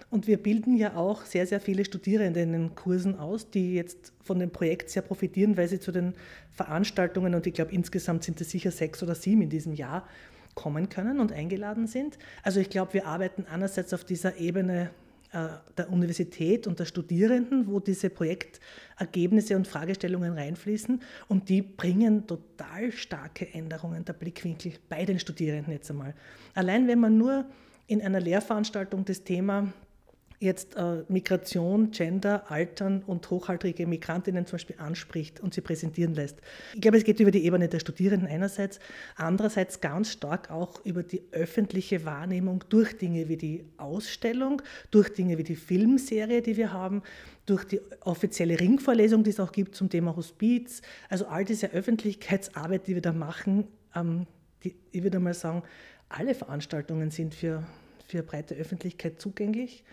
Und 0.10 0.28
wir 0.28 0.42
bilden 0.42 0.78
ja 0.78 0.96
auch 0.96 1.26
sehr, 1.26 1.46
sehr 1.46 1.60
viele 1.60 1.84
Studierende 1.84 2.42
in 2.42 2.54
den 2.54 2.76
Kursen 2.76 3.20
aus, 3.20 3.50
die 3.50 3.76
jetzt 3.76 4.14
von 4.24 4.40
dem 4.40 4.52
Projekt 4.52 4.90
sehr 4.90 5.02
profitieren, 5.02 5.58
weil 5.58 5.68
sie 5.68 5.82
zu 5.82 5.92
den 5.92 6.14
Veranstaltungen, 6.54 7.36
und 7.36 7.46
ich 7.46 7.54
glaube 7.54 7.74
insgesamt 7.74 8.24
sind 8.24 8.40
es 8.40 8.50
sicher 8.50 8.72
sechs 8.72 9.04
oder 9.04 9.16
sieben 9.16 9.42
in 9.42 9.50
diesem 9.50 9.74
Jahr, 9.74 10.08
kommen 10.56 10.90
können 10.90 11.20
und 11.20 11.34
eingeladen 11.34 11.88
sind. 11.88 12.18
Also 12.42 12.60
ich 12.60 12.70
glaube, 12.70 12.94
wir 12.94 13.06
arbeiten 13.06 13.46
einerseits 13.46 13.94
auf 13.94 14.06
dieser 14.06 14.38
Ebene 14.38 14.90
der 15.34 15.92
Universität 15.92 16.68
und 16.68 16.80
der 16.80 16.86
Studierenden, 16.86 17.68
wo 17.68 17.80
diese 17.80 18.10
Projektergebnisse 18.10 19.56
und 19.56 19.68
Fragestellungen 19.68 20.34
reinfließen 20.34 21.02
und 21.28 21.50
die 21.50 21.62
bringen 21.62 22.26
total 22.28 22.92
starke 22.92 23.54
Änderungen 23.54 24.06
der 24.06 24.14
Blickwinkel 24.14 24.74
bei 24.88 25.06
den 25.06 25.20
Studierenden 25.20 25.74
jetzt 25.74 25.92
einmal. 25.92 26.14
Allein 26.54 26.88
wenn 26.88 27.00
man 27.00 27.18
nur 27.18 27.46
in 27.88 28.02
einer 28.02 28.22
Lehrveranstaltung 28.22 29.06
das 29.06 29.24
Thema 29.24 29.72
jetzt 30.40 30.76
äh, 30.76 31.04
Migration, 31.08 31.92
Gender, 31.92 32.52
Altern 32.52 33.04
und 33.08 33.30
hochaltrige 33.30 33.88
Migrantinnen 33.88 34.46
zum 34.46 34.58
Beispiel 34.58 34.76
anspricht 34.78 35.40
und 35.40 35.54
sie 35.54 35.62
präsentieren 35.62 36.14
lässt. 36.14 36.38
Ich 36.76 36.82
glaube, 36.82 36.98
es 36.98 37.04
geht 37.04 37.20
über 37.20 37.32
die 37.32 37.44
Ebene 37.44 37.68
der 37.68 37.80
Studierenden 37.80 38.28
einerseits, 38.30 38.80
andererseits 39.16 39.82
ganz 39.82 40.12
stark 40.12 40.52
auch 40.52 40.86
über 40.86 41.02
die 41.02 41.24
öffentliche 41.32 42.06
Wahrnehmung 42.06 42.64
durch 42.70 42.98
Dinge 42.98 43.30
wie 43.30 43.38
die 43.38 43.66
Ausstellung, 43.78 44.62
durch 44.92 45.10
Dinge 45.10 45.38
wie 45.40 45.44
die 45.44 45.56
Filmserie, 45.56 46.42
die 46.42 46.56
wir 46.56 46.72
haben, 46.72 47.02
durch 47.48 47.64
die 47.64 47.82
offizielle 48.02 48.60
Ringvorlesung, 48.60 49.24
die 49.24 49.32
es 49.32 49.40
auch 49.40 49.52
gibt 49.52 49.74
zum 49.74 49.90
Thema 49.90 50.16
Hospiz. 50.16 50.82
Also 51.10 51.26
all 51.28 51.46
diese 51.46 51.72
Öffentlichkeitsarbeit, 51.72 52.86
die 52.86 52.94
wir 52.94 53.02
da 53.02 53.14
machen, 53.14 53.68
ähm, 53.96 54.28
die, 54.64 54.76
ich 54.92 55.02
würde 55.02 55.20
mal 55.20 55.34
sagen, 55.34 55.64
alle 56.10 56.36
Veranstaltungen 56.36 57.10
sind 57.10 57.34
für, 57.34 57.64
für 58.08 58.22
breite 58.22 58.54
Öffentlichkeit 58.56 59.20
zugänglich. 59.20 59.84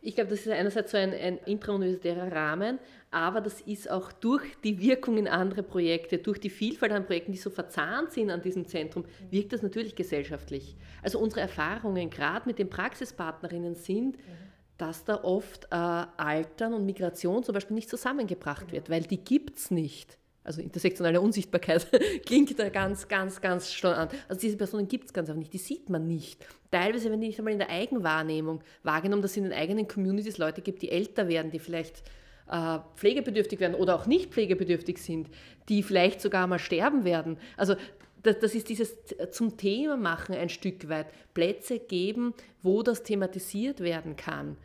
Ich 0.00 0.14
glaube, 0.14 0.30
das 0.30 0.40
ist 0.40 0.48
einerseits 0.48 0.92
so 0.92 0.96
ein, 0.96 1.12
ein 1.12 1.38
intrauniversitärer 1.38 2.30
Rahmen, 2.30 2.78
aber 3.10 3.40
das 3.40 3.60
ist 3.62 3.90
auch 3.90 4.12
durch 4.12 4.44
die 4.62 4.78
Wirkung 4.80 5.18
in 5.18 5.26
andere 5.26 5.62
Projekte, 5.62 6.18
durch 6.18 6.38
die 6.38 6.50
Vielfalt 6.50 6.92
an 6.92 7.04
Projekten, 7.04 7.32
die 7.32 7.38
so 7.38 7.50
verzahnt 7.50 8.12
sind 8.12 8.30
an 8.30 8.40
diesem 8.40 8.66
Zentrum, 8.66 9.04
wirkt 9.30 9.52
das 9.52 9.62
natürlich 9.62 9.96
gesellschaftlich. 9.96 10.76
Also 11.02 11.18
unsere 11.18 11.40
Erfahrungen 11.40 12.10
gerade 12.10 12.46
mit 12.46 12.58
den 12.58 12.70
Praxispartnerinnen 12.70 13.74
sind, 13.74 14.18
dass 14.76 15.04
da 15.04 15.24
oft 15.24 15.64
äh, 15.64 15.74
Altern 15.74 16.74
und 16.74 16.86
Migration 16.86 17.42
zum 17.42 17.54
Beispiel 17.54 17.74
nicht 17.74 17.90
zusammengebracht 17.90 18.70
wird, 18.70 18.88
weil 18.88 19.02
die 19.02 19.18
gibt 19.18 19.58
es 19.58 19.72
nicht 19.72 20.16
also 20.44 20.62
intersektionale 20.62 21.20
Unsichtbarkeit 21.20 21.86
klingt 22.26 22.58
da 22.58 22.68
ganz, 22.68 23.08
ganz, 23.08 23.40
ganz 23.40 23.72
schon 23.72 23.92
an. 23.92 24.08
Also 24.28 24.40
diese 24.40 24.56
Personen 24.56 24.88
gibt 24.88 25.06
es 25.06 25.12
ganz 25.12 25.28
einfach 25.28 25.38
nicht, 25.38 25.52
die 25.52 25.58
sieht 25.58 25.90
man 25.90 26.06
nicht. 26.06 26.44
Teilweise 26.70 27.10
werden 27.10 27.20
die 27.20 27.28
nicht 27.28 27.38
einmal 27.38 27.52
in 27.52 27.58
der 27.58 27.70
Eigenwahrnehmung 27.70 28.62
wahrgenommen, 28.82 29.22
dass 29.22 29.32
es 29.32 29.36
in 29.36 29.44
den 29.44 29.52
eigenen 29.52 29.88
Communities 29.88 30.38
Leute 30.38 30.62
gibt, 30.62 30.82
die 30.82 30.90
älter 30.90 31.28
werden, 31.28 31.50
die 31.50 31.58
vielleicht 31.58 32.02
äh, 32.50 32.78
pflegebedürftig 32.96 33.60
werden 33.60 33.74
oder 33.74 33.94
auch 33.94 34.06
nicht 34.06 34.32
pflegebedürftig 34.32 34.98
sind, 34.98 35.28
die 35.68 35.82
vielleicht 35.82 36.20
sogar 36.20 36.46
mal 36.46 36.58
sterben 36.58 37.04
werden. 37.04 37.38
Also 37.56 37.74
das, 38.22 38.38
das 38.38 38.54
ist 38.54 38.68
dieses 38.68 38.96
zum 39.30 39.56
Thema 39.56 39.96
machen 39.96 40.34
ein 40.34 40.48
Stück 40.48 40.88
weit. 40.88 41.06
Plätze 41.34 41.78
geben, 41.78 42.34
wo 42.62 42.82
das 42.82 43.02
thematisiert 43.02 43.80
werden 43.80 44.16
kann. 44.16 44.56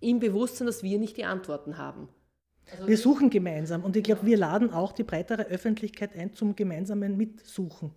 Im 0.00 0.18
Bewusstsein, 0.18 0.66
dass 0.66 0.82
wir 0.82 0.98
nicht 0.98 1.16
die 1.16 1.24
Antworten 1.24 1.78
haben. 1.78 2.08
Also 2.72 2.86
wir 2.86 2.96
suchen 2.96 3.30
gemeinsam 3.30 3.84
und 3.84 3.96
ich 3.96 4.04
glaube, 4.04 4.26
wir 4.26 4.36
laden 4.36 4.72
auch 4.72 4.92
die 4.92 5.02
breitere 5.02 5.42
Öffentlichkeit 5.42 6.16
ein 6.16 6.34
zum 6.34 6.56
gemeinsamen 6.56 7.16
Mitsuchen. 7.16 7.92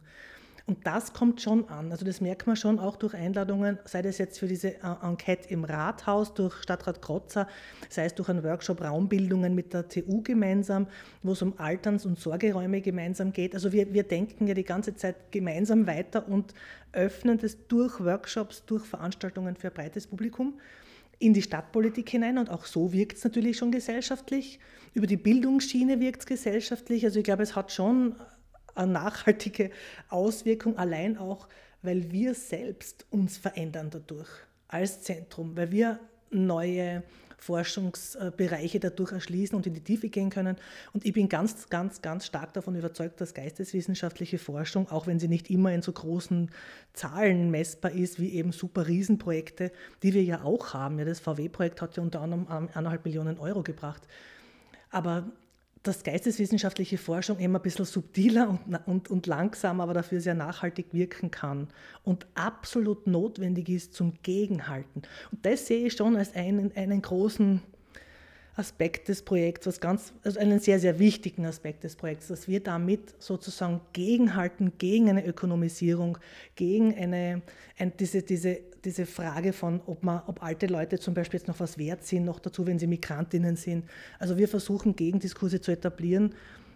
Und 0.65 0.87
das 0.87 1.11
kommt 1.11 1.41
schon 1.41 1.67
an. 1.67 1.91
Also 1.91 2.05
das 2.05 2.21
merkt 2.21 2.47
man 2.47 2.55
schon 2.55 2.79
auch 2.79 2.95
durch 2.95 3.13
Einladungen, 3.13 3.79
sei 3.83 4.01
das 4.01 4.17
jetzt 4.17 4.39
für 4.39 4.47
diese 4.47 4.75
äh, 4.75 4.95
Enquete 5.03 5.49
im 5.49 5.65
Rathaus 5.65 6.33
durch 6.33 6.55
Stadtrat 6.63 7.01
Krotzer, 7.01 7.49
sei 7.89 8.05
es 8.05 8.15
durch 8.15 8.29
einen 8.29 8.45
Workshop 8.45 8.81
Raumbildungen 8.81 9.55
mit 9.55 9.73
der 9.73 9.89
TU 9.89 10.21
gemeinsam, 10.23 10.87
wo 11.21 11.33
es 11.33 11.41
um 11.41 11.59
Alterns- 11.59 12.05
und 12.05 12.17
Sorgeräume 12.17 12.79
gemeinsam 12.79 13.33
geht. 13.33 13.55
Also 13.55 13.73
wir, 13.73 13.93
wir 13.93 14.03
denken 14.03 14.47
ja 14.47 14.53
die 14.53 14.63
ganze 14.63 14.95
Zeit 14.95 15.31
gemeinsam 15.31 15.85
weiter 15.85 16.29
und 16.29 16.53
öffnen 16.93 17.37
das 17.37 17.57
durch 17.67 17.99
Workshops, 17.99 18.63
durch 18.65 18.85
Veranstaltungen 18.85 19.57
für 19.57 19.67
ein 19.67 19.73
breites 19.73 20.07
Publikum 20.07 20.53
in 21.23 21.33
die 21.33 21.41
Stadtpolitik 21.41 22.09
hinein 22.09 22.37
und 22.37 22.49
auch 22.49 22.65
so 22.65 22.91
wirkt 22.91 23.17
es 23.17 23.23
natürlich 23.23 23.57
schon 23.57 23.71
gesellschaftlich. 23.71 24.59
Über 24.93 25.07
die 25.07 25.17
Bildungsschiene 25.17 26.01
wirkt 26.01 26.21
es 26.21 26.25
gesellschaftlich. 26.25 27.05
Also 27.05 27.19
ich 27.19 27.23
glaube, 27.23 27.43
es 27.43 27.55
hat 27.55 27.71
schon 27.71 28.15
eine 28.75 28.91
nachhaltige 28.91 29.71
Auswirkung, 30.09 30.77
allein 30.77 31.17
auch, 31.17 31.47
weil 31.81 32.11
wir 32.11 32.33
selbst 32.33 33.05
uns 33.09 33.37
verändern 33.37 33.89
dadurch 33.89 34.29
als 34.67 35.01
Zentrum, 35.01 35.55
weil 35.55 35.71
wir 35.71 35.99
neue 36.29 37.03
Forschungsbereiche 37.43 38.79
dadurch 38.79 39.11
erschließen 39.11 39.55
und 39.55 39.67
in 39.67 39.73
die 39.73 39.83
Tiefe 39.83 40.09
gehen 40.09 40.29
können. 40.29 40.55
Und 40.93 41.05
ich 41.05 41.13
bin 41.13 41.27
ganz, 41.27 41.69
ganz, 41.69 42.01
ganz 42.01 42.25
stark 42.25 42.53
davon 42.53 42.75
überzeugt, 42.75 43.19
dass 43.19 43.33
geisteswissenschaftliche 43.33 44.37
Forschung, 44.37 44.89
auch 44.89 45.07
wenn 45.07 45.19
sie 45.19 45.27
nicht 45.27 45.49
immer 45.49 45.73
in 45.73 45.81
so 45.81 45.91
großen 45.91 46.49
Zahlen 46.93 47.51
messbar 47.51 47.91
ist, 47.91 48.19
wie 48.19 48.33
eben 48.33 48.51
super 48.51 48.87
Riesenprojekte, 48.87 49.71
die 50.03 50.13
wir 50.13 50.23
ja 50.23 50.43
auch 50.43 50.73
haben. 50.73 50.99
Ja, 50.99 51.05
das 51.05 51.19
VW-Projekt 51.19 51.81
hat 51.81 51.97
ja 51.97 52.03
unter 52.03 52.21
anderem 52.21 52.47
eineinhalb 52.47 53.03
Millionen 53.03 53.37
Euro 53.39 53.61
gebracht. 53.61 54.03
Aber 54.89 55.31
dass 55.83 56.03
geisteswissenschaftliche 56.03 56.97
Forschung 56.97 57.37
immer 57.39 57.59
ein 57.59 57.61
bisschen 57.61 57.85
subtiler 57.85 58.49
und, 58.49 58.87
und, 58.87 59.11
und 59.11 59.27
langsam, 59.27 59.81
aber 59.81 59.93
dafür 59.93 60.21
sehr 60.21 60.33
nachhaltig 60.33 60.87
wirken 60.93 61.29
kann 61.29 61.67
und 62.03 62.25
absolut 62.35 63.05
notwendig 63.05 63.69
ist 63.69 63.93
zum 63.93 64.13
Gegenhalten. 64.23 65.03
Und 65.31 65.45
das 65.45 65.67
sehe 65.67 65.87
ich 65.87 65.93
schon 65.93 66.15
als 66.15 66.35
einen, 66.35 66.75
einen 66.75 67.01
großen 67.01 67.61
Aspekt 68.55 69.09
des 69.09 69.23
Projekts, 69.23 69.65
was 69.65 69.79
ganz, 69.79 70.13
also 70.23 70.39
einen 70.39 70.59
sehr, 70.59 70.79
sehr 70.79 70.99
wichtigen 70.99 71.45
Aspekt 71.45 71.83
des 71.83 71.95
Projekts, 71.95 72.27
dass 72.27 72.47
wir 72.47 72.61
damit 72.61 73.21
sozusagen 73.21 73.81
gegenhalten 73.93 74.73
gegen 74.77 75.09
eine 75.09 75.25
Ökonomisierung, 75.25 76.17
gegen 76.55 76.95
eine, 76.95 77.41
ein, 77.77 77.93
diese, 77.97 78.21
diese, 78.21 78.59
diese 78.85 79.05
Frage 79.05 79.53
von, 79.53 79.81
ob, 79.85 80.03
man, 80.03 80.21
ob 80.27 80.43
alte 80.43 80.67
Leute 80.67 80.99
zum 80.99 81.13
Beispiel 81.13 81.39
jetzt 81.39 81.47
noch 81.47 81.59
was 81.59 81.77
wert 81.77 82.05
sind, 82.05 82.25
noch 82.25 82.39
dazu, 82.39 82.67
wenn 82.67 82.79
sie 82.79 82.87
Migrantinnen 82.87 83.55
sind. 83.55 83.85
Also 84.19 84.37
wir 84.37 84.47
versuchen 84.47 84.95
Gegendiskurse 84.95 85.61
zu 85.61 85.71
etablieren 85.71 86.35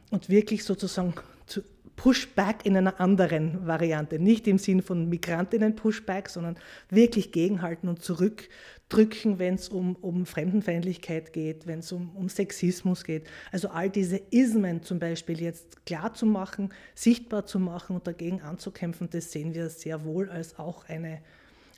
und 0.10 0.30
wirklich 0.30 0.64
sozusagen 0.64 1.14
zu, 1.46 1.62
Pushback 1.98 2.64
in 2.64 2.78
einer 2.78 3.02
anderen 3.02 3.66
Variante. 3.66 4.20
Nicht 4.20 4.48
im 4.48 4.60
Sinn 4.60 4.82
von 4.84 5.10
Migrantinnen-Pushback, 5.10 6.30
sondern 6.30 6.56
wirklich 6.90 7.32
gegenhalten 7.32 7.90
und 7.90 8.04
zurückdrücken, 8.04 9.40
wenn 9.40 9.56
es 9.56 9.68
um, 9.70 9.96
um 9.96 10.28
Fremdenfeindlichkeit 10.28 11.34
geht, 11.34 11.66
wenn 11.66 11.80
es 11.80 11.92
um, 11.92 12.16
um 12.16 12.30
Sexismus 12.30 13.04
geht. 13.04 13.26
Also 13.52 13.70
all 13.70 13.90
diese 13.90 14.22
Ismen 14.30 14.84
zum 14.84 15.00
Beispiel 15.00 15.42
jetzt 15.42 15.86
klar 15.88 16.14
zu 16.14 16.28
machen, 16.28 16.70
sichtbar 16.94 17.48
zu 17.48 17.60
machen 17.60 17.96
und 17.96 18.06
dagegen 18.06 18.42
anzukämpfen, 18.42 19.10
das 19.10 19.32
sehen 19.32 19.56
wir 19.56 19.70
sehr 19.70 20.06
wohl 20.06 20.30
als 20.30 20.60
auch 20.60 20.88
eine 20.88 21.20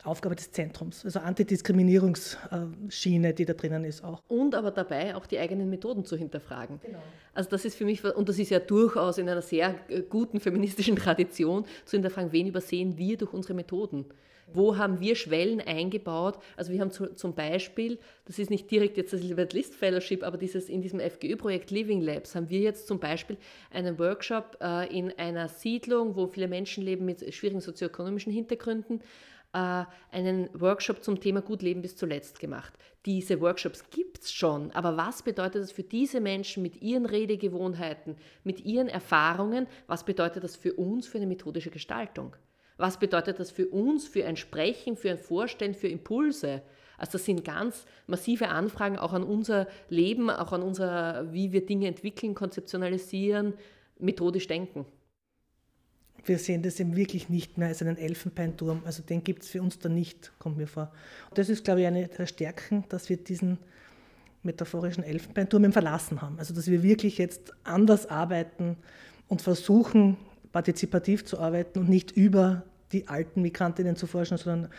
Aufgabe 0.04 0.36
des 0.36 0.52
Zentrums, 0.52 1.04
also 1.04 1.20
Antidiskriminierungsschiene, 1.20 3.34
die 3.34 3.46
da 3.46 3.54
drinnen 3.54 3.84
ist 3.84 4.04
auch. 4.04 4.22
Und 4.28 4.54
aber 4.56 4.72
dabei 4.72 5.16
auch 5.16 5.26
die 5.26 5.40
eigenen 5.40 5.70
Methoden 5.70 6.06
zu 6.06 6.16
hinterfragen. 6.16 6.80
Genau. 6.82 7.00
Also 7.34 7.50
das 7.50 7.66
ist 7.66 7.76
für 7.76 7.86
mich, 7.86 8.04
und 8.04 8.30
das 8.30 8.40
ist 8.40 8.50
ja 8.50 8.60
durchaus 8.60 9.18
in 9.18 9.28
einer 9.28 9.42
sehr 9.42 9.76
guten 10.10 10.40
feministischen 10.40 10.96
Tradition, 10.96 11.66
zu 11.86 11.98
hinterfragen, 11.98 12.32
wen 12.32 12.48
übersehen 12.48 12.98
wir 12.98 13.18
durch 13.18 13.34
unsere 13.34 13.54
Methoden. 13.54 14.06
Wo 14.54 14.78
haben 14.78 15.00
wir 15.00 15.16
Schwellen 15.16 15.62
eingebaut? 15.62 16.40
Also 16.58 16.72
wir 16.72 16.82
haben 16.82 16.92
zu, 16.92 17.14
zum 17.14 17.36
Beispiel, 17.36 18.00
das 18.26 18.40
ist 18.40 18.50
nicht 18.50 18.70
direkt 18.72 18.98
jetzt 18.98 19.14
das 19.14 19.20
Elisabeth 19.20 19.54
List 19.54 19.76
Fellowship, 19.76 20.24
aber 20.24 20.38
dieses, 20.38 20.70
in 20.70 20.82
diesem 20.82 21.00
FGÖ-Projekt 21.00 21.72
Living 21.72 22.02
Labs 22.02 22.36
haben 22.36 22.50
wir 22.50 22.60
jetzt 22.60 22.88
zum 22.88 23.00
Beispiel 23.00 23.38
einen 23.72 24.00
Workshop 24.00 24.58
äh, 24.62 24.98
in 24.98 25.18
einer 25.20 25.50
Siedlung, 25.50 26.16
wo 26.16 26.28
viele 26.28 26.48
Menschen 26.48 26.84
leben 26.84 27.06
mit 27.06 27.34
schwierigen 27.34 27.62
sozioökonomischen 27.62 28.32
Hintergründen, 28.32 29.02
äh, 29.54 29.84
einen 30.12 30.50
Workshop 30.54 31.04
zum 31.04 31.20
Thema 31.20 31.42
Gut 31.42 31.62
Leben 31.62 31.82
bis 31.82 31.96
zuletzt 31.96 32.40
gemacht. 32.40 32.74
Diese 33.06 33.40
Workshops 33.42 33.90
gibt 33.90 34.24
es 34.24 34.32
schon, 34.32 34.72
aber 34.72 34.98
was 34.98 35.24
bedeutet 35.24 35.64
das 35.64 35.72
für 35.72 35.84
diese 35.84 36.20
Menschen 36.20 36.62
mit 36.62 36.82
ihren 36.82 37.06
Redegewohnheiten, 37.06 38.18
mit 38.44 38.66
ihren 38.66 38.90
Erfahrungen? 38.90 39.68
Was 39.88 40.04
bedeutet 40.04 40.44
das 40.44 40.56
für 40.56 40.74
uns 40.74 41.08
für 41.08 41.18
eine 41.18 41.28
methodische 41.28 41.70
Gestaltung? 41.70 42.36
Was 42.78 42.98
bedeutet 42.98 43.40
das 43.40 43.52
für 43.52 43.68
uns, 43.68 44.08
für 44.08 44.26
ein 44.26 44.38
Sprechen, 44.38 44.96
für 44.96 45.10
ein 45.10 45.18
Vorstellen, 45.18 45.74
für 45.74 45.88
Impulse? 45.88 46.62
Also 46.98 47.14
das 47.14 47.26
sind 47.26 47.44
ganz 47.44 47.86
massive 48.08 48.50
Anfragen 48.50 48.98
auch 48.98 49.14
an 49.14 49.24
unser 49.24 49.68
Leben, 49.90 50.30
auch 50.30 50.52
an 50.52 50.62
unser, 50.62 51.32
wie 51.34 51.52
wir 51.52 51.66
Dinge 51.66 51.88
entwickeln, 51.88 52.36
konzeptionalisieren, 52.36 53.54
methodisch 53.98 54.48
denken 54.48 54.86
wir 56.26 56.38
sehen 56.38 56.62
das 56.62 56.80
eben 56.80 56.96
wirklich 56.96 57.30
nicht 57.30 57.58
mehr 57.58 57.70
als 57.70 57.82
einen 57.82 57.98
Elfenbeinturm. 57.98 58.82
Also 58.86 59.04
den 59.04 59.24
gibt 59.24 59.44
es 59.44 59.50
für 59.50 59.62
uns 59.62 59.80
da 59.80 59.90
nicht, 59.90 60.32
kommt 60.40 60.58
mir 60.58 60.68
vor. 60.68 60.92
Und 61.30 61.38
das 61.38 61.50
ist, 61.50 61.64
glaube 61.64 61.82
ich, 61.82 61.88
eine 61.88 62.08
der 62.08 62.26
Stärken, 62.26 62.84
dass 62.90 63.10
wir 63.10 63.18
diesen 63.18 63.58
metaphorischen 64.44 65.04
Elfenbeinturm 65.04 65.66
im 65.66 65.74
Verlassen 65.74 66.22
haben. 66.22 66.40
Also 66.40 66.54
dass 66.54 66.68
wir 66.68 66.84
wirklich 66.84 67.18
jetzt 67.18 67.54
anders 67.64 68.08
arbeiten 68.08 68.78
und 69.28 69.42
versuchen, 69.42 70.18
partizipativ 70.52 71.26
zu 71.26 71.40
arbeiten 71.40 71.80
und 71.80 71.90
nicht 71.90 72.12
über 72.12 72.64
die 72.92 73.08
alten 73.08 73.42
Migrantinnen 73.42 73.96
zu 73.96 74.08
forschen, 74.08 74.38
sondern 74.38 74.70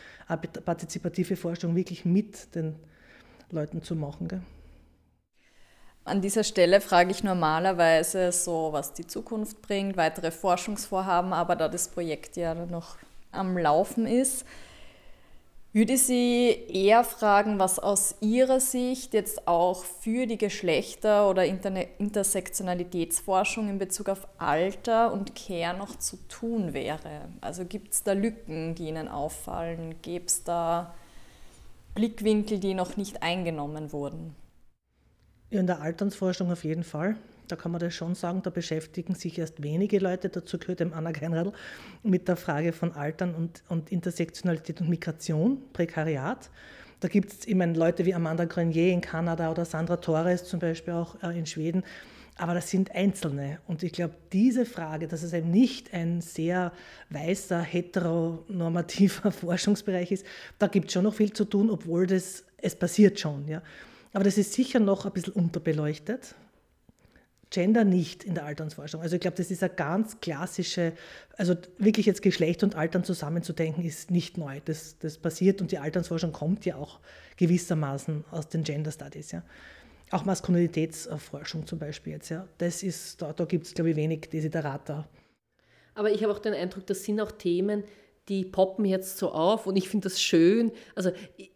partizipative 0.65 1.37
Forschung 1.37 1.77
wirklich 1.77 2.05
mit 2.05 2.55
den 2.55 2.75
Leuten 3.51 3.83
zu 3.83 3.95
machen. 3.95 4.29
Gell? 4.29 4.43
An 6.11 6.21
dieser 6.21 6.43
Stelle 6.43 6.81
frage 6.81 7.13
ich 7.13 7.23
normalerweise 7.23 8.33
so, 8.33 8.71
was 8.73 8.95
die 8.95 9.07
Zukunft 9.07 9.63
bringt, 9.63 9.97
weitere 9.97 10.33
Forschungsvorhaben, 10.33 11.33
aber 11.33 11.55
da 11.55 11.69
das 11.69 11.87
Projekt 11.87 12.37
ja 12.37 12.57
noch 12.57 12.97
am 13.31 13.57
Laufen 13.57 14.09
ist, 14.09 14.45
würde 15.73 15.97
Sie 15.97 16.49
eher 16.69 17.05
fragen, 17.05 17.61
was 17.61 17.79
aus 17.79 18.17
Ihrer 18.21 18.59
Sicht 18.59 19.15
jetzt 19.15 19.47
auch 19.47 19.85
für 19.85 20.27
die 20.27 20.37
Geschlechter- 20.37 21.31
oder 21.31 21.45
Intersektionalitätsforschung 21.45 23.69
in 23.69 23.79
Bezug 23.79 24.09
auf 24.09 24.27
Alter 24.39 25.13
und 25.13 25.37
Care 25.37 25.79
noch 25.79 25.97
zu 25.97 26.17
tun 26.29 26.75
wäre? 26.75 27.29
Also 27.41 27.65
gibt 27.65 27.93
es 27.93 28.03
da 28.03 28.15
Lücken, 28.15 28.75
die 28.75 28.89
Ihnen 28.89 29.07
auffallen? 29.07 29.95
Gäbe 30.03 30.27
es 30.27 30.43
da 30.43 30.93
Blickwinkel, 31.95 32.59
die 32.59 32.75
noch 32.75 32.97
nicht 32.97 33.23
eingenommen 33.23 33.93
wurden? 33.93 34.35
In 35.51 35.67
der 35.67 35.81
Alternsforschung 35.81 36.53
auf 36.53 36.63
jeden 36.63 36.85
Fall. 36.85 37.17
Da 37.49 37.57
kann 37.57 37.73
man 37.73 37.81
das 37.81 37.93
schon 37.93 38.15
sagen, 38.15 38.43
da 38.43 38.51
beschäftigen 38.51 39.17
sich 39.17 39.37
erst 39.37 39.61
wenige 39.65 39.99
Leute, 39.99 40.29
dazu 40.29 40.59
gehört 40.59 40.79
dem 40.79 40.93
Anna 40.93 41.11
Keinradl, 41.11 41.53
mit 42.05 42.29
der 42.29 42.37
Frage 42.37 42.73
von 42.73 42.93
Altern 42.93 43.35
und, 43.35 43.65
und 43.69 43.91
Intersektionalität 43.91 44.81
und 44.81 44.89
Migration, 44.89 45.61
Prekariat. 45.73 46.51
Da 47.01 47.09
gibt 47.09 47.33
es 47.33 47.45
immer 47.47 47.67
Leute 47.67 48.05
wie 48.05 48.15
Amanda 48.15 48.45
Grenier 48.45 48.93
in 48.93 49.01
Kanada 49.01 49.51
oder 49.51 49.65
Sandra 49.65 49.97
Torres 49.97 50.45
zum 50.45 50.61
Beispiel 50.61 50.95
auch 50.95 51.21
äh, 51.23 51.37
in 51.37 51.47
Schweden. 51.47 51.83
Aber 52.37 52.55
das 52.55 52.71
sind 52.71 52.95
Einzelne. 52.95 53.59
Und 53.67 53.83
ich 53.83 53.93
glaube, 53.93 54.15
diese 54.33 54.65
Frage, 54.65 55.09
dass 55.09 55.25
es 55.25 55.33
eben 55.33 55.51
nicht 55.51 55.93
ein 55.93 56.21
sehr 56.21 56.73
weißer, 57.11 57.61
heteronormativer 57.61 59.33
Forschungsbereich 59.33 60.13
ist, 60.13 60.27
da 60.61 60.69
gibt 60.69 60.87
es 60.87 60.93
schon 60.93 61.05
noch 61.05 61.15
viel 61.15 61.33
zu 61.33 61.45
tun, 61.45 61.71
obwohl 61.71 62.07
das, 62.07 62.45
es 62.59 62.77
passiert 62.77 63.19
schon. 63.19 63.49
Ja. 63.49 63.63
Aber 64.13 64.25
das 64.25 64.39
ist 64.39 64.53
sicher 64.53 64.81
noch 64.81 65.07
ein 65.07 65.13
bisschen 65.13 65.35
unterbeleuchtet. 65.35 66.35
Gender 67.51 67.85
nicht 67.85 68.23
in 68.23 68.35
der 68.35 68.45
Alternsforschung. 68.45 69.01
Also 69.01 69.17
ich 69.17 69.21
glaube, 69.21 69.37
das 69.37 69.51
ist 69.51 69.63
eine 69.63 69.75
ganz 69.75 70.21
klassische, 70.21 70.93
also 71.37 71.57
wirklich 71.79 72.07
jetzt 72.07 72.23
Geschlecht 72.23 72.63
und 72.63 72.77
Altern 72.77 73.03
zusammenzudenken, 73.03 73.85
ist 73.85 74.11
nicht 74.13 74.39
neu. 74.39 74.61
Das, 74.65 74.99
das 74.99 75.19
passiert 75.19 75.61
und 75.61 75.73
die 75.73 75.79
Alternsforschung 75.79 76.31
kommt 76.33 76.65
ja 76.65 76.77
auch 76.77 77.01
gewissermaßen 77.37 78.25
aus 78.31 78.49
den 78.49 78.63
Gender 78.63 78.93
Studies. 78.93 79.33
Ja. 79.33 79.43
Auch 80.13 80.25
Maskulinitätsforschung 80.25 81.67
zum 81.67 81.81
Beispiel 81.81 82.15
jetzt. 82.15 82.29
Ja. 82.29 82.47
Das 82.59 82.85
ist, 82.85 83.21
da, 83.21 83.33
da 83.33 83.45
gibt 83.45 83.67
es, 83.67 83.75
glaube 83.75 83.91
ich, 83.91 83.97
wenig 83.97 84.29
Desiderata. 84.31 85.09
Aber 85.95 86.13
ich 86.13 86.23
habe 86.23 86.33
auch 86.33 86.39
den 86.39 86.55
Eindruck, 86.55 86.87
das 86.87 87.03
sind 87.03 87.21
auch 87.21 87.33
Themen, 87.33 87.83
die 88.31 88.45
poppen 88.45 88.85
jetzt 88.85 89.19
so 89.19 89.33
auf 89.33 89.67
und 89.67 89.75
ich 89.75 89.89
finde 89.89 90.09
das 90.09 90.23
schön. 90.23 90.71
Also 90.95 91.11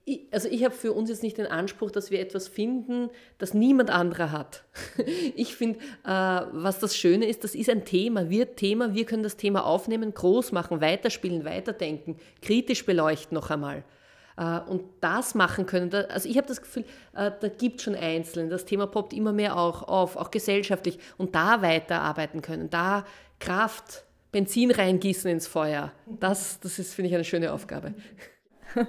ich, 0.04 0.26
also 0.32 0.48
ich 0.48 0.64
habe 0.64 0.74
für 0.74 0.92
uns 0.92 1.08
jetzt 1.08 1.22
nicht 1.22 1.38
den 1.38 1.46
Anspruch, 1.46 1.92
dass 1.92 2.10
wir 2.10 2.18
etwas 2.20 2.48
finden, 2.48 3.10
das 3.38 3.54
niemand 3.54 3.90
anderer 3.90 4.32
hat. 4.32 4.64
Ich 5.36 5.54
finde, 5.54 5.78
äh, 6.04 6.08
was 6.08 6.80
das 6.80 6.96
Schöne 6.96 7.26
ist, 7.26 7.44
das 7.44 7.54
ist 7.54 7.70
ein 7.70 7.84
Thema, 7.84 8.28
wird 8.28 8.56
Thema, 8.56 8.92
wir 8.92 9.06
können 9.06 9.22
das 9.22 9.36
Thema 9.36 9.64
aufnehmen, 9.64 10.12
groß 10.12 10.52
machen, 10.52 10.80
weiterspielen, 10.80 11.44
weiterdenken, 11.44 12.16
kritisch 12.42 12.84
beleuchten 12.84 13.36
noch 13.36 13.50
einmal. 13.50 13.84
Äh, 14.36 14.60
und 14.68 14.82
das 15.00 15.36
machen 15.36 15.66
können. 15.66 15.94
Also 16.08 16.28
ich 16.28 16.36
habe 16.36 16.48
das 16.48 16.60
Gefühl, 16.60 16.84
äh, 17.14 17.30
da 17.40 17.48
gibt 17.48 17.78
es 17.78 17.84
schon 17.84 17.94
Einzelne. 17.94 18.48
Das 18.48 18.64
Thema 18.64 18.88
poppt 18.88 19.12
immer 19.12 19.32
mehr 19.32 19.56
auch 19.56 19.84
auf, 19.84 20.16
auch 20.16 20.32
gesellschaftlich. 20.32 20.98
Und 21.18 21.36
da 21.36 21.62
weiterarbeiten 21.62 22.42
können, 22.42 22.68
da 22.68 23.04
Kraft 23.38 24.04
Benzin 24.34 24.72
reingießen 24.72 25.30
ins 25.30 25.46
Feuer. 25.46 25.92
Das, 26.06 26.58
das 26.58 26.80
ist, 26.80 26.92
finde 26.92 27.08
ich, 27.08 27.14
eine 27.14 27.22
schöne 27.22 27.52
Aufgabe. 27.52 27.94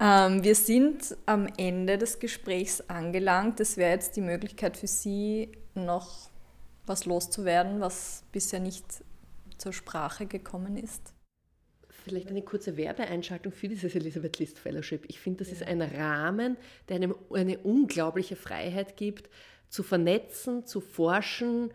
ähm, 0.00 0.44
wir 0.44 0.54
sind 0.54 1.16
am 1.26 1.48
Ende 1.56 1.98
des 1.98 2.20
Gesprächs 2.20 2.80
angelangt. 2.88 3.58
Es 3.58 3.76
wäre 3.76 3.90
jetzt 3.90 4.14
die 4.14 4.20
Möglichkeit 4.20 4.76
für 4.76 4.86
Sie, 4.86 5.50
noch 5.74 6.30
was 6.86 7.06
loszuwerden, 7.06 7.80
was 7.80 8.22
bisher 8.30 8.60
nicht 8.60 8.84
zur 9.58 9.72
Sprache 9.72 10.26
gekommen 10.26 10.76
ist. 10.76 11.12
Vielleicht 11.88 12.28
eine 12.28 12.42
kurze 12.42 12.76
Werbeeinschaltung 12.76 13.52
für 13.52 13.66
dieses 13.66 13.96
Elisabeth 13.96 14.38
List 14.38 14.60
Fellowship. 14.60 15.06
Ich 15.08 15.18
finde, 15.18 15.42
das 15.42 15.52
ist 15.52 15.64
ein 15.64 15.82
Rahmen, 15.82 16.56
der 16.88 16.96
einem 16.96 17.16
eine 17.32 17.58
unglaubliche 17.58 18.36
Freiheit 18.36 18.96
gibt, 18.96 19.28
zu 19.68 19.82
vernetzen, 19.82 20.66
zu 20.66 20.80
forschen, 20.80 21.72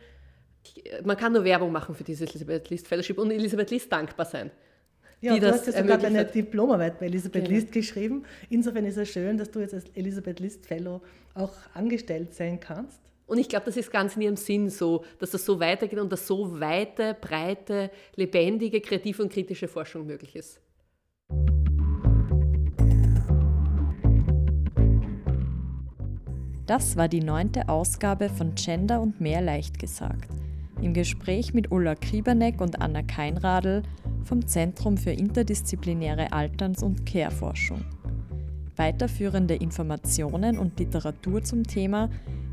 man 1.04 1.18
kann 1.18 1.34
nur 1.34 1.44
Werbung 1.44 1.72
machen 1.72 1.96
für 1.96 2.04
dieses 2.04 2.30
Elisabeth 2.30 2.70
List 2.70 2.88
Fellowship 2.88 3.18
und 3.18 3.32
Elisabeth 3.32 3.72
List 3.72 3.92
dankbar 3.92 4.26
sein. 4.26 4.52
Ja, 5.20 5.38
du 5.38 5.52
hast 5.52 5.66
ja 5.66 5.74
sogar 5.74 5.98
deine 5.98 6.26
Diplomarbeit 6.26 7.00
bei 7.00 7.08
Elisabeth 7.08 7.46
genau. 7.46 7.56
List 7.56 7.72
geschrieben. 7.72 8.24
Insofern 8.50 8.86
ist 8.86 8.98
es 8.98 9.10
schön, 9.10 9.38
dass 9.38 9.50
du 9.50 9.60
jetzt 9.60 9.74
als 9.74 9.86
Elisabeth 9.96 10.40
List 10.40 10.66
Fellow 10.66 11.02
auch 11.34 11.54
angestellt 11.74 12.36
sein 12.36 12.60
kannst. 12.60 13.02
Und 13.26 13.40
ich 13.40 13.50
glaube, 13.50 13.66
das 13.66 13.76
ist 13.78 13.92
ganz 13.92 14.16
in 14.16 14.22
ihrem 14.22 14.38
Sinn 14.38 14.70
so, 14.70 15.04
dass 15.20 15.32
das 15.32 15.44
so 15.44 15.60
weitergeht 15.60 16.00
und 16.00 16.12
dass 16.12 16.28
so 16.28 16.60
weite, 16.60 17.16
breite, 17.20 17.90
lebendige, 18.16 18.80
kreative 18.80 19.24
und 19.24 19.34
kritische 19.34 19.68
Forschung 19.68 20.06
möglich 20.06 20.36
ist. 20.36 20.62
Das 26.68 26.96
war 26.96 27.08
die 27.08 27.22
neunte 27.22 27.70
Ausgabe 27.70 28.30
von 28.30 28.54
Gender 28.56 29.02
und 29.02 29.20
mehr 29.20 29.42
leicht 29.42 29.80
gesagt 29.80 30.30
im 30.82 30.94
Gespräch 30.94 31.54
mit 31.54 31.72
Ulla 31.72 31.96
Krieberneck 31.96 32.62
und 32.62 32.82
Anna 32.82 33.02
Keinradl 33.02 33.84
vom 34.24 34.46
Zentrum 34.46 34.98
für 34.98 35.12
interdisziplinäre 35.12 36.32
Alterns- 36.32 36.84
und 36.84 37.06
Care-Forschung. 37.06 37.84
Weiterführende 38.76 39.56
Informationen 39.56 40.58
und 40.58 40.80
Literatur 40.80 41.44
zum 41.44 41.64
Thema 41.64 42.10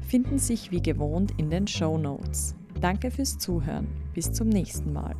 finden 0.08 0.38
sich 0.38 0.70
wie 0.70 0.82
gewohnt 0.82 1.32
in 1.36 1.50
den 1.50 1.66
Show 1.66 1.98
Notes. 1.98 2.54
Danke 2.80 3.10
fürs 3.10 3.38
Zuhören. 3.38 3.86
Bis 4.14 4.32
zum 4.32 4.48
nächsten 4.48 4.92
Mal. 4.92 5.14